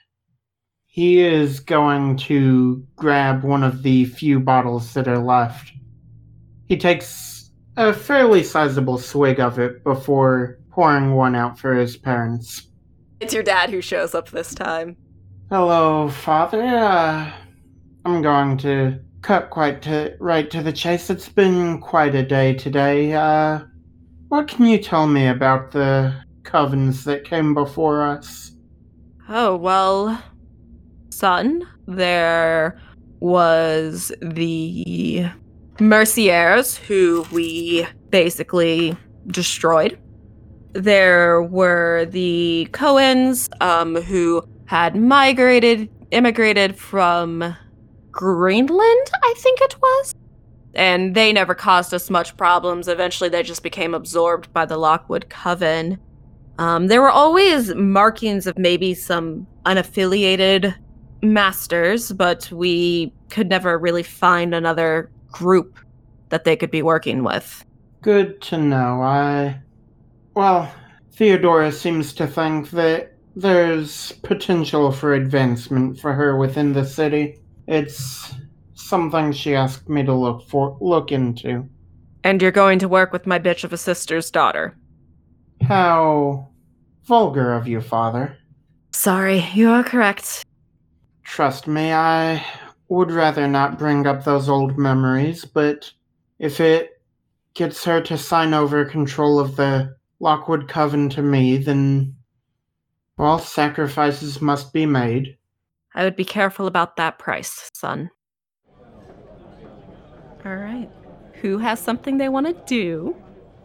He 0.87 1.21
is 1.21 1.61
going 1.61 2.17
to 2.19 2.85
grab 2.97 3.45
one 3.45 3.63
of 3.63 3.83
the 3.83 4.07
few 4.07 4.41
bottles 4.41 4.93
that 4.95 5.07
are 5.07 5.19
left. 5.19 5.73
He 6.67 6.77
takes 6.77 7.51
a 7.77 7.93
fairly 7.93 8.43
sizable 8.43 8.99
swig 8.99 9.39
of 9.39 9.59
it 9.59 9.85
before 9.85 10.59
pouring 10.71 11.15
one 11.15 11.37
out 11.37 11.59
for 11.59 11.75
his 11.75 11.97
parents. 11.97 12.69
It's 13.21 13.35
your 13.35 13.43
dad 13.43 13.71
who 13.71 13.81
shows 13.81 14.15
up 14.15 14.31
this 14.31 14.55
time. 14.55 14.97
Hello, 15.49 16.09
Father. 16.09 16.63
Uh, 16.63 17.31
I'm 18.05 18.23
going 18.23 18.57
to 18.59 18.99
cut 19.23 19.51
quite 19.51 19.83
to, 19.83 20.17
right 20.19 20.51
to 20.51 20.63
the 20.63 20.73
chase. 20.73 21.11
It's 21.11 21.29
been 21.29 21.81
quite 21.81 22.15
a 22.15 22.23
day 22.23 22.55
today. 22.55 23.13
Uh, 23.13 23.61
what 24.29 24.49
can 24.49 24.67
you 24.67 24.79
tell 24.79 25.07
me 25.07 25.29
about 25.29 25.73
the 25.73 26.15
covens 26.43 27.05
that 27.05 27.25
came 27.25 27.55
before 27.55 28.03
us? 28.03 28.53
Oh, 29.29 29.57
well, 29.57 30.23
son, 31.11 31.67
there 31.87 32.81
was 33.21 34.13
the 34.23 35.27
Merciers, 35.79 36.77
who 36.77 37.25
we 37.33 37.87
basically 38.11 38.97
destroyed. 39.29 39.99
There 40.73 41.43
were 41.43 42.07
the 42.11 42.69
Cohens, 42.73 43.49
um, 43.61 43.97
who 43.97 44.43
had 44.67 44.97
migrated, 44.97 45.91
immigrated 46.11 46.77
from 46.77 47.57
Greenland, 48.11 49.11
I 49.23 49.35
think 49.39 49.61
it 49.61 49.77
was. 49.81 50.15
And 50.75 51.15
they 51.15 51.33
never 51.33 51.55
caused 51.55 51.93
us 51.93 52.11
much 52.11 52.37
problems. 52.37 52.87
Eventually, 52.87 53.29
they 53.29 53.43
just 53.43 53.63
became 53.63 53.95
absorbed 53.95 54.53
by 54.53 54.65
the 54.65 54.77
Lockwood 54.77 55.29
Coven. 55.29 55.99
Um, 56.59 56.87
there 56.87 57.01
were 57.01 57.11
always 57.11 57.75
markings 57.75 58.47
of 58.47 58.59
maybe 58.59 58.95
some 58.95 59.47
unaffiliated 59.65 60.75
masters, 61.23 62.13
but 62.13 62.51
we 62.53 63.13
could 63.31 63.49
never 63.49 63.79
really 63.79 64.03
find 64.03 64.55
another 64.55 65.11
group 65.33 65.79
that 66.29 66.45
they 66.45 66.57
could 66.57 66.71
be 66.71 66.83
working 66.83 67.25
with. 67.25 67.65
Good 68.03 68.41
to 68.43 68.59
know. 68.59 69.03
I. 69.03 69.61
Well, 70.35 70.73
Theodora 71.13 71.73
seems 71.73 72.13
to 72.15 72.27
think 72.27 72.71
that 72.71 73.15
there's 73.37 74.13
potential 74.23 74.93
for 74.93 75.15
advancement 75.15 75.99
for 75.99 76.13
her 76.13 76.37
within 76.37 76.73
the 76.73 76.85
city. 76.85 77.39
It's 77.71 78.35
something 78.75 79.31
she 79.31 79.55
asked 79.55 79.89
me 79.89 80.03
to 80.03 80.13
look 80.13 80.43
for 80.49 80.77
look 80.81 81.13
into. 81.13 81.69
And 82.25 82.43
you're 82.43 82.51
going 82.51 82.81
to 82.81 82.89
work 82.89 83.13
with 83.13 83.29
my 83.29 83.39
bitch 83.39 83.63
of 83.63 83.73
a 83.73 83.79
sister's 83.79 84.29
daughter. 84.29 84.77
How 85.63 86.49
vulgar 87.05 87.53
of 87.53 87.69
you, 87.69 87.81
father. 87.81 88.37
Sorry, 88.93 89.47
you 89.55 89.71
are 89.71 89.85
correct. 89.85 90.45
Trust 91.23 91.69
me, 91.69 91.93
I 91.93 92.45
would 92.89 93.13
rather 93.13 93.47
not 93.47 93.79
bring 93.79 94.05
up 94.05 94.25
those 94.25 94.49
old 94.49 94.77
memories, 94.77 95.45
but 95.45 95.93
if 96.41 96.61
it 96.61 97.01
gets 97.55 97.85
her 97.85 98.01
to 98.01 98.19
sign 98.19 98.53
over 98.53 98.85
control 98.85 99.39
of 99.39 99.55
the 99.55 99.95
Lockwood 100.19 100.67
Coven 100.69 101.09
to 101.11 101.23
me, 101.23 101.57
then 101.57 102.17
well, 103.17 103.39
sacrifices 103.39 104.43
must 104.43 104.73
be 104.73 104.87
made. 104.87 105.37
I 105.95 106.05
would 106.05 106.17
be 106.17 106.25
careful 106.25 106.67
about 106.67 106.97
that 106.97 107.19
price, 107.19 107.71
son. 107.75 108.11
All 110.45 110.57
right. 110.57 110.89
Who 111.35 111.59
has 111.59 111.81
something 111.81 112.19
they 112.19 112.29
want 112.29 112.47
to 112.47 112.53
do? 112.67 113.17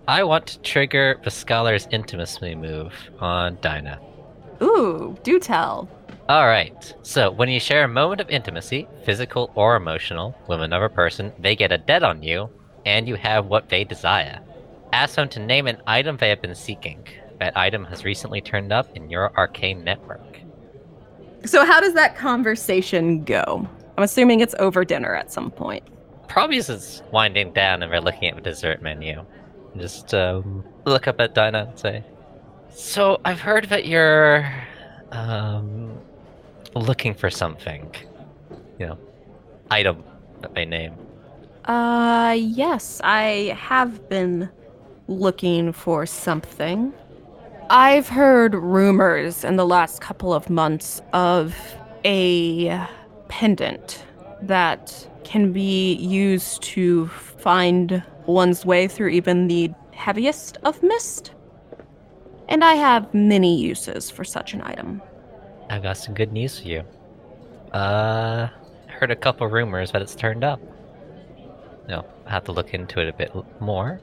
I 0.07 0.23
want 0.23 0.47
to 0.47 0.59
trigger 0.59 1.19
the 1.23 1.31
scholar's 1.31 1.87
intimacy 1.91 2.55
move 2.55 2.93
on 3.19 3.57
Dinah. 3.61 3.99
Ooh, 4.61 5.17
do 5.23 5.39
tell. 5.39 5.89
All 6.29 6.47
right. 6.47 6.93
So, 7.03 7.31
when 7.31 7.49
you 7.49 7.59
share 7.59 7.83
a 7.83 7.87
moment 7.87 8.21
of 8.21 8.29
intimacy, 8.29 8.87
physical 9.03 9.51
or 9.55 9.75
emotional, 9.75 10.35
with 10.47 10.61
another 10.61 10.89
person, 10.89 11.31
they 11.39 11.55
get 11.55 11.71
a 11.71 11.77
debt 11.77 12.03
on 12.03 12.23
you, 12.23 12.49
and 12.85 13.07
you 13.07 13.15
have 13.15 13.45
what 13.45 13.69
they 13.69 13.83
desire. 13.83 14.39
Ask 14.93 15.15
them 15.15 15.29
to 15.29 15.39
name 15.39 15.67
an 15.67 15.81
item 15.85 16.17
they 16.17 16.29
have 16.29 16.41
been 16.41 16.55
seeking. 16.55 17.05
That 17.39 17.57
item 17.57 17.83
has 17.85 18.05
recently 18.05 18.41
turned 18.41 18.71
up 18.71 18.95
in 18.95 19.09
your 19.09 19.35
arcane 19.37 19.83
network. 19.83 20.39
So, 21.45 21.65
how 21.65 21.79
does 21.79 21.93
that 21.93 22.15
conversation 22.15 23.23
go? 23.23 23.67
I'm 23.97 24.03
assuming 24.03 24.39
it's 24.39 24.55
over 24.59 24.83
dinner 24.83 25.15
at 25.15 25.31
some 25.31 25.51
point. 25.51 25.83
Probably 26.27 26.57
as 26.57 26.69
it's 26.69 27.01
winding 27.11 27.53
down 27.53 27.83
and 27.83 27.91
we're 27.91 28.01
looking 28.01 28.29
at 28.29 28.35
the 28.35 28.41
dessert 28.41 28.81
menu. 28.81 29.23
Just 29.77 30.13
um, 30.13 30.63
look 30.85 31.07
up 31.07 31.19
at 31.19 31.35
Dinah 31.35 31.67
and 31.69 31.79
say, 31.79 32.03
So, 32.69 33.21
I've 33.25 33.39
heard 33.39 33.65
that 33.65 33.85
you're 33.85 34.51
um, 35.11 35.97
looking 36.73 37.13
for 37.13 37.29
something. 37.29 37.93
You 38.79 38.87
know, 38.87 38.97
item 39.69 40.03
that 40.41 40.53
they 40.55 40.65
name. 40.65 40.95
Uh, 41.65 42.35
yes, 42.37 43.01
I 43.03 43.55
have 43.59 44.09
been 44.09 44.49
looking 45.07 45.71
for 45.73 46.05
something. 46.05 46.93
I've 47.69 48.07
heard 48.07 48.53
rumors 48.53 49.43
in 49.43 49.55
the 49.55 49.65
last 49.65 49.99
couple 49.99 50.33
of 50.33 50.49
months 50.51 51.01
of 51.13 51.55
a 52.03 52.79
pendant 53.27 54.05
that 54.43 55.09
can 55.23 55.51
be 55.51 55.95
used 55.95 56.61
to 56.61 57.07
find 57.07 58.03
one's 58.27 58.65
way 58.65 58.87
through 58.87 59.09
even 59.09 59.47
the 59.47 59.71
heaviest 59.93 60.57
of 60.63 60.81
mist. 60.83 61.31
And 62.49 62.63
I 62.63 62.75
have 62.75 63.11
many 63.15 63.59
uses 63.59 64.11
for 64.11 64.23
such 64.23 64.53
an 64.53 64.61
item. 64.61 65.01
I've 65.69 65.81
got 65.81 65.97
some 65.97 66.13
good 66.13 66.31
news 66.31 66.59
for 66.59 66.67
you. 66.67 66.83
Uh, 67.71 68.47
heard 68.87 69.09
a 69.09 69.15
couple 69.15 69.47
rumors 69.47 69.91
that 69.91 70.03
it's 70.03 70.13
turned 70.13 70.43
up. 70.43 70.61
know, 71.87 72.05
I 72.27 72.29
have 72.29 72.43
to 72.43 72.51
look 72.51 72.75
into 72.75 72.99
it 72.99 73.09
a 73.09 73.13
bit 73.13 73.33
more, 73.59 73.99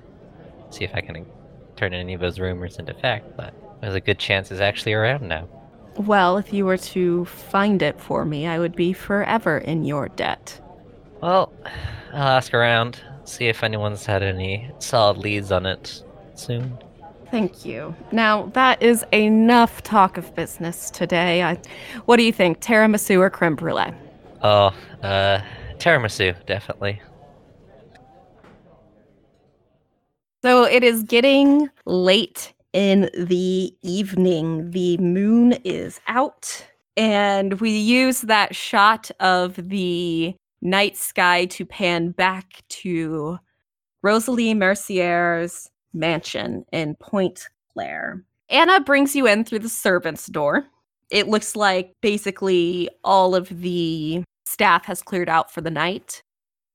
see 0.70 0.82
if 0.84 0.92
I 0.94 1.00
can 1.00 1.24
turn 1.82 1.94
any 1.94 2.14
of 2.14 2.20
those 2.20 2.38
rumors 2.38 2.78
into 2.78 2.94
fact. 2.94 3.36
But 3.36 3.52
there's 3.80 3.94
a 3.94 4.00
good 4.00 4.18
chance 4.18 4.52
it's 4.52 4.60
actually 4.60 4.92
around 4.92 5.26
now. 5.26 5.48
Well, 5.96 6.36
if 6.36 6.52
you 6.52 6.64
were 6.64 6.78
to 6.78 7.24
find 7.24 7.82
it 7.82 8.00
for 8.00 8.24
me, 8.24 8.46
I 8.46 8.58
would 8.58 8.76
be 8.76 8.92
forever 8.92 9.58
in 9.58 9.84
your 9.84 10.08
debt. 10.08 10.60
Well, 11.20 11.52
I'll 12.12 12.28
ask 12.28 12.54
around, 12.54 13.00
see 13.24 13.48
if 13.48 13.64
anyone's 13.64 14.06
had 14.06 14.22
any 14.22 14.70
solid 14.78 15.18
leads 15.18 15.50
on 15.50 15.66
it 15.66 16.02
soon. 16.34 16.78
Thank 17.30 17.64
you. 17.64 17.94
Now, 18.12 18.46
that 18.54 18.80
is 18.80 19.04
enough 19.12 19.82
talk 19.82 20.16
of 20.16 20.34
business 20.34 20.88
today. 20.90 21.42
I, 21.42 21.58
what 22.04 22.16
do 22.18 22.22
you 22.22 22.32
think, 22.32 22.60
tiramisu 22.60 23.18
or 23.18 23.30
creme 23.30 23.56
brulee? 23.56 23.92
Oh, 24.42 24.74
uh, 25.02 25.40
tiramisu, 25.78 26.34
definitely. 26.46 27.00
So 30.44 30.61
it 30.72 30.82
is 30.82 31.02
getting 31.02 31.68
late 31.84 32.54
in 32.72 33.10
the 33.12 33.76
evening. 33.82 34.70
The 34.70 34.96
moon 34.96 35.52
is 35.64 36.00
out, 36.08 36.66
and 36.96 37.60
we 37.60 37.76
use 37.76 38.22
that 38.22 38.56
shot 38.56 39.10
of 39.20 39.56
the 39.56 40.34
night 40.62 40.96
sky 40.96 41.44
to 41.44 41.66
pan 41.66 42.12
back 42.12 42.62
to 42.70 43.38
Rosalie 44.00 44.54
Mercier's 44.54 45.68
mansion 45.92 46.64
in 46.72 46.94
Point 46.94 47.50
Claire. 47.74 48.24
Anna 48.48 48.80
brings 48.80 49.14
you 49.14 49.26
in 49.26 49.44
through 49.44 49.58
the 49.58 49.68
servants' 49.68 50.26
door. 50.26 50.64
It 51.10 51.28
looks 51.28 51.54
like 51.54 51.92
basically 52.00 52.88
all 53.04 53.34
of 53.34 53.60
the 53.60 54.24
staff 54.46 54.86
has 54.86 55.02
cleared 55.02 55.28
out 55.28 55.52
for 55.52 55.60
the 55.60 55.70
night. 55.70 56.22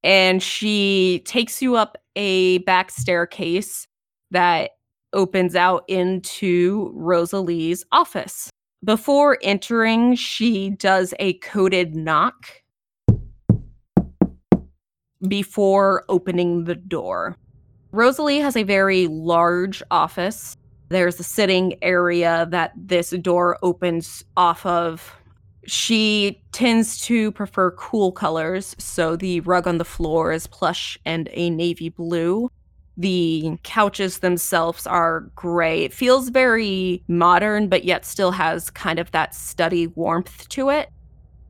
And 0.08 0.42
she 0.42 1.22
takes 1.26 1.62
you 1.62 1.76
up 1.76 1.98
a 2.16 2.60
back 2.60 2.92
staircase 2.92 3.88
that 4.32 4.72
opens 5.12 5.54
out 5.54 5.84
into 5.90 6.94
Rosalie's 6.96 7.84
office. 7.92 8.50
Before 8.86 9.38
entering, 9.44 10.16
she 10.16 10.70
does 10.70 11.14
a 11.20 11.34
coded 11.40 11.94
knock 11.94 12.64
before 15.28 16.06
opening 16.08 16.64
the 16.64 16.76
door. 16.76 17.36
Rosalie 17.92 18.40
has 18.40 18.56
a 18.56 18.64
very 18.64 19.08
large 19.08 19.84
office. 19.92 20.56
There's 20.88 21.20
a 21.20 21.24
sitting 21.24 21.76
area 21.82 22.48
that 22.52 22.72
this 22.78 23.10
door 23.10 23.58
opens 23.62 24.24
off 24.38 24.66
of. 24.66 25.17
She 25.68 26.42
tends 26.54 27.02
to 27.02 27.34
prefer 27.34 27.72
cool 27.72 28.14
colors, 28.14 28.74
so 28.80 29.18
the 29.18 29.42
rug 29.42 29.68
on 29.68 29.78
the 29.78 29.86
floor 29.86 30.32
is 30.32 30.48
plush 30.48 30.98
and 31.06 31.28
a 31.34 31.50
navy 31.50 31.90
blue. 31.90 32.50
The 32.96 33.58
couches 33.64 34.20
themselves 34.20 34.88
are 34.88 35.30
gray. 35.36 35.84
It 35.84 35.94
feels 35.94 36.30
very 36.30 37.04
modern, 37.10 37.68
but 37.68 37.84
yet 37.84 38.06
still 38.06 38.32
has 38.32 38.70
kind 38.70 38.98
of 38.98 39.12
that 39.12 39.36
study 39.36 39.88
warmth 39.88 40.48
to 40.50 40.70
it. 40.70 40.90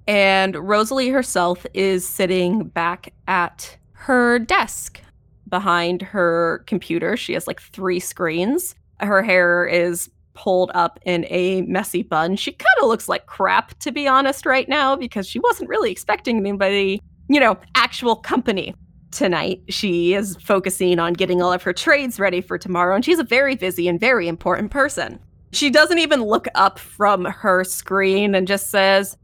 And 0.08 0.56
Rosalie 0.56 1.10
herself 1.10 1.66
is 1.76 2.08
sitting 2.08 2.66
back 2.70 3.14
at 3.28 3.78
her 3.94 4.40
desk 4.40 5.00
behind 5.48 6.02
her 6.02 6.64
computer. 6.66 7.18
She 7.18 7.34
has 7.34 7.46
like 7.46 7.62
three 7.62 8.00
screens. 8.00 8.74
Her 9.00 9.22
hair 9.22 9.66
is 9.66 10.10
pulled 10.38 10.70
up 10.76 11.00
in 11.04 11.26
a 11.30 11.64
messy 11.64 12.04
bun. 12.04 12.36
She 12.36 12.52
kind 12.52 12.76
of 12.82 12.88
looks 12.88 13.10
like 13.10 13.26
crap, 13.26 13.78
to 13.80 13.92
be 13.92 14.08
honest, 14.08 14.46
right 14.46 14.70
now, 14.70 14.96
because 14.96 15.28
she 15.28 15.40
wasn't 15.40 15.68
really 15.68 15.92
expecting 15.92 16.38
anybody, 16.38 17.02
you 17.28 17.40
know, 17.40 17.58
actual 17.74 18.16
company 18.16 18.76
tonight. 19.12 19.62
She 19.68 20.14
is 20.14 20.38
focusing 20.38 21.00
on 21.00 21.14
getting 21.14 21.42
all 21.42 21.52
of 21.52 21.64
her 21.64 21.74
trades 21.74 22.20
ready 22.20 22.40
for 22.40 22.58
tomorrow, 22.58 22.96
and 22.96 23.04
she's 23.04 23.18
a 23.20 23.24
very 23.24 23.56
busy 23.56 23.88
and 23.88 24.00
very 24.00 24.28
important 24.28 24.70
person. 24.70 25.20
She 25.54 25.72
doesn't 25.72 25.98
even 25.98 26.22
look 26.22 26.48
up 26.54 26.78
from 26.78 27.26
her 27.26 27.64
screen 27.64 28.36
and 28.36 28.48
just 28.48 28.70
says, 28.70 29.18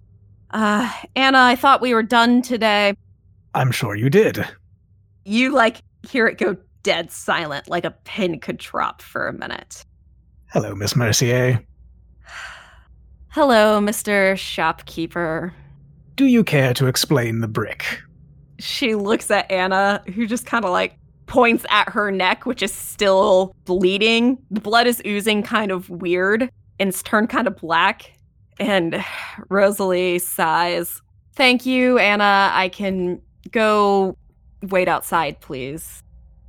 uh, 0.52 0.92
Anna, 1.16 1.40
I 1.40 1.56
thought 1.56 1.80
we 1.80 1.94
were 1.94 2.04
done 2.04 2.42
today. 2.42 2.96
I'm 3.54 3.72
sure 3.72 3.96
you 3.96 4.10
did. 4.10 4.44
You 5.26 5.52
like 5.52 5.78
hear 6.10 6.26
it 6.28 6.40
go 6.40 6.58
dead 6.82 7.12
silent, 7.12 7.68
like 7.68 7.86
a 7.86 7.92
pin 7.92 8.40
could 8.40 8.58
drop 8.58 9.02
for 9.02 9.28
a 9.28 9.34
minute. 9.34 9.86
Hello, 10.54 10.76
Miss 10.76 10.96
Mercier. 10.96 11.66
Hello, 13.30 13.80
Mr. 13.80 14.38
Shopkeeper. 14.38 15.52
Do 16.16 16.26
you 16.26 16.44
care 16.44 16.76
to 16.76 16.86
explain 16.86 17.40
the 17.40 17.48
brick? 17.48 18.04
She 18.60 18.94
looks 18.94 19.32
at 19.32 19.50
Anna, 19.50 20.04
who 20.14 20.28
just 20.28 20.46
kind 20.46 20.64
of 20.64 20.70
like 20.70 20.96
points 21.26 21.66
at 21.72 21.90
her 21.90 22.12
neck, 22.12 22.46
which 22.46 22.62
is 22.62 22.72
still 22.72 23.56
bleeding. 23.66 24.38
The 24.52 24.62
blood 24.62 24.86
is 24.86 25.02
oozing 25.08 25.42
kind 25.42 25.72
of 25.72 25.90
weird 25.90 26.52
and 26.80 26.90
it's 26.90 27.02
turned 27.02 27.32
kind 27.32 27.48
of 27.48 27.58
black. 27.58 28.16
And 28.60 29.04
Rosalie 29.50 30.20
sighs. 30.20 31.02
Thank 31.36 31.66
you, 31.66 31.98
Anna. 31.98 32.52
I 32.54 32.70
can 32.70 33.20
go 33.50 34.16
wait 34.62 34.88
outside, 34.88 35.40
please. 35.40 36.04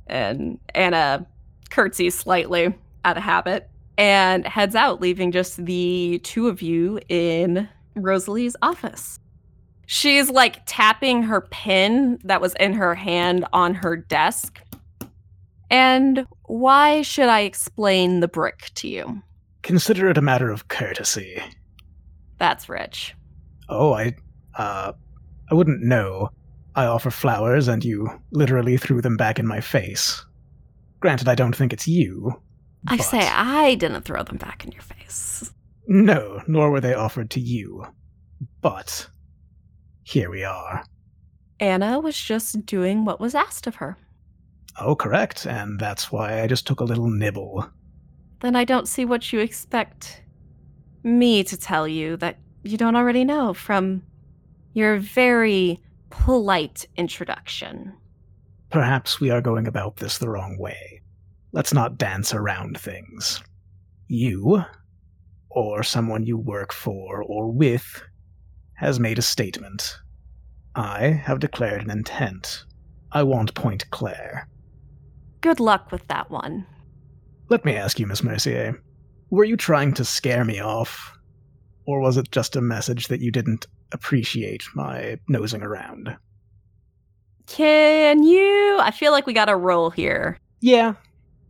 And 0.05 0.59
Anna 0.75 1.25
curtsies 1.71 2.13
slightly 2.13 2.71
out 3.03 3.17
of 3.17 3.23
habit 3.23 3.67
and 3.97 4.45
heads 4.45 4.75
out, 4.75 5.01
leaving 5.01 5.31
just 5.31 5.65
the 5.65 6.19
two 6.23 6.47
of 6.47 6.61
you 6.61 6.99
in 7.09 7.67
Rosalie's 7.95 8.55
office. 8.61 9.19
She's 9.87 10.29
like 10.29 10.61
tapping 10.65 11.23
her 11.23 11.41
pen 11.41 12.19
that 12.23 12.41
was 12.41 12.55
in 12.55 12.73
her 12.73 12.95
hand 12.95 13.45
on 13.53 13.75
her 13.75 13.95
desk. 13.95 14.61
And 15.69 16.27
why 16.43 17.01
should 17.01 17.29
I 17.29 17.41
explain 17.41 18.19
the 18.19 18.27
brick 18.27 18.71
to 18.75 18.87
you? 18.87 19.21
Consider 19.61 20.09
it 20.09 20.17
a 20.17 20.21
matter 20.21 20.51
of 20.51 20.67
courtesy. 20.67 21.41
That's 22.37 22.69
rich. 22.69 23.15
Oh, 23.69 23.93
I, 23.93 24.15
uh, 24.55 24.93
I 25.49 25.53
wouldn't 25.53 25.81
know. 25.81 26.29
I 26.75 26.85
offer 26.85 27.09
flowers 27.09 27.67
and 27.67 27.83
you 27.83 28.09
literally 28.31 28.77
threw 28.77 29.01
them 29.01 29.17
back 29.17 29.39
in 29.39 29.47
my 29.47 29.61
face. 29.61 30.23
Granted, 30.99 31.29
I 31.29 31.35
don't 31.35 31.55
think 31.55 31.71
it's 31.71 31.87
you. 31.87 32.39
I 32.87 32.97
but- 32.97 33.03
say 33.03 33.19
I 33.27 33.75
didn't 33.75 34.03
throw 34.03 34.23
them 34.23 34.37
back 34.37 34.65
in 34.65 34.71
your 34.71 34.81
face. 34.81 35.51
No, 35.87 36.41
nor 36.47 36.71
were 36.71 36.81
they 36.81 36.93
offered 36.93 37.29
to 37.31 37.39
you. 37.39 37.85
But 38.61 39.07
here 40.03 40.29
we 40.29 40.43
are. 40.43 40.83
Anna 41.59 41.99
was 41.99 42.19
just 42.19 42.65
doing 42.65 43.05
what 43.05 43.19
was 43.19 43.35
asked 43.35 43.67
of 43.67 43.75
her. 43.75 43.97
Oh, 44.79 44.95
correct, 44.95 45.45
and 45.45 45.79
that's 45.79 46.11
why 46.11 46.41
I 46.41 46.47
just 46.47 46.67
took 46.67 46.79
a 46.81 46.83
little 46.85 47.09
nibble. 47.09 47.69
Then 48.41 48.55
I 48.55 48.65
don't 48.65 48.87
see 48.87 49.05
what 49.05 49.31
you 49.31 49.39
expect 49.39 50.21
me 51.03 51.43
to 51.45 51.55
tell 51.55 51.87
you 51.87 52.17
that 52.17 52.39
you 52.63 52.77
don't 52.77 52.95
already 52.95 53.23
know 53.23 53.53
from 53.53 54.03
your 54.73 54.97
very 54.97 55.79
polite 56.09 56.85
introduction. 56.97 57.93
Perhaps 58.69 59.21
we 59.21 59.29
are 59.29 59.41
going 59.41 59.67
about 59.67 59.97
this 59.97 60.17
the 60.17 60.29
wrong 60.29 60.57
way. 60.59 60.94
Let's 61.55 61.73
not 61.73 61.97
dance 61.97 62.33
around 62.33 62.77
things. 62.77 63.41
You, 64.09 64.65
or 65.49 65.83
someone 65.83 66.25
you 66.25 66.37
work 66.37 66.73
for 66.73 67.23
or 67.23 67.49
with, 67.49 68.03
has 68.73 68.99
made 68.99 69.17
a 69.17 69.21
statement. 69.21 69.95
I 70.75 71.07
have 71.07 71.39
declared 71.39 71.81
an 71.81 71.89
intent. 71.89 72.65
I 73.13 73.23
want 73.23 73.55
Point 73.55 73.89
Claire. 73.91 74.49
Good 75.39 75.61
luck 75.61 75.93
with 75.93 76.05
that 76.09 76.29
one. 76.29 76.67
Let 77.47 77.63
me 77.63 77.73
ask 77.73 78.01
you, 78.01 78.05
Miss 78.05 78.21
Mercier, 78.21 78.77
were 79.29 79.45
you 79.45 79.55
trying 79.55 79.93
to 79.93 80.03
scare 80.03 80.43
me 80.43 80.59
off? 80.59 81.17
Or 81.87 82.01
was 82.01 82.17
it 82.17 82.31
just 82.31 82.57
a 82.57 82.61
message 82.61 83.07
that 83.07 83.21
you 83.21 83.31
didn't 83.31 83.65
appreciate 83.93 84.63
my 84.75 85.17
nosing 85.29 85.61
around? 85.61 86.17
Can 87.47 88.23
you? 88.23 88.77
I 88.81 88.91
feel 88.91 89.13
like 89.13 89.25
we 89.25 89.31
got 89.31 89.47
a 89.47 89.55
roll 89.55 89.89
here. 89.89 90.37
Yeah, 90.59 90.95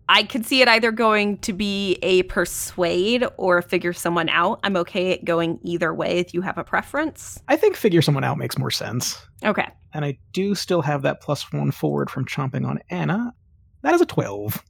I 0.07 0.23
could 0.23 0.45
see 0.45 0.61
it 0.61 0.67
either 0.67 0.91
going 0.91 1.39
to 1.39 1.53
be 1.53 1.97
a 2.01 2.23
persuade 2.23 3.25
or 3.37 3.61
figure 3.61 3.93
someone 3.93 4.29
out. 4.29 4.59
I'm 4.63 4.77
okay 4.77 5.13
at 5.13 5.25
going 5.25 5.59
either 5.63 5.93
way 5.93 6.19
if 6.19 6.33
you 6.33 6.41
have 6.41 6.57
a 6.57 6.63
preference. 6.63 7.41
I 7.47 7.55
think 7.55 7.75
figure 7.75 8.01
someone 8.01 8.23
out 8.23 8.37
makes 8.37 8.57
more 8.57 8.71
sense. 8.71 9.25
Okay. 9.43 9.67
And 9.93 10.05
I 10.05 10.17
do 10.31 10.53
still 10.53 10.81
have 10.81 11.01
that 11.03 11.21
plus 11.21 11.51
one 11.51 11.71
forward 11.71 12.09
from 12.09 12.25
chomping 12.25 12.67
on 12.67 12.79
Anna. 12.89 13.33
That 13.81 13.95
is 13.95 14.01
a 14.01 14.05
12. 14.05 14.63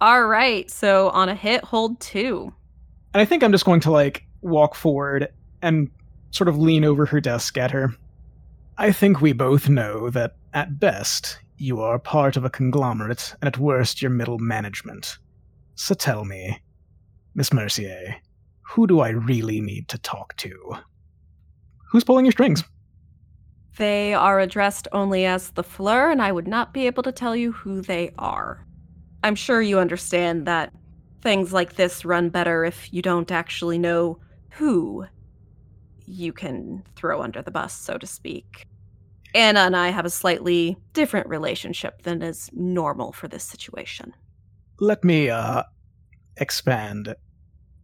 All 0.00 0.26
right. 0.26 0.70
So 0.70 1.10
on 1.10 1.28
a 1.28 1.34
hit, 1.34 1.62
hold 1.64 2.00
two. 2.00 2.52
And 3.12 3.20
I 3.20 3.24
think 3.24 3.42
I'm 3.42 3.52
just 3.52 3.64
going 3.64 3.80
to 3.80 3.90
like 3.90 4.24
walk 4.40 4.74
forward 4.74 5.28
and 5.60 5.90
sort 6.30 6.48
of 6.48 6.58
lean 6.58 6.84
over 6.84 7.04
her 7.06 7.20
desk 7.20 7.58
at 7.58 7.70
her. 7.70 7.94
I 8.78 8.92
think 8.92 9.20
we 9.20 9.34
both 9.34 9.68
know 9.68 10.08
that 10.10 10.36
at 10.54 10.80
best 10.80 11.38
you 11.60 11.80
are 11.80 11.98
part 11.98 12.36
of 12.36 12.44
a 12.44 12.50
conglomerate, 12.50 13.34
and 13.40 13.46
at 13.46 13.58
worst 13.58 14.00
you're 14.00 14.10
middle 14.10 14.38
management. 14.38 15.18
So 15.74 15.94
tell 15.94 16.24
me, 16.24 16.58
Miss 17.34 17.52
Mercier, 17.52 18.16
who 18.62 18.86
do 18.86 19.00
I 19.00 19.10
really 19.10 19.60
need 19.60 19.88
to 19.88 19.98
talk 19.98 20.36
to? 20.38 20.76
Who's 21.90 22.04
pulling 22.04 22.24
your 22.24 22.32
strings? 22.32 22.64
They 23.76 24.14
are 24.14 24.40
addressed 24.40 24.88
only 24.92 25.26
as 25.26 25.50
the 25.50 25.62
Fleur, 25.62 26.10
and 26.10 26.22
I 26.22 26.32
would 26.32 26.48
not 26.48 26.72
be 26.72 26.86
able 26.86 27.02
to 27.02 27.12
tell 27.12 27.36
you 27.36 27.52
who 27.52 27.82
they 27.82 28.12
are. 28.18 28.66
I'm 29.22 29.34
sure 29.34 29.60
you 29.60 29.78
understand 29.78 30.46
that 30.46 30.72
things 31.20 31.52
like 31.52 31.74
this 31.74 32.06
run 32.06 32.30
better 32.30 32.64
if 32.64 32.92
you 32.92 33.02
don't 33.02 33.30
actually 33.30 33.78
know 33.78 34.18
who 34.52 35.04
you 36.06 36.32
can 36.32 36.82
throw 36.96 37.22
under 37.22 37.42
the 37.42 37.50
bus, 37.50 37.74
so 37.74 37.98
to 37.98 38.06
speak. 38.06 38.66
Anna 39.34 39.60
and 39.60 39.76
I 39.76 39.88
have 39.88 40.04
a 40.04 40.10
slightly 40.10 40.76
different 40.92 41.28
relationship 41.28 42.02
than 42.02 42.22
is 42.22 42.50
normal 42.52 43.12
for 43.12 43.28
this 43.28 43.44
situation. 43.44 44.12
Let 44.78 45.04
me, 45.04 45.30
uh, 45.30 45.64
expand. 46.36 47.14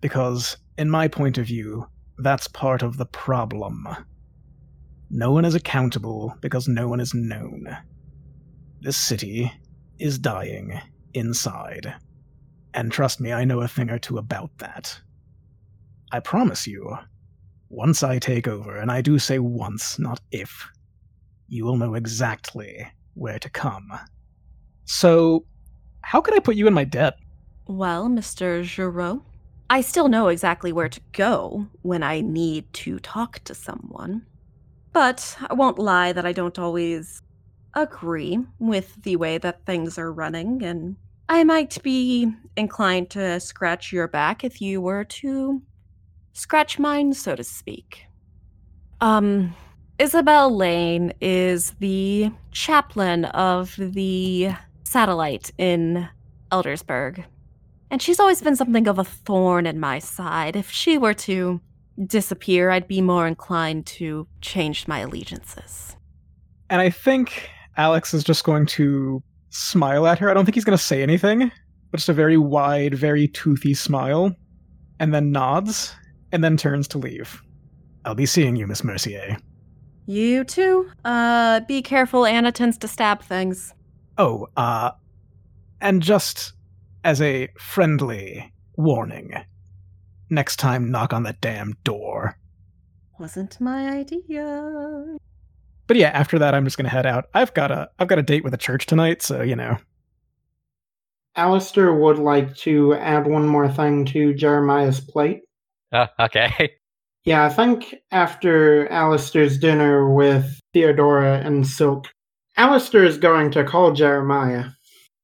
Because, 0.01 0.57
in 0.79 0.91
my 0.91 1.09
point 1.09 1.39
of 1.39 1.47
view, 1.47 1.87
that's 2.19 2.49
part 2.49 2.83
of 2.83 2.97
the 2.97 3.07
problem. 3.07 3.87
No 5.11 5.31
one 5.31 5.45
is 5.45 5.55
accountable 5.55 6.35
because 6.41 6.69
no 6.69 6.89
one 6.89 7.01
is 7.01 7.15
known. 7.15 7.77
This 8.81 8.97
city 8.97 9.53
is 9.99 10.19
dying 10.19 10.81
inside. 11.15 11.95
And 12.75 12.93
trust 12.93 13.21
me, 13.21 13.33
I 13.33 13.45
know 13.45 13.61
a 13.61 13.69
thing 13.69 13.91
or 13.91 13.99
two 13.99 14.19
about 14.19 14.51
that. 14.59 15.01
I 16.13 16.21
promise 16.21 16.67
you, 16.67 16.97
once 17.69 18.03
I 18.03 18.19
take 18.19 18.47
over, 18.47 18.77
and 18.77 18.91
I 18.91 19.01
do 19.01 19.19
say 19.19 19.39
once, 19.39 19.99
not 19.99 20.21
if, 20.31 20.69
you 21.49 21.65
will 21.65 21.77
know 21.77 21.95
exactly 21.95 22.87
where 23.15 23.39
to 23.39 23.51
come. 23.51 23.91
So, 24.85 25.45
how 26.03 26.21
can 26.21 26.35
I 26.35 26.39
put 26.39 26.57
you 26.57 26.67
in 26.67 26.75
my 26.75 26.85
debt? 26.85 27.15
Well, 27.67 28.09
Mr. 28.09 28.63
Giraud, 28.63 29.23
I 29.69 29.81
still 29.81 30.09
know 30.09 30.29
exactly 30.29 30.73
where 30.73 30.89
to 30.89 31.01
go 31.13 31.67
when 31.83 32.03
I 32.03 32.21
need 32.21 32.73
to 32.75 33.01
talk 33.01 33.41
to 33.45 33.55
someone. 33.55 34.25
But 34.93 35.37
I 35.51 35.55
won't 35.55 35.79
lie 35.79 36.13
that 36.13 36.25
I 36.25 36.33
don't 36.33 36.59
always 36.59 37.21
agree 37.75 38.39
with 38.59 39.03
the 39.03 39.17
way 39.17 39.39
that 39.39 39.67
things 39.67 39.99
are 39.99 40.13
running, 40.13 40.63
and 40.63 40.97
I 41.29 41.45
might 41.45 41.83
be 41.83 42.33
inclined 42.57 43.11
to 43.11 43.41
scratch 43.41 43.93
your 43.93 44.09
back 44.09 44.45
if 44.45 44.61
you 44.61 44.81
were 44.81 45.05
to 45.05 45.61
scratch 46.33 46.79
mine, 46.79 47.13
so 47.13 47.35
to 47.35 47.45
speak. 47.45 48.05
Um, 49.01 49.55
Isabel 49.99 50.55
Lane 50.55 51.15
is 51.23 51.71
the 51.79 52.31
chaplain 52.53 53.25
of 53.27 53.77
the 53.79 54.51
satellite 54.85 55.51
in 55.57 56.07
Eldersburg. 56.53 57.25
And 57.91 58.03
she's 58.03 58.21
always 58.21 58.43
been 58.43 58.57
something 58.57 58.89
of 58.89 58.99
a 58.99 59.05
thorn 59.05 59.67
in 59.67 59.81
my 59.81 59.99
side. 59.99 60.55
If 60.55 60.71
she 60.71 60.99
were 60.99 61.15
to 61.15 61.61
disappear, 62.05 62.71
I'd 62.71 62.89
be 62.89 63.01
more 63.01 63.27
inclined 63.27 63.87
to 63.87 64.27
change 64.43 64.87
my 64.87 64.99
allegiances. 64.99 65.97
And 66.69 66.83
I 66.83 66.91
think 66.91 67.49
Alex 67.79 68.13
is 68.13 68.23
just 68.23 68.45
going 68.45 68.67
to 68.67 69.23
smile 69.49 70.07
at 70.07 70.19
her. 70.19 70.31
I 70.31 70.35
don't 70.35 70.45
think 70.45 70.57
he's 70.57 70.65
going 70.65 70.77
to 70.77 70.85
say 70.85 71.03
anything, 71.03 71.51
but 71.91 71.99
just 71.99 72.11
a 72.11 72.13
very 72.13 72.37
wide, 72.37 72.93
very 72.93 73.29
toothy 73.29 73.73
smile, 73.73 74.35
and 75.01 75.15
then 75.15 75.33
nods, 75.33 75.95
and 76.33 76.45
then 76.45 76.59
turns 76.59 76.87
to 76.89 76.99
leave. 76.99 77.41
I'll 78.05 78.15
be 78.15 78.27
seeing 78.27 78.57
you, 78.57 78.67
Miss 78.67 78.85
Mercier. 78.85 79.39
You 80.07 80.45
too? 80.45 80.91
Uh, 81.05 81.61
be 81.61 81.83
careful. 81.83 82.25
Anna 82.25 82.53
tends 82.53 82.79
to 82.79 82.89
stab 82.89 83.23
things. 83.23 83.75
Oh, 84.19 84.49
uh, 84.57 84.93
and 85.81 86.03
just 86.03 86.53
as 87.05 87.21
a 87.21 87.49
friendly 87.59 88.53
warning, 88.77 89.35
next 90.31 90.57
time 90.57 90.91
knock 90.91 91.13
on 91.13 91.25
the 91.25 91.35
damn 91.41 91.75
door. 91.85 92.39
Wasn't 93.19 93.61
my 93.61 93.89
idea. 93.89 95.17
But 95.87 95.97
yeah, 95.97 96.11
after 96.11 96.39
that, 96.39 96.55
I'm 96.55 96.65
just 96.65 96.77
gonna 96.77 96.89
head 96.89 97.07
out. 97.07 97.27
I've 97.35 97.55
got 97.55 97.71
a 97.71 97.91
I've 97.99 98.09
got 98.09 98.19
a 98.19 98.23
date 98.23 98.45
with 98.45 98.55
a 98.55 98.59
church 98.59 98.87
tonight, 98.87 99.23
so 99.23 99.43
you 99.43 99.57
know. 99.57 99.77
Alistair 101.35 101.93
would 101.93 102.19
like 102.19 102.57
to 102.57 102.95
add 102.95 103.27
one 103.27 103.47
more 103.47 103.69
thing 103.69 104.05
to 104.07 104.33
Jeremiah's 104.35 105.01
plate. 105.01 105.43
Oh, 105.93 106.07
okay. 106.21 106.77
Yeah, 107.27 107.45
I 107.45 107.49
think 107.49 107.97
after 108.13 108.89
Alistair's 108.89 109.59
dinner 109.59 110.09
with 110.09 110.61
Theodora 110.73 111.41
and 111.41 111.67
Silk, 111.67 112.07
Alistair 112.57 113.03
is 113.03 113.19
going 113.19 113.51
to 113.51 113.65
call 113.65 113.91
Jeremiah. 113.91 114.67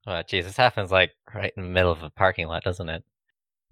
Oh, 0.08 0.20
geez, 0.26 0.44
this 0.44 0.56
happens 0.56 0.90
like 0.90 1.12
right 1.32 1.52
in 1.56 1.62
the 1.62 1.68
middle 1.68 1.92
of 1.92 2.02
a 2.02 2.10
parking 2.10 2.48
lot, 2.48 2.64
doesn't 2.64 2.88
it? 2.88 3.04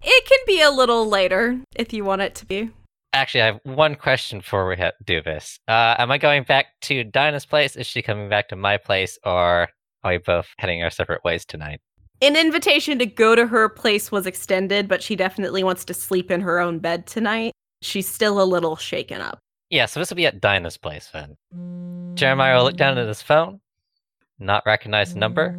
It 0.01 0.25
can 0.25 0.39
be 0.47 0.61
a 0.61 0.71
little 0.71 1.09
later 1.09 1.59
if 1.75 1.91
you 1.91 2.05
want 2.05 2.21
it 2.21 2.33
to 2.35 2.45
be. 2.45 2.69
Actually, 3.11 3.41
I 3.41 3.45
have 3.47 3.59
one 3.63 3.95
question 3.95 4.39
before 4.39 4.65
we 4.65 4.77
ha- 4.77 4.93
do 5.05 5.21
this. 5.21 5.59
Uh, 5.67 5.95
am 5.99 6.09
I 6.09 6.17
going 6.17 6.43
back 6.43 6.67
to 6.83 7.03
Dinah's 7.03 7.45
place? 7.45 7.75
Is 7.75 7.85
she 7.85 8.01
coming 8.01 8.29
back 8.29 8.47
to 8.47 8.55
my 8.55 8.77
place, 8.77 9.19
or 9.25 9.67
are 10.05 10.11
we 10.11 10.19
both 10.19 10.47
heading 10.57 10.81
our 10.83 10.89
separate 10.89 11.21
ways 11.25 11.43
tonight? 11.43 11.81
An 12.21 12.37
invitation 12.37 12.97
to 12.99 13.05
go 13.05 13.35
to 13.35 13.47
her 13.47 13.67
place 13.67 14.09
was 14.09 14.25
extended, 14.25 14.87
but 14.87 15.03
she 15.03 15.17
definitely 15.17 15.65
wants 15.65 15.83
to 15.83 15.93
sleep 15.93 16.31
in 16.31 16.39
her 16.39 16.59
own 16.61 16.79
bed 16.79 17.05
tonight. 17.05 17.51
She's 17.81 18.07
still 18.07 18.41
a 18.41 18.45
little 18.45 18.75
shaken 18.75 19.21
up. 19.21 19.39
Yeah, 19.69 19.85
so 19.85 19.99
this 19.99 20.09
will 20.09 20.17
be 20.17 20.25
at 20.25 20.41
Dinah's 20.41 20.77
place 20.77 21.09
then. 21.13 21.37
Jeremiah 22.15 22.57
will 22.57 22.65
look 22.65 22.77
down 22.77 22.97
at 22.97 23.07
his 23.07 23.21
phone, 23.21 23.61
not 24.37 24.63
recognize 24.65 25.13
the 25.13 25.19
number, 25.19 25.55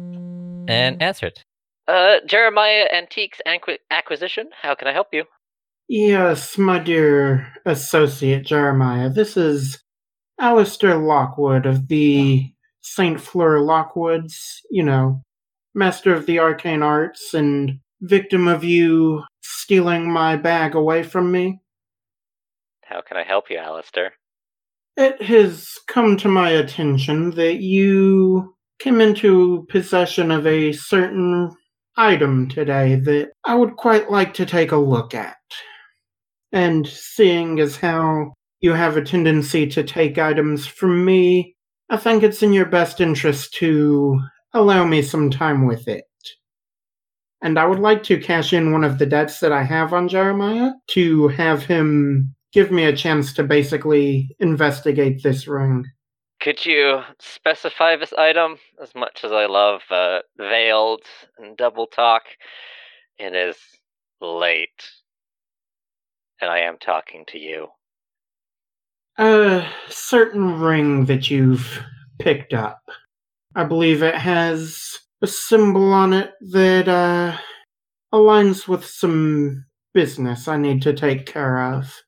and 0.67 1.01
answer 1.01 1.27
it. 1.27 1.43
Uh, 1.87 2.17
Jeremiah 2.27 2.87
Antiques 2.93 3.41
Anqu- 3.45 3.79
Acquisition, 3.91 4.49
how 4.61 4.75
can 4.75 4.87
I 4.87 4.93
help 4.93 5.07
you? 5.11 5.25
Yes, 5.89 6.57
my 6.57 6.79
dear 6.79 7.51
associate 7.65 8.45
Jeremiah, 8.45 9.09
this 9.09 9.35
is 9.35 9.83
Alistair 10.39 10.95
Lockwood 10.95 11.65
of 11.65 11.87
the 11.87 12.53
St. 12.81 13.19
Fleur 13.19 13.59
Lockwoods, 13.59 14.59
you 14.71 14.83
know, 14.83 15.21
master 15.75 16.13
of 16.13 16.25
the 16.25 16.39
arcane 16.39 16.83
arts 16.83 17.33
and 17.33 17.79
victim 18.01 18.47
of 18.47 18.63
you 18.63 19.23
stealing 19.41 20.11
my 20.11 20.35
bag 20.35 20.75
away 20.75 21.03
from 21.03 21.31
me. 21.31 21.59
How 22.87 23.01
can 23.01 23.17
I 23.17 23.23
help 23.23 23.49
you, 23.49 23.57
Alistair? 23.57 24.13
It 24.95 25.21
has 25.23 25.67
come 25.87 26.17
to 26.17 26.27
my 26.27 26.49
attention 26.51 27.31
that 27.31 27.55
you 27.55 28.55
came 28.79 29.01
into 29.01 29.65
possession 29.69 30.29
of 30.29 30.45
a 30.45 30.71
certain 30.71 31.51
item 31.97 32.49
today 32.49 32.95
that 32.95 33.31
I 33.43 33.55
would 33.55 33.75
quite 33.75 34.11
like 34.11 34.33
to 34.35 34.45
take 34.45 34.71
a 34.71 34.77
look 34.77 35.13
at. 35.13 35.37
And 36.51 36.87
seeing 36.87 37.59
as 37.59 37.77
how 37.77 38.33
you 38.59 38.73
have 38.73 38.97
a 38.97 39.03
tendency 39.03 39.67
to 39.67 39.83
take 39.83 40.17
items 40.17 40.67
from 40.67 41.03
me, 41.03 41.55
I 41.89 41.97
think 41.97 42.23
it's 42.23 42.43
in 42.43 42.53
your 42.53 42.65
best 42.65 43.01
interest 43.01 43.53
to 43.55 44.19
allow 44.53 44.85
me 44.85 45.01
some 45.01 45.29
time 45.29 45.65
with 45.65 45.87
it. 45.87 46.05
And 47.41 47.59
I 47.59 47.65
would 47.65 47.79
like 47.79 48.03
to 48.03 48.19
cash 48.19 48.53
in 48.53 48.71
one 48.71 48.83
of 48.83 48.99
the 48.99 49.05
debts 49.05 49.39
that 49.39 49.51
I 49.51 49.63
have 49.63 49.93
on 49.93 50.07
Jeremiah 50.07 50.71
to 50.91 51.27
have 51.29 51.63
him 51.65 52.35
give 52.53 52.71
me 52.71 52.85
a 52.85 52.95
chance 52.95 53.33
to 53.33 53.43
basically 53.43 54.35
investigate 54.39 55.23
this 55.23 55.47
ring. 55.47 55.85
Could 56.39 56.65
you 56.65 57.01
specify 57.19 57.95
this 57.95 58.13
item? 58.13 58.57
As 58.81 58.93
much 58.95 59.23
as 59.23 59.31
I 59.31 59.45
love 59.45 59.81
uh, 59.89 60.19
veiled 60.37 61.03
and 61.37 61.57
double 61.57 61.87
talk, 61.87 62.23
it 63.17 63.33
is 63.33 63.57
late. 64.21 64.89
And 66.41 66.51
I 66.51 66.59
am 66.59 66.77
talking 66.77 67.23
to 67.29 67.39
you. 67.39 67.67
A 69.17 69.65
certain 69.89 70.59
ring 70.59 71.05
that 71.05 71.29
you've 71.29 71.81
picked 72.19 72.53
up. 72.53 72.81
I 73.55 73.63
believe 73.63 74.01
it 74.03 74.15
has 74.15 74.99
a 75.21 75.27
symbol 75.27 75.93
on 75.93 76.11
it 76.11 76.33
that 76.51 76.87
uh, 76.87 77.37
aligns 78.13 78.67
with 78.67 78.85
some 78.85 79.65
business 79.93 80.47
I 80.47 80.57
need 80.57 80.81
to 80.81 80.93
take 80.93 81.25
care 81.25 81.73
of. 81.73 82.03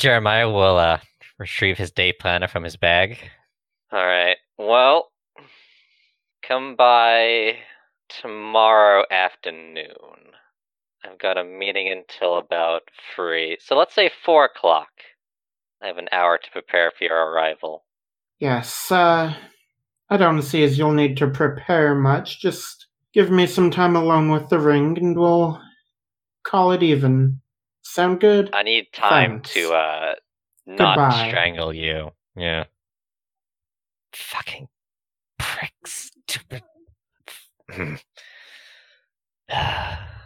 Jeremiah 0.00 0.48
will 0.48 0.78
uh, 0.78 0.98
retrieve 1.38 1.76
his 1.76 1.90
day 1.90 2.14
planner 2.14 2.48
from 2.48 2.64
his 2.64 2.74
bag. 2.74 3.18
All 3.92 4.06
right. 4.06 4.38
Well, 4.56 5.10
come 6.42 6.74
by 6.74 7.58
tomorrow 8.08 9.04
afternoon. 9.10 9.84
I've 11.04 11.18
got 11.18 11.36
a 11.36 11.44
meeting 11.44 11.92
until 11.92 12.38
about 12.38 12.82
three. 13.14 13.58
So 13.60 13.76
let's 13.76 13.94
say 13.94 14.10
four 14.24 14.46
o'clock. 14.46 14.88
I 15.82 15.88
have 15.88 15.98
an 15.98 16.08
hour 16.12 16.38
to 16.38 16.50
prepare 16.50 16.90
for 16.96 17.04
your 17.04 17.32
arrival. 17.32 17.84
Yes, 18.38 18.90
uh, 18.90 19.34
I 20.08 20.16
don't 20.16 20.40
see 20.40 20.64
as 20.64 20.78
you'll 20.78 20.92
need 20.92 21.18
to 21.18 21.28
prepare 21.28 21.94
much. 21.94 22.40
Just 22.40 22.86
give 23.12 23.30
me 23.30 23.46
some 23.46 23.70
time 23.70 23.96
alone 23.96 24.30
with 24.30 24.48
the 24.48 24.60
ring 24.60 24.96
and 24.96 25.14
we'll 25.14 25.60
call 26.42 26.72
it 26.72 26.82
even. 26.82 27.42
Sound 27.90 28.20
good? 28.20 28.50
I 28.52 28.62
need 28.62 28.92
time 28.92 29.40
Thanks. 29.40 29.52
to 29.54 29.72
uh 29.72 30.14
not 30.66 30.96
Goodbye. 30.96 31.28
strangle 31.28 31.72
you. 31.74 32.12
Yeah. 32.36 32.64
Fucking 34.12 34.68
pricks. 35.38 36.12
stupid. 36.28 36.62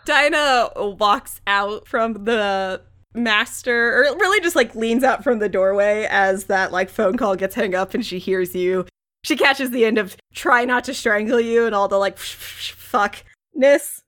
Dinah 0.04 0.72
walks 0.76 1.40
out 1.46 1.88
from 1.88 2.24
the 2.24 2.82
master, 3.14 3.94
or 3.94 4.02
really 4.18 4.40
just 4.40 4.56
like 4.56 4.74
leans 4.74 5.02
out 5.02 5.24
from 5.24 5.38
the 5.38 5.48
doorway 5.48 6.06
as 6.10 6.44
that 6.44 6.70
like 6.72 6.90
phone 6.90 7.16
call 7.16 7.34
gets 7.36 7.54
hung 7.54 7.74
up 7.74 7.94
and 7.94 8.04
she 8.04 8.18
hears 8.18 8.54
you. 8.54 8.84
She 9.22 9.36
catches 9.36 9.70
the 9.70 9.86
end 9.86 9.96
of 9.96 10.18
try 10.34 10.66
not 10.66 10.84
to 10.84 10.92
strangle 10.92 11.40
you 11.40 11.64
and 11.64 11.74
all 11.74 11.88
the 11.88 11.96
like 11.96 12.16
fuckness. 12.18 14.02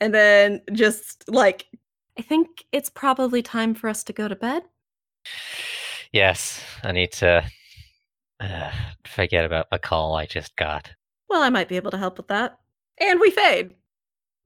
And 0.00 0.12
then 0.12 0.60
just 0.72 1.24
like, 1.28 1.66
I 2.18 2.22
think 2.22 2.64
it's 2.72 2.90
probably 2.90 3.42
time 3.42 3.74
for 3.74 3.88
us 3.88 4.02
to 4.04 4.12
go 4.12 4.28
to 4.28 4.36
bed. 4.36 4.62
Yes, 6.12 6.62
I 6.82 6.92
need 6.92 7.12
to 7.12 7.44
uh, 8.40 8.70
forget 9.04 9.44
about 9.44 9.70
the 9.70 9.78
call 9.78 10.14
I 10.14 10.26
just 10.26 10.56
got. 10.56 10.90
Well, 11.28 11.42
I 11.42 11.50
might 11.50 11.68
be 11.68 11.76
able 11.76 11.90
to 11.90 11.98
help 11.98 12.16
with 12.16 12.28
that. 12.28 12.58
And 12.98 13.20
we 13.20 13.30
fade. 13.30 13.74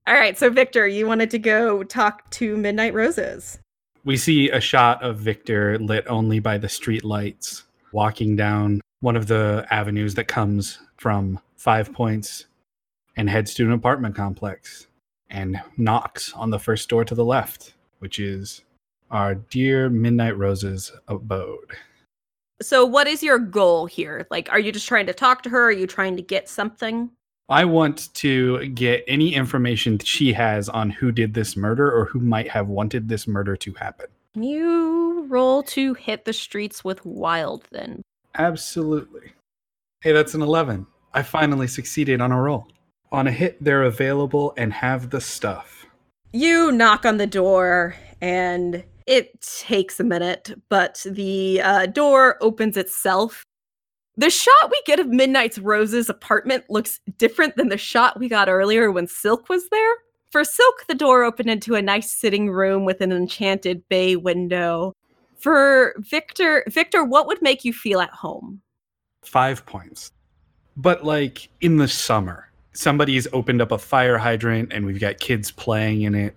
All 0.06 0.14
right, 0.14 0.36
so 0.36 0.50
Victor, 0.50 0.88
you 0.88 1.06
wanted 1.06 1.30
to 1.30 1.38
go 1.38 1.84
talk 1.84 2.28
to 2.30 2.56
Midnight 2.56 2.94
Roses. 2.94 3.58
We 4.04 4.16
see 4.16 4.50
a 4.50 4.60
shot 4.60 5.02
of 5.02 5.18
Victor 5.18 5.78
lit 5.78 6.06
only 6.08 6.40
by 6.40 6.58
the 6.58 6.68
street 6.68 7.04
lights 7.04 7.64
walking 7.92 8.34
down 8.34 8.80
one 9.00 9.16
of 9.16 9.26
the 9.26 9.66
avenues 9.70 10.14
that 10.14 10.24
comes 10.24 10.78
from 10.96 11.38
Five 11.56 11.92
Points 11.92 12.46
and 13.16 13.28
heads 13.28 13.54
to 13.54 13.64
an 13.64 13.72
apartment 13.72 14.16
complex 14.16 14.86
and 15.30 15.60
knocks 15.76 16.32
on 16.34 16.50
the 16.50 16.58
first 16.58 16.88
door 16.88 17.04
to 17.04 17.14
the 17.14 17.24
left, 17.24 17.74
which 18.00 18.18
is 18.18 18.62
our 19.10 19.34
dear 19.34 19.88
Midnight 19.88 20.36
Roses 20.36 20.92
abode. 21.08 21.72
So, 22.62 22.84
what 22.84 23.06
is 23.06 23.22
your 23.22 23.38
goal 23.38 23.86
here? 23.86 24.26
Like, 24.30 24.50
are 24.52 24.60
you 24.60 24.70
just 24.70 24.86
trying 24.86 25.06
to 25.06 25.14
talk 25.14 25.42
to 25.44 25.50
her? 25.50 25.64
Are 25.64 25.72
you 25.72 25.86
trying 25.86 26.16
to 26.16 26.22
get 26.22 26.48
something? 26.48 27.10
I 27.48 27.64
want 27.64 28.14
to 28.14 28.68
get 28.68 29.02
any 29.08 29.34
information 29.34 29.98
she 29.98 30.32
has 30.34 30.68
on 30.68 30.90
who 30.90 31.10
did 31.10 31.34
this 31.34 31.56
murder 31.56 31.90
or 31.90 32.04
who 32.04 32.20
might 32.20 32.48
have 32.48 32.68
wanted 32.68 33.08
this 33.08 33.26
murder 33.26 33.56
to 33.56 33.74
happen. 33.74 34.06
Can 34.34 34.44
you 34.44 35.26
roll 35.28 35.64
to 35.64 35.94
hit 35.94 36.24
the 36.24 36.32
streets 36.32 36.84
with 36.84 37.04
wild 37.04 37.66
then? 37.72 38.02
Absolutely. 38.36 39.32
Hey, 40.02 40.12
that's 40.12 40.34
an 40.34 40.42
11. 40.42 40.86
I 41.12 41.22
finally 41.22 41.66
succeeded 41.66 42.20
on 42.20 42.30
a 42.30 42.40
roll. 42.40 42.68
On 43.12 43.26
a 43.26 43.32
hit, 43.32 43.62
they're 43.62 43.84
available 43.84 44.54
and 44.56 44.72
have 44.72 45.10
the 45.10 45.20
stuff. 45.20 45.86
You 46.32 46.70
knock 46.70 47.04
on 47.04 47.16
the 47.16 47.26
door 47.26 47.96
and 48.20 48.84
it 49.06 49.40
takes 49.40 49.98
a 49.98 50.04
minute, 50.04 50.52
but 50.68 51.04
the 51.08 51.60
uh, 51.60 51.86
door 51.86 52.36
opens 52.40 52.76
itself 52.76 53.44
the 54.20 54.28
shot 54.28 54.70
we 54.70 54.82
get 54.84 55.00
of 55.00 55.08
Midnight's 55.08 55.58
Rose's 55.58 56.10
apartment 56.10 56.64
looks 56.68 57.00
different 57.16 57.56
than 57.56 57.70
the 57.70 57.78
shot 57.78 58.18
we 58.20 58.28
got 58.28 58.50
earlier 58.50 58.92
when 58.92 59.06
Silk 59.06 59.48
was 59.48 59.66
there. 59.70 59.94
For 60.30 60.44
Silk, 60.44 60.86
the 60.86 60.94
door 60.94 61.24
opened 61.24 61.48
into 61.48 61.74
a 61.74 61.80
nice 61.80 62.10
sitting 62.10 62.50
room 62.50 62.84
with 62.84 63.00
an 63.00 63.12
enchanted 63.12 63.88
bay 63.88 64.16
window. 64.16 64.94
For 65.38 65.94
Victor, 65.98 66.64
Victor, 66.68 67.02
what 67.02 67.26
would 67.28 67.40
make 67.40 67.64
you 67.64 67.72
feel 67.72 67.98
at 68.00 68.10
home? 68.10 68.60
Five 69.22 69.64
points. 69.64 70.12
But 70.76 71.02
like 71.02 71.48
in 71.62 71.78
the 71.78 71.88
summer, 71.88 72.49
somebody's 72.72 73.26
opened 73.32 73.60
up 73.60 73.72
a 73.72 73.78
fire 73.78 74.18
hydrant 74.18 74.72
and 74.72 74.86
we've 74.86 75.00
got 75.00 75.18
kids 75.18 75.50
playing 75.50 76.02
in 76.02 76.14
it. 76.14 76.36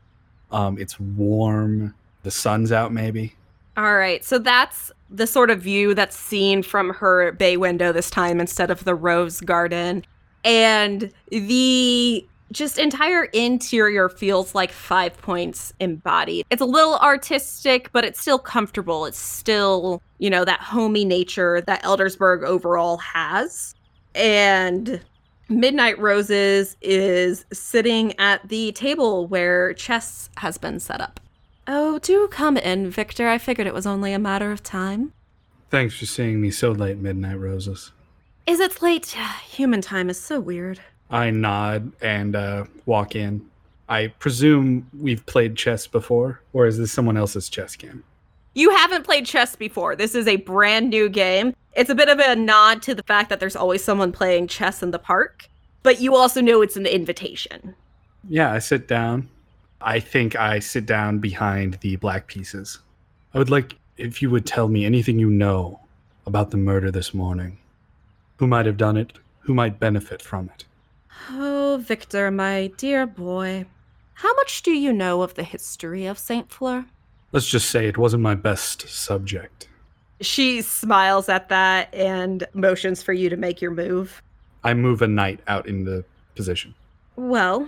Um, 0.51 0.77
it's 0.77 0.99
warm. 0.99 1.95
The 2.23 2.31
sun's 2.31 2.71
out, 2.71 2.93
maybe. 2.93 3.35
All 3.75 3.95
right. 3.95 4.23
So 4.23 4.37
that's 4.37 4.91
the 5.09 5.27
sort 5.27 5.49
of 5.49 5.61
view 5.61 5.93
that's 5.93 6.17
seen 6.17 6.63
from 6.63 6.91
her 6.91 7.31
bay 7.33 7.57
window 7.57 7.91
this 7.91 8.09
time 8.09 8.39
instead 8.39 8.71
of 8.71 8.83
the 8.83 8.95
rose 8.95 9.41
garden. 9.41 10.05
And 10.43 11.11
the 11.29 12.25
just 12.51 12.77
entire 12.77 13.25
interior 13.25 14.09
feels 14.09 14.53
like 14.53 14.71
five 14.71 15.17
points 15.17 15.73
embodied. 15.79 16.45
It's 16.51 16.61
a 16.61 16.65
little 16.65 16.97
artistic, 16.97 17.91
but 17.91 18.05
it's 18.05 18.21
still 18.21 18.37
comfortable. 18.37 19.05
It's 19.05 19.17
still, 19.17 20.01
you 20.19 20.29
know, 20.29 20.45
that 20.45 20.59
homey 20.59 21.03
nature 21.03 21.61
that 21.61 21.81
Eldersburg 21.83 22.43
overall 22.43 22.97
has. 22.97 23.73
And 24.13 25.01
Midnight 25.59 25.99
Roses 25.99 26.75
is 26.81 27.45
sitting 27.51 28.17
at 28.19 28.47
the 28.49 28.71
table 28.73 29.27
where 29.27 29.73
chess 29.73 30.29
has 30.37 30.57
been 30.57 30.79
set 30.79 31.01
up. 31.01 31.19
Oh, 31.67 31.99
do 31.99 32.27
come 32.27 32.57
in, 32.57 32.89
Victor. 32.89 33.29
I 33.29 33.37
figured 33.37 33.67
it 33.67 33.73
was 33.73 33.85
only 33.85 34.13
a 34.13 34.19
matter 34.19 34.51
of 34.51 34.63
time. 34.63 35.13
Thanks 35.69 35.97
for 35.97 36.05
seeing 36.05 36.41
me 36.41 36.51
so 36.51 36.71
late, 36.71 36.97
Midnight 36.97 37.39
Roses. 37.39 37.91
Is 38.45 38.59
it 38.59 38.81
late? 38.81 39.15
Human 39.49 39.81
time 39.81 40.09
is 40.09 40.19
so 40.19 40.39
weird. 40.39 40.79
I 41.09 41.29
nod 41.29 41.91
and 42.01 42.35
uh, 42.35 42.65
walk 42.85 43.15
in. 43.15 43.45
I 43.87 44.07
presume 44.07 44.89
we've 44.97 45.25
played 45.25 45.55
chess 45.55 45.87
before, 45.87 46.41
or 46.51 46.65
is 46.65 46.77
this 46.77 46.91
someone 46.91 47.17
else's 47.17 47.49
chess 47.49 47.75
game? 47.75 48.03
You 48.55 48.69
haven't 48.71 49.03
played 49.03 49.25
chess 49.25 49.55
before. 49.55 49.95
This 49.95 50.15
is 50.15 50.27
a 50.27 50.37
brand 50.37 50.89
new 50.89 51.09
game. 51.09 51.55
It's 51.75 51.89
a 51.89 51.95
bit 51.95 52.09
of 52.09 52.19
a 52.19 52.35
nod 52.35 52.83
to 52.83 52.93
the 52.93 53.03
fact 53.03 53.29
that 53.29 53.39
there's 53.39 53.55
always 53.55 53.83
someone 53.83 54.11
playing 54.11 54.47
chess 54.47 54.83
in 54.83 54.91
the 54.91 54.99
park, 54.99 55.47
but 55.81 55.99
you 55.99 56.15
also 56.15 56.39
know 56.39 56.61
it's 56.61 56.77
an 56.77 56.85
invitation. 56.85 57.75
Yeah, 58.29 58.51
I 58.51 58.59
sit 58.59 58.87
down. 58.87 59.29
I 59.81 59.99
think 59.99 60.35
I 60.35 60.59
sit 60.59 60.85
down 60.85 61.19
behind 61.19 61.75
the 61.81 61.95
black 61.95 62.27
pieces. 62.27 62.79
I 63.33 63.39
would 63.39 63.49
like 63.49 63.75
if 63.97 64.21
you 64.21 64.29
would 64.29 64.45
tell 64.45 64.67
me 64.67 64.85
anything 64.85 65.17
you 65.17 65.29
know 65.29 65.79
about 66.25 66.51
the 66.51 66.57
murder 66.57 66.91
this 66.91 67.13
morning. 67.13 67.57
Who 68.37 68.47
might 68.47 68.65
have 68.65 68.77
done 68.77 68.95
it? 68.95 69.13
Who 69.41 69.53
might 69.53 69.79
benefit 69.79 70.21
from 70.21 70.49
it? 70.53 70.65
Oh, 71.31 71.81
Victor, 71.83 72.29
my 72.31 72.71
dear 72.77 73.05
boy. 73.05 73.65
How 74.15 74.33
much 74.35 74.61
do 74.61 74.71
you 74.71 74.93
know 74.93 75.21
of 75.21 75.33
the 75.33 75.43
history 75.43 76.05
of 76.05 76.19
St. 76.19 76.51
Fleur? 76.51 76.85
Let's 77.31 77.47
just 77.47 77.69
say 77.69 77.87
it 77.87 77.97
wasn't 77.97 78.23
my 78.23 78.35
best 78.35 78.87
subject. 78.87 79.67
She 80.21 80.61
smiles 80.61 81.27
at 81.29 81.49
that 81.49 81.93
and 81.93 82.45
motions 82.53 83.01
for 83.01 83.13
you 83.13 83.29
to 83.29 83.37
make 83.37 83.61
your 83.61 83.71
move. 83.71 84.21
I 84.63 84.73
move 84.73 85.01
a 85.01 85.07
knight 85.07 85.41
out 85.47 85.67
in 85.67 85.83
the 85.83 86.05
position. 86.35 86.73
Well, 87.15 87.67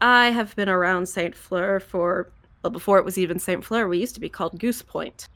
I 0.00 0.30
have 0.30 0.54
been 0.56 0.68
around 0.68 1.06
St. 1.06 1.34
Fleur 1.34 1.80
for, 1.80 2.28
well, 2.62 2.70
before 2.70 2.98
it 2.98 3.04
was 3.04 3.16
even 3.16 3.38
St. 3.38 3.64
Fleur, 3.64 3.88
we 3.88 3.98
used 3.98 4.14
to 4.14 4.20
be 4.20 4.28
called 4.28 4.58
Goose 4.58 4.82
Point. 4.82 5.28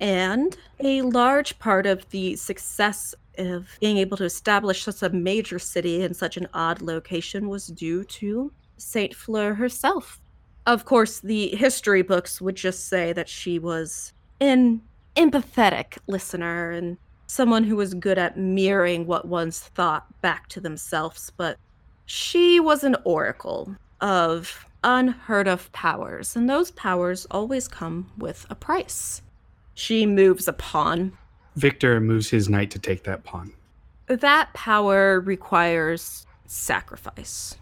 And 0.00 0.56
a 0.80 1.02
large 1.02 1.58
part 1.58 1.86
of 1.86 2.08
the 2.10 2.34
success 2.36 3.14
of 3.38 3.68
being 3.80 3.98
able 3.98 4.16
to 4.16 4.24
establish 4.24 4.82
such 4.82 5.02
a 5.02 5.10
major 5.10 5.58
city 5.58 6.02
in 6.02 6.14
such 6.14 6.36
an 6.36 6.48
odd 6.52 6.82
location 6.82 7.48
was 7.48 7.68
due 7.68 8.04
to 8.04 8.52
St. 8.76 9.14
Fleur 9.14 9.54
herself. 9.54 10.20
Of 10.66 10.84
course, 10.84 11.20
the 11.20 11.48
history 11.48 12.02
books 12.02 12.40
would 12.40 12.56
just 12.56 12.88
say 12.88 13.12
that 13.12 13.28
she 13.28 13.58
was 13.58 14.12
an 14.40 14.82
empathetic 15.16 15.98
listener 16.06 16.70
and 16.70 16.96
someone 17.26 17.64
who 17.64 17.76
was 17.76 17.94
good 17.94 18.18
at 18.18 18.36
mirroring 18.36 19.06
what 19.06 19.26
one's 19.26 19.60
thought 19.60 20.06
back 20.20 20.48
to 20.48 20.60
themselves, 20.60 21.32
but 21.36 21.58
she 22.06 22.60
was 22.60 22.84
an 22.84 22.96
oracle 23.04 23.74
of 24.00 24.66
unheard 24.84 25.48
of 25.48 25.70
powers, 25.72 26.36
and 26.36 26.48
those 26.48 26.70
powers 26.72 27.26
always 27.30 27.68
come 27.68 28.10
with 28.18 28.46
a 28.50 28.54
price. 28.54 29.22
She 29.74 30.06
moves 30.06 30.48
a 30.48 30.52
pawn. 30.52 31.16
Victor 31.56 32.00
moves 32.00 32.28
his 32.28 32.48
knight 32.48 32.70
to 32.72 32.78
take 32.78 33.04
that 33.04 33.24
pawn. 33.24 33.52
That 34.08 34.52
power 34.52 35.20
requires 35.20 36.26
sacrifice. 36.46 37.56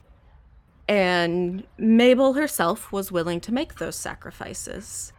And 0.89 1.65
Mabel 1.79 2.33
herself 2.33 2.91
was 2.91 3.13
willing 3.13 3.41
to 3.43 3.53
make 3.53 3.77
those 3.77 3.95
sacrifices. 3.95 5.13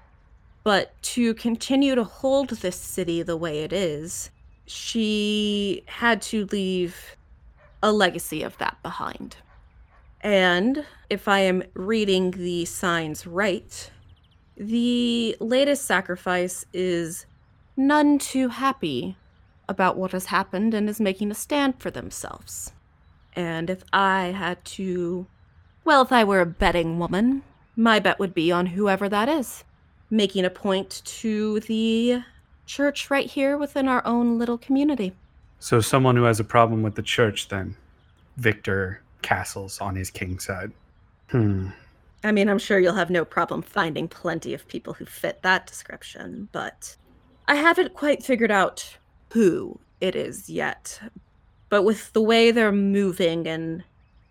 But 0.64 0.94
to 1.04 1.34
continue 1.34 1.96
to 1.96 2.04
hold 2.04 2.50
this 2.50 2.76
city 2.76 3.24
the 3.24 3.38
way 3.38 3.64
it 3.64 3.74
is, 3.74 4.30
she 4.66 5.84
had 5.88 6.22
to 6.24 6.46
leave 6.46 7.16
a 7.82 7.92
legacy 7.92 8.44
of 8.44 8.58
that 8.60 8.82
behind. 8.84 9.38
And 10.22 10.86
if 11.10 11.28
I 11.28 11.40
am 11.40 11.64
reading 11.74 12.32
the 12.32 12.66
signs 12.66 13.26
right, 13.26 13.92
the 14.56 15.36
latest 15.40 15.86
sacrifice 15.86 16.66
is 16.74 17.26
none 17.76 18.20
too 18.20 18.50
happy 18.50 19.18
about 19.68 19.98
what 19.98 20.12
has 20.12 20.26
happened 20.26 20.74
and 20.74 20.88
is 20.88 21.00
making 21.00 21.32
a 21.32 21.36
stand 21.36 21.80
for 21.80 21.90
themselves. 21.90 22.72
And 23.34 23.70
if 23.70 23.84
I 23.92 24.26
had 24.38 24.64
to, 24.66 25.26
well, 25.84 26.02
if 26.04 26.12
I 26.12 26.24
were 26.24 26.42
a 26.42 26.46
betting 26.46 27.00
woman, 27.00 27.44
my 27.76 28.00
bet 28.00 28.20
would 28.20 28.36
be 28.36 28.52
on 28.52 28.68
whoever 28.68 29.10
that 29.10 29.30
is, 29.30 29.64
making 30.12 30.46
a 30.46 30.50
point 30.50 31.02
to 31.06 31.62
the 31.62 32.22
church 32.66 33.10
right 33.10 33.26
here 33.26 33.58
within 33.58 33.88
our 33.88 34.06
own 34.06 34.38
little 34.38 34.58
community. 34.58 35.14
So, 35.60 35.80
someone 35.80 36.16
who 36.16 36.24
has 36.24 36.40
a 36.40 36.44
problem 36.44 36.84
with 36.84 36.96
the 36.96 37.02
church, 37.02 37.48
then, 37.48 37.76
Victor 38.38 39.02
castles 39.22 39.80
on 39.80 39.96
his 39.96 40.10
king 40.10 40.40
side. 40.40 40.72
Hmm. 41.30 41.70
I 42.24 42.32
mean, 42.32 42.50
I'm 42.50 42.60
sure 42.60 42.80
you'll 42.80 42.94
have 42.94 43.10
no 43.10 43.26
problem 43.26 43.62
finding 43.62 44.08
plenty 44.08 44.54
of 44.54 44.68
people 44.68 44.94
who 44.94 45.06
fit 45.06 45.42
that 45.42 45.66
description, 45.66 46.50
but 46.52 46.96
I 47.48 47.56
haven't 47.56 47.94
quite 47.94 48.24
figured 48.24 48.52
out 48.52 48.98
who 49.32 49.80
it 50.00 50.16
is 50.16 50.50
yet. 50.50 51.00
But 51.70 51.84
with 51.84 52.12
the 52.14 52.22
way 52.22 52.52
they're 52.52 52.72
moving 52.72 53.48
and 53.48 53.84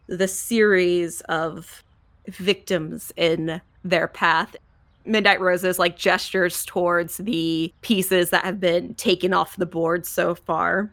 the 0.07 0.29
series 0.29 1.21
of 1.23 1.83
victims 2.29 3.13
in 3.17 3.61
their 3.83 4.07
path, 4.07 4.57
Midnight 5.05 5.41
Roses 5.41 5.79
like 5.79 5.97
gestures 5.97 6.65
towards 6.65 7.17
the 7.19 7.73
pieces 7.81 8.31
that 8.31 8.45
have 8.45 8.61
been 8.61 8.95
taken 8.95 9.33
off 9.33 9.57
the 9.57 9.67
board 9.67 10.07
so 10.07 10.35
far. 10.35 10.93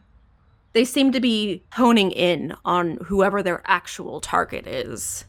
They 0.72 0.84
seem 0.84 1.12
to 1.12 1.20
be 1.20 1.62
honing 1.72 2.10
in 2.12 2.54
on 2.64 2.98
whoever 3.04 3.42
their 3.42 3.62
actual 3.66 4.20
target 4.20 4.66
is. 4.66 5.24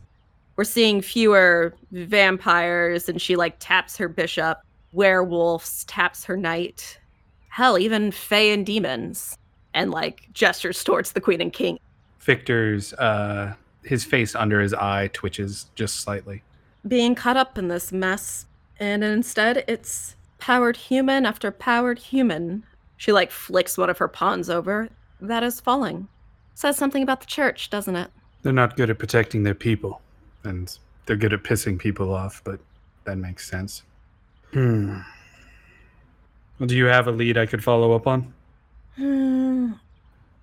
We're 0.56 0.64
seeing 0.66 1.02
fewer 1.02 1.74
vampires, 1.92 3.08
and 3.08 3.22
she 3.22 3.36
like 3.36 3.56
taps 3.60 3.96
her 3.98 4.10
bishop, 4.10 4.60
werewolves, 4.92 5.86
taps 5.86 6.26
her 6.26 6.36
knight, 6.36 7.00
hell, 7.48 7.78
even 7.78 8.12
fae 8.12 8.52
and 8.52 8.66
demons, 8.66 9.38
and 9.74 9.92
like 9.92 10.28
gestures 10.34 10.84
towards 10.84 11.14
the 11.14 11.22
queen 11.22 11.42
and 11.42 11.54
king. 11.54 11.80
Victor's 12.20 12.94
uh 12.94 13.54
his 13.84 14.04
face 14.04 14.36
under 14.36 14.60
his 14.60 14.74
eye 14.74 15.10
twitches 15.14 15.68
just 15.76 16.02
slightly. 16.02 16.44
Being 16.88 17.16
caught 17.16 17.38
up 17.38 17.58
in 17.58 17.70
this 17.70 17.92
mess, 17.92 18.46
and 18.80 19.04
instead 19.04 19.64
it's 19.68 20.16
powered 20.38 20.78
human 20.78 21.26
after 21.26 21.52
powered 21.52 22.00
human. 22.00 22.64
She 22.98 23.12
like 23.12 23.32
flicks 23.32 23.78
one 23.78 23.90
of 23.90 23.98
her 23.98 24.08
pawns 24.08 24.50
over. 24.50 24.90
That 25.22 25.44
is 25.44 25.60
falling. 25.60 26.08
Says 26.54 26.78
something 26.78 27.04
about 27.04 27.22
the 27.22 27.28
church, 27.28 27.70
doesn't 27.70 27.96
it? 27.96 28.10
They're 28.42 28.54
not 28.54 28.78
good 28.78 28.90
at 28.90 29.00
protecting 29.00 29.44
their 29.44 29.56
people, 29.56 30.02
and 30.44 30.78
they're 31.06 31.16
good 31.16 31.34
at 31.34 31.44
pissing 31.44 31.78
people 31.78 32.14
off, 32.14 32.42
but 32.44 32.60
that 33.04 33.18
makes 33.18 33.50
sense. 33.50 33.84
Hmm. 34.54 35.00
Well, 36.58 36.68
do 36.68 36.76
you 36.76 36.86
have 36.86 37.08
a 37.08 37.12
lead 37.12 37.38
I 37.38 37.46
could 37.46 37.64
follow 37.64 37.94
up 37.94 38.08
on? 38.08 38.34
Hmm. 38.96 39.72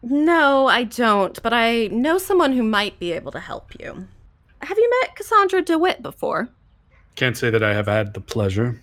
No, 0.02 0.66
I 0.66 0.84
don't, 0.84 1.42
but 1.42 1.52
I 1.52 1.88
know 1.88 2.16
someone 2.18 2.52
who 2.52 2.62
might 2.62 2.98
be 2.98 3.12
able 3.12 3.32
to 3.32 3.40
help 3.40 3.78
you. 3.78 4.06
Have 4.62 4.78
you 4.78 4.90
met 5.00 5.16
Cassandra 5.16 5.62
DeWitt 5.62 6.02
before? 6.02 6.48
Can't 7.16 7.36
say 7.36 7.50
that 7.50 7.62
I 7.62 7.74
have 7.74 7.86
had 7.86 8.14
the 8.14 8.20
pleasure. 8.20 8.82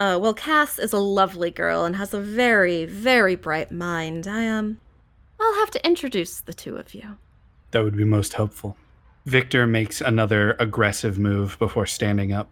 Uh, 0.00 0.18
well, 0.20 0.34
Cass 0.34 0.78
is 0.78 0.92
a 0.92 0.98
lovely 0.98 1.50
girl 1.50 1.84
and 1.84 1.94
has 1.96 2.12
a 2.12 2.20
very, 2.20 2.86
very 2.86 3.36
bright 3.36 3.70
mind. 3.70 4.26
I, 4.26 4.48
um, 4.48 4.80
I'll 5.38 5.54
have 5.56 5.70
to 5.72 5.86
introduce 5.86 6.40
the 6.40 6.54
two 6.54 6.76
of 6.76 6.94
you. 6.94 7.18
That 7.70 7.84
would 7.84 7.96
be 7.96 8.04
most 8.04 8.32
helpful. 8.32 8.76
Victor 9.26 9.66
makes 9.66 10.00
another 10.00 10.56
aggressive 10.58 11.18
move 11.18 11.56
before 11.58 11.86
standing 11.86 12.32
up. 12.32 12.48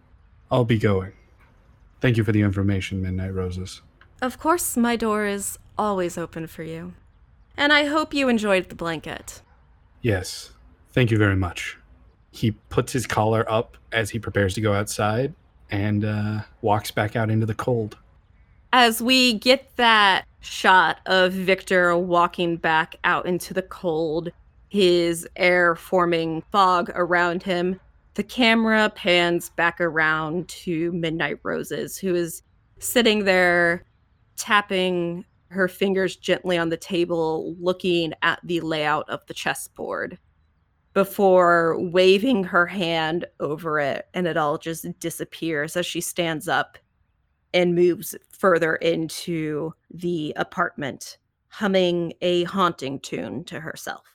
I'll 0.49 0.65
be 0.65 0.79
going. 0.79 1.11
Thank 1.99 2.15
you 2.15 2.23
for 2.23 2.31
the 2.31 2.41
information, 2.41 3.01
Midnight 3.01 3.33
Roses. 3.33 3.81
Of 4.21 4.39
course, 4.39 4.77
my 4.77 4.95
door 4.95 5.25
is 5.25 5.59
always 5.77 6.17
open 6.17 6.47
for 6.47 6.63
you. 6.63 6.93
And 7.57 7.73
I 7.73 7.85
hope 7.85 8.13
you 8.13 8.29
enjoyed 8.29 8.69
the 8.69 8.75
blanket. 8.75 9.41
Yes, 10.01 10.51
thank 10.93 11.11
you 11.11 11.17
very 11.17 11.35
much. 11.35 11.77
He 12.31 12.51
puts 12.51 12.93
his 12.93 13.05
collar 13.05 13.49
up 13.49 13.77
as 13.91 14.09
he 14.09 14.19
prepares 14.19 14.53
to 14.55 14.61
go 14.61 14.73
outside 14.73 15.33
and 15.69 16.05
uh, 16.05 16.41
walks 16.61 16.91
back 16.91 17.15
out 17.15 17.29
into 17.29 17.45
the 17.45 17.55
cold. 17.55 17.97
As 18.73 19.01
we 19.01 19.33
get 19.33 19.75
that 19.75 20.25
shot 20.39 20.99
of 21.05 21.33
Victor 21.33 21.95
walking 21.97 22.57
back 22.57 22.95
out 23.03 23.25
into 23.25 23.53
the 23.53 23.61
cold, 23.61 24.31
his 24.69 25.27
air 25.35 25.75
forming 25.75 26.41
fog 26.51 26.89
around 26.95 27.43
him, 27.43 27.79
the 28.13 28.23
camera 28.23 28.91
pans 28.95 29.49
back 29.49 29.79
around 29.81 30.47
to 30.47 30.91
Midnight 30.93 31.39
Roses, 31.43 31.97
who 31.97 32.15
is 32.15 32.43
sitting 32.79 33.25
there 33.25 33.85
tapping 34.37 35.25
her 35.49 35.67
fingers 35.67 36.15
gently 36.15 36.57
on 36.57 36.69
the 36.69 36.77
table, 36.77 37.55
looking 37.59 38.13
at 38.21 38.39
the 38.43 38.61
layout 38.61 39.09
of 39.09 39.25
the 39.27 39.33
chessboard 39.33 40.17
before 40.93 41.79
waving 41.79 42.43
her 42.43 42.65
hand 42.65 43.25
over 43.39 43.79
it, 43.79 44.07
and 44.13 44.27
it 44.27 44.37
all 44.37 44.57
just 44.57 44.85
disappears 44.99 45.77
as 45.77 45.85
she 45.85 46.01
stands 46.01 46.47
up 46.47 46.77
and 47.53 47.75
moves 47.75 48.15
further 48.29 48.75
into 48.75 49.73
the 49.89 50.33
apartment, 50.35 51.17
humming 51.49 52.13
a 52.21 52.43
haunting 52.43 52.99
tune 52.99 53.43
to 53.45 53.59
herself. 53.59 54.05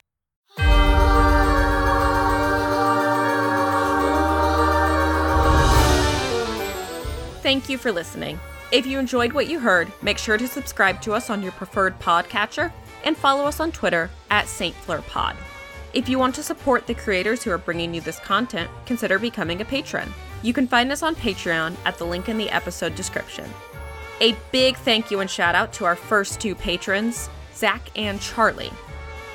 Thank 7.42 7.68
you 7.68 7.78
for 7.78 7.92
listening. 7.92 8.40
If 8.72 8.86
you 8.86 8.98
enjoyed 8.98 9.32
what 9.32 9.48
you 9.48 9.60
heard, 9.60 9.92
make 10.02 10.18
sure 10.18 10.36
to 10.36 10.48
subscribe 10.48 11.00
to 11.02 11.12
us 11.12 11.30
on 11.30 11.42
your 11.42 11.52
preferred 11.52 11.98
podcatcher 12.00 12.72
and 13.04 13.16
follow 13.16 13.44
us 13.44 13.60
on 13.60 13.70
Twitter 13.70 14.10
at 14.30 14.48
St. 14.48 14.74
Fleur 14.74 15.02
Pod. 15.02 15.36
If 15.96 16.10
you 16.10 16.18
want 16.18 16.34
to 16.34 16.42
support 16.42 16.86
the 16.86 16.92
creators 16.92 17.42
who 17.42 17.50
are 17.50 17.56
bringing 17.56 17.94
you 17.94 18.02
this 18.02 18.18
content, 18.18 18.70
consider 18.84 19.18
becoming 19.18 19.62
a 19.62 19.64
patron. 19.64 20.12
You 20.42 20.52
can 20.52 20.68
find 20.68 20.92
us 20.92 21.02
on 21.02 21.14
Patreon 21.14 21.74
at 21.86 21.96
the 21.96 22.04
link 22.04 22.28
in 22.28 22.36
the 22.36 22.50
episode 22.50 22.94
description. 22.94 23.48
A 24.20 24.36
big 24.52 24.76
thank 24.76 25.10
you 25.10 25.20
and 25.20 25.30
shout 25.30 25.54
out 25.54 25.72
to 25.72 25.86
our 25.86 25.96
first 25.96 26.38
two 26.38 26.54
patrons, 26.54 27.30
Zach 27.54 27.80
and 27.96 28.20
Charlie. 28.20 28.74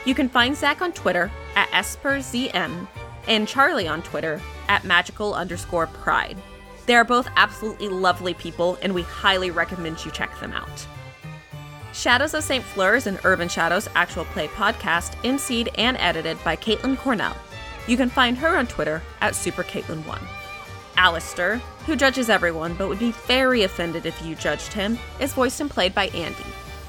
You 0.05 0.13
can 0.13 0.29
find 0.29 0.55
Zach 0.55 0.83
on 0.83 0.91
Twitter 0.91 1.31
at 1.55 1.67
EsperZM 1.69 2.87
and 3.27 3.47
Charlie 3.47 3.87
on 3.87 4.03
Twitter 4.03 4.39
at 4.67 4.83
magical 4.83 5.33
underscore 5.33 5.87
pride. 5.87 6.37
They 6.85 6.93
are 6.93 7.03
both 7.03 7.27
absolutely 7.37 7.89
lovely 7.89 8.35
people, 8.35 8.77
and 8.83 8.93
we 8.93 9.01
highly 9.01 9.49
recommend 9.49 10.05
you 10.05 10.11
check 10.11 10.39
them 10.39 10.53
out. 10.53 10.87
Shadows 11.93 12.33
of 12.33 12.43
St. 12.43 12.63
Fleur 12.63 12.95
is 12.95 13.07
an 13.07 13.19
Urban 13.25 13.49
Shadows 13.49 13.89
actual 13.95 14.23
play 14.25 14.47
podcast, 14.47 15.15
emceed 15.23 15.67
and 15.77 15.97
edited 15.97 16.41
by 16.43 16.55
Caitlin 16.55 16.97
Cornell. 16.97 17.35
You 17.85 17.97
can 17.97 18.09
find 18.09 18.37
her 18.37 18.55
on 18.55 18.67
Twitter 18.67 19.01
at 19.19 19.33
SuperCaitlin1. 19.33 20.21
Alistair, 20.95 21.57
who 21.85 21.95
judges 21.95 22.29
everyone 22.29 22.75
but 22.75 22.87
would 22.87 22.99
be 22.99 23.11
very 23.27 23.63
offended 23.63 24.05
if 24.05 24.21
you 24.23 24.35
judged 24.35 24.71
him, 24.71 24.97
is 25.19 25.33
voiced 25.33 25.59
and 25.59 25.69
played 25.69 25.93
by 25.93 26.07
Andy. 26.09 26.45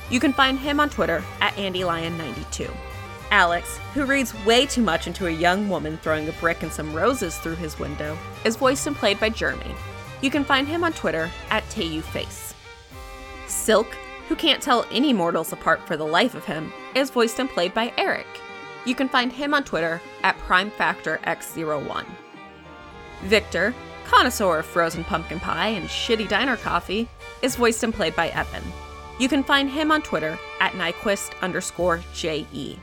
You 0.08 0.20
can 0.20 0.32
find 0.32 0.58
him 0.58 0.78
on 0.78 0.90
Twitter 0.90 1.24
at 1.40 1.54
AndyLion92. 1.54 2.70
Alex, 3.32 3.78
who 3.94 4.04
reads 4.04 4.34
way 4.44 4.66
too 4.66 4.82
much 4.82 5.06
into 5.06 5.26
a 5.26 5.30
young 5.30 5.68
woman 5.68 5.96
throwing 5.96 6.28
a 6.28 6.32
brick 6.32 6.62
and 6.62 6.70
some 6.70 6.94
roses 6.94 7.38
through 7.38 7.56
his 7.56 7.78
window, 7.78 8.16
is 8.44 8.56
voiced 8.56 8.86
and 8.86 8.94
played 8.94 9.18
by 9.18 9.30
Jeremy. 9.30 9.74
You 10.20 10.30
can 10.30 10.44
find 10.44 10.68
him 10.68 10.84
on 10.84 10.92
Twitter 10.92 11.30
at 11.50 11.64
TayuFace. 11.70 12.52
Silk, 13.46 13.96
who 14.32 14.36
can't 14.36 14.62
tell 14.62 14.86
any 14.90 15.12
mortals 15.12 15.52
apart 15.52 15.86
for 15.86 15.94
the 15.94 16.06
life 16.06 16.34
of 16.34 16.46
him, 16.46 16.72
is 16.94 17.10
voiced 17.10 17.38
and 17.38 17.50
played 17.50 17.74
by 17.74 17.92
Eric. 17.98 18.26
You 18.86 18.94
can 18.94 19.06
find 19.06 19.30
him 19.30 19.52
on 19.52 19.62
Twitter 19.62 20.00
at 20.22 20.38
PrimeFactorX01. 20.38 22.06
Victor, 23.24 23.74
connoisseur 24.06 24.60
of 24.60 24.64
frozen 24.64 25.04
pumpkin 25.04 25.38
pie 25.38 25.68
and 25.68 25.86
shitty 25.86 26.26
diner 26.30 26.56
coffee, 26.56 27.10
is 27.42 27.56
voiced 27.56 27.84
and 27.84 27.92
played 27.92 28.16
by 28.16 28.30
Evan. 28.30 28.62
You 29.18 29.28
can 29.28 29.44
find 29.44 29.68
him 29.68 29.92
on 29.92 30.00
Twitter 30.00 30.38
at 30.60 30.72
Nyquist 30.72 31.38
underscore 31.42 32.00
JE. 32.14 32.78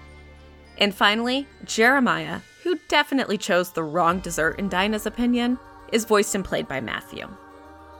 And 0.77 0.93
finally, 0.93 1.47
Jeremiah, 1.65 2.41
who 2.61 2.77
definitely 2.89 3.39
chose 3.39 3.71
the 3.71 3.81
wrong 3.81 4.19
dessert 4.19 4.59
in 4.59 4.69
Dinah's 4.69 5.07
opinion, 5.07 5.57
is 5.91 6.05
voiced 6.05 6.35
and 6.35 6.45
played 6.45 6.67
by 6.67 6.79
Matthew. 6.79 7.27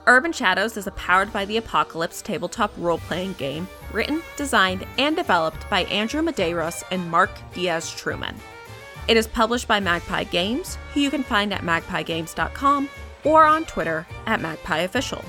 Urban 0.06 0.32
Shadows 0.32 0.76
is 0.76 0.86
a 0.86 0.92
powered 0.92 1.32
by 1.32 1.44
the 1.44 1.58
apocalypse 1.58 2.22
tabletop 2.22 2.72
role 2.78 2.98
playing 2.98 3.34
game 3.34 3.68
written, 3.92 4.22
designed, 4.36 4.86
and 4.98 5.14
developed 5.14 5.68
by 5.68 5.82
Andrew 5.84 6.22
Medeiros 6.22 6.82
and 6.90 7.10
Mark 7.10 7.30
Diaz 7.54 7.90
Truman. 7.90 8.34
It 9.08 9.16
is 9.16 9.26
published 9.26 9.68
by 9.68 9.80
Magpie 9.80 10.24
Games, 10.24 10.78
who 10.94 11.00
you 11.00 11.10
can 11.10 11.22
find 11.22 11.52
at 11.52 11.62
magpiegames.com 11.62 12.88
or 13.24 13.44
on 13.44 13.64
Twitter 13.64 14.06
at 14.26 14.40
magpieofficial. 14.40 15.24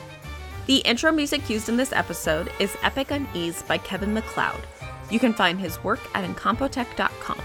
The 0.67 0.78
intro 0.78 1.11
music 1.11 1.49
used 1.49 1.67
in 1.67 1.78
this 1.78 1.91
episode 1.91 2.51
is 2.59 2.78
Epic 2.84 3.11
Unease 3.11 3.63
by 3.63 3.78
Kevin 3.78 4.13
MacLeod. 4.13 4.61
You 5.09 5.19
can 5.19 5.34
find 5.34 5.59
his 5.59 5.84
work 5.84 5.99
at 6.15 6.24
incompetech.com. 6.24 7.41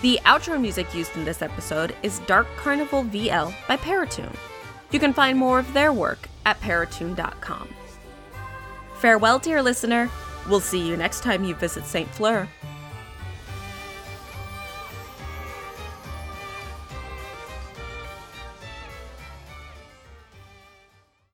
The 0.00 0.20
outro 0.24 0.60
music 0.60 0.94
used 0.94 1.16
in 1.16 1.24
this 1.24 1.42
episode 1.42 1.94
is 2.02 2.20
Dark 2.20 2.46
Carnival 2.56 3.04
VL 3.04 3.54
by 3.66 3.76
Paratune. 3.76 4.36
You 4.90 5.00
can 5.00 5.12
find 5.12 5.38
more 5.38 5.58
of 5.58 5.72
their 5.72 5.92
work 5.92 6.28
at 6.46 6.60
paratune.com. 6.60 7.68
Farewell, 8.98 9.38
dear 9.38 9.62
listener. 9.62 10.10
We'll 10.48 10.60
see 10.60 10.86
you 10.86 10.96
next 10.96 11.22
time 11.22 11.44
you 11.44 11.54
visit 11.54 11.84
St. 11.84 12.08
Fleur. 12.10 12.48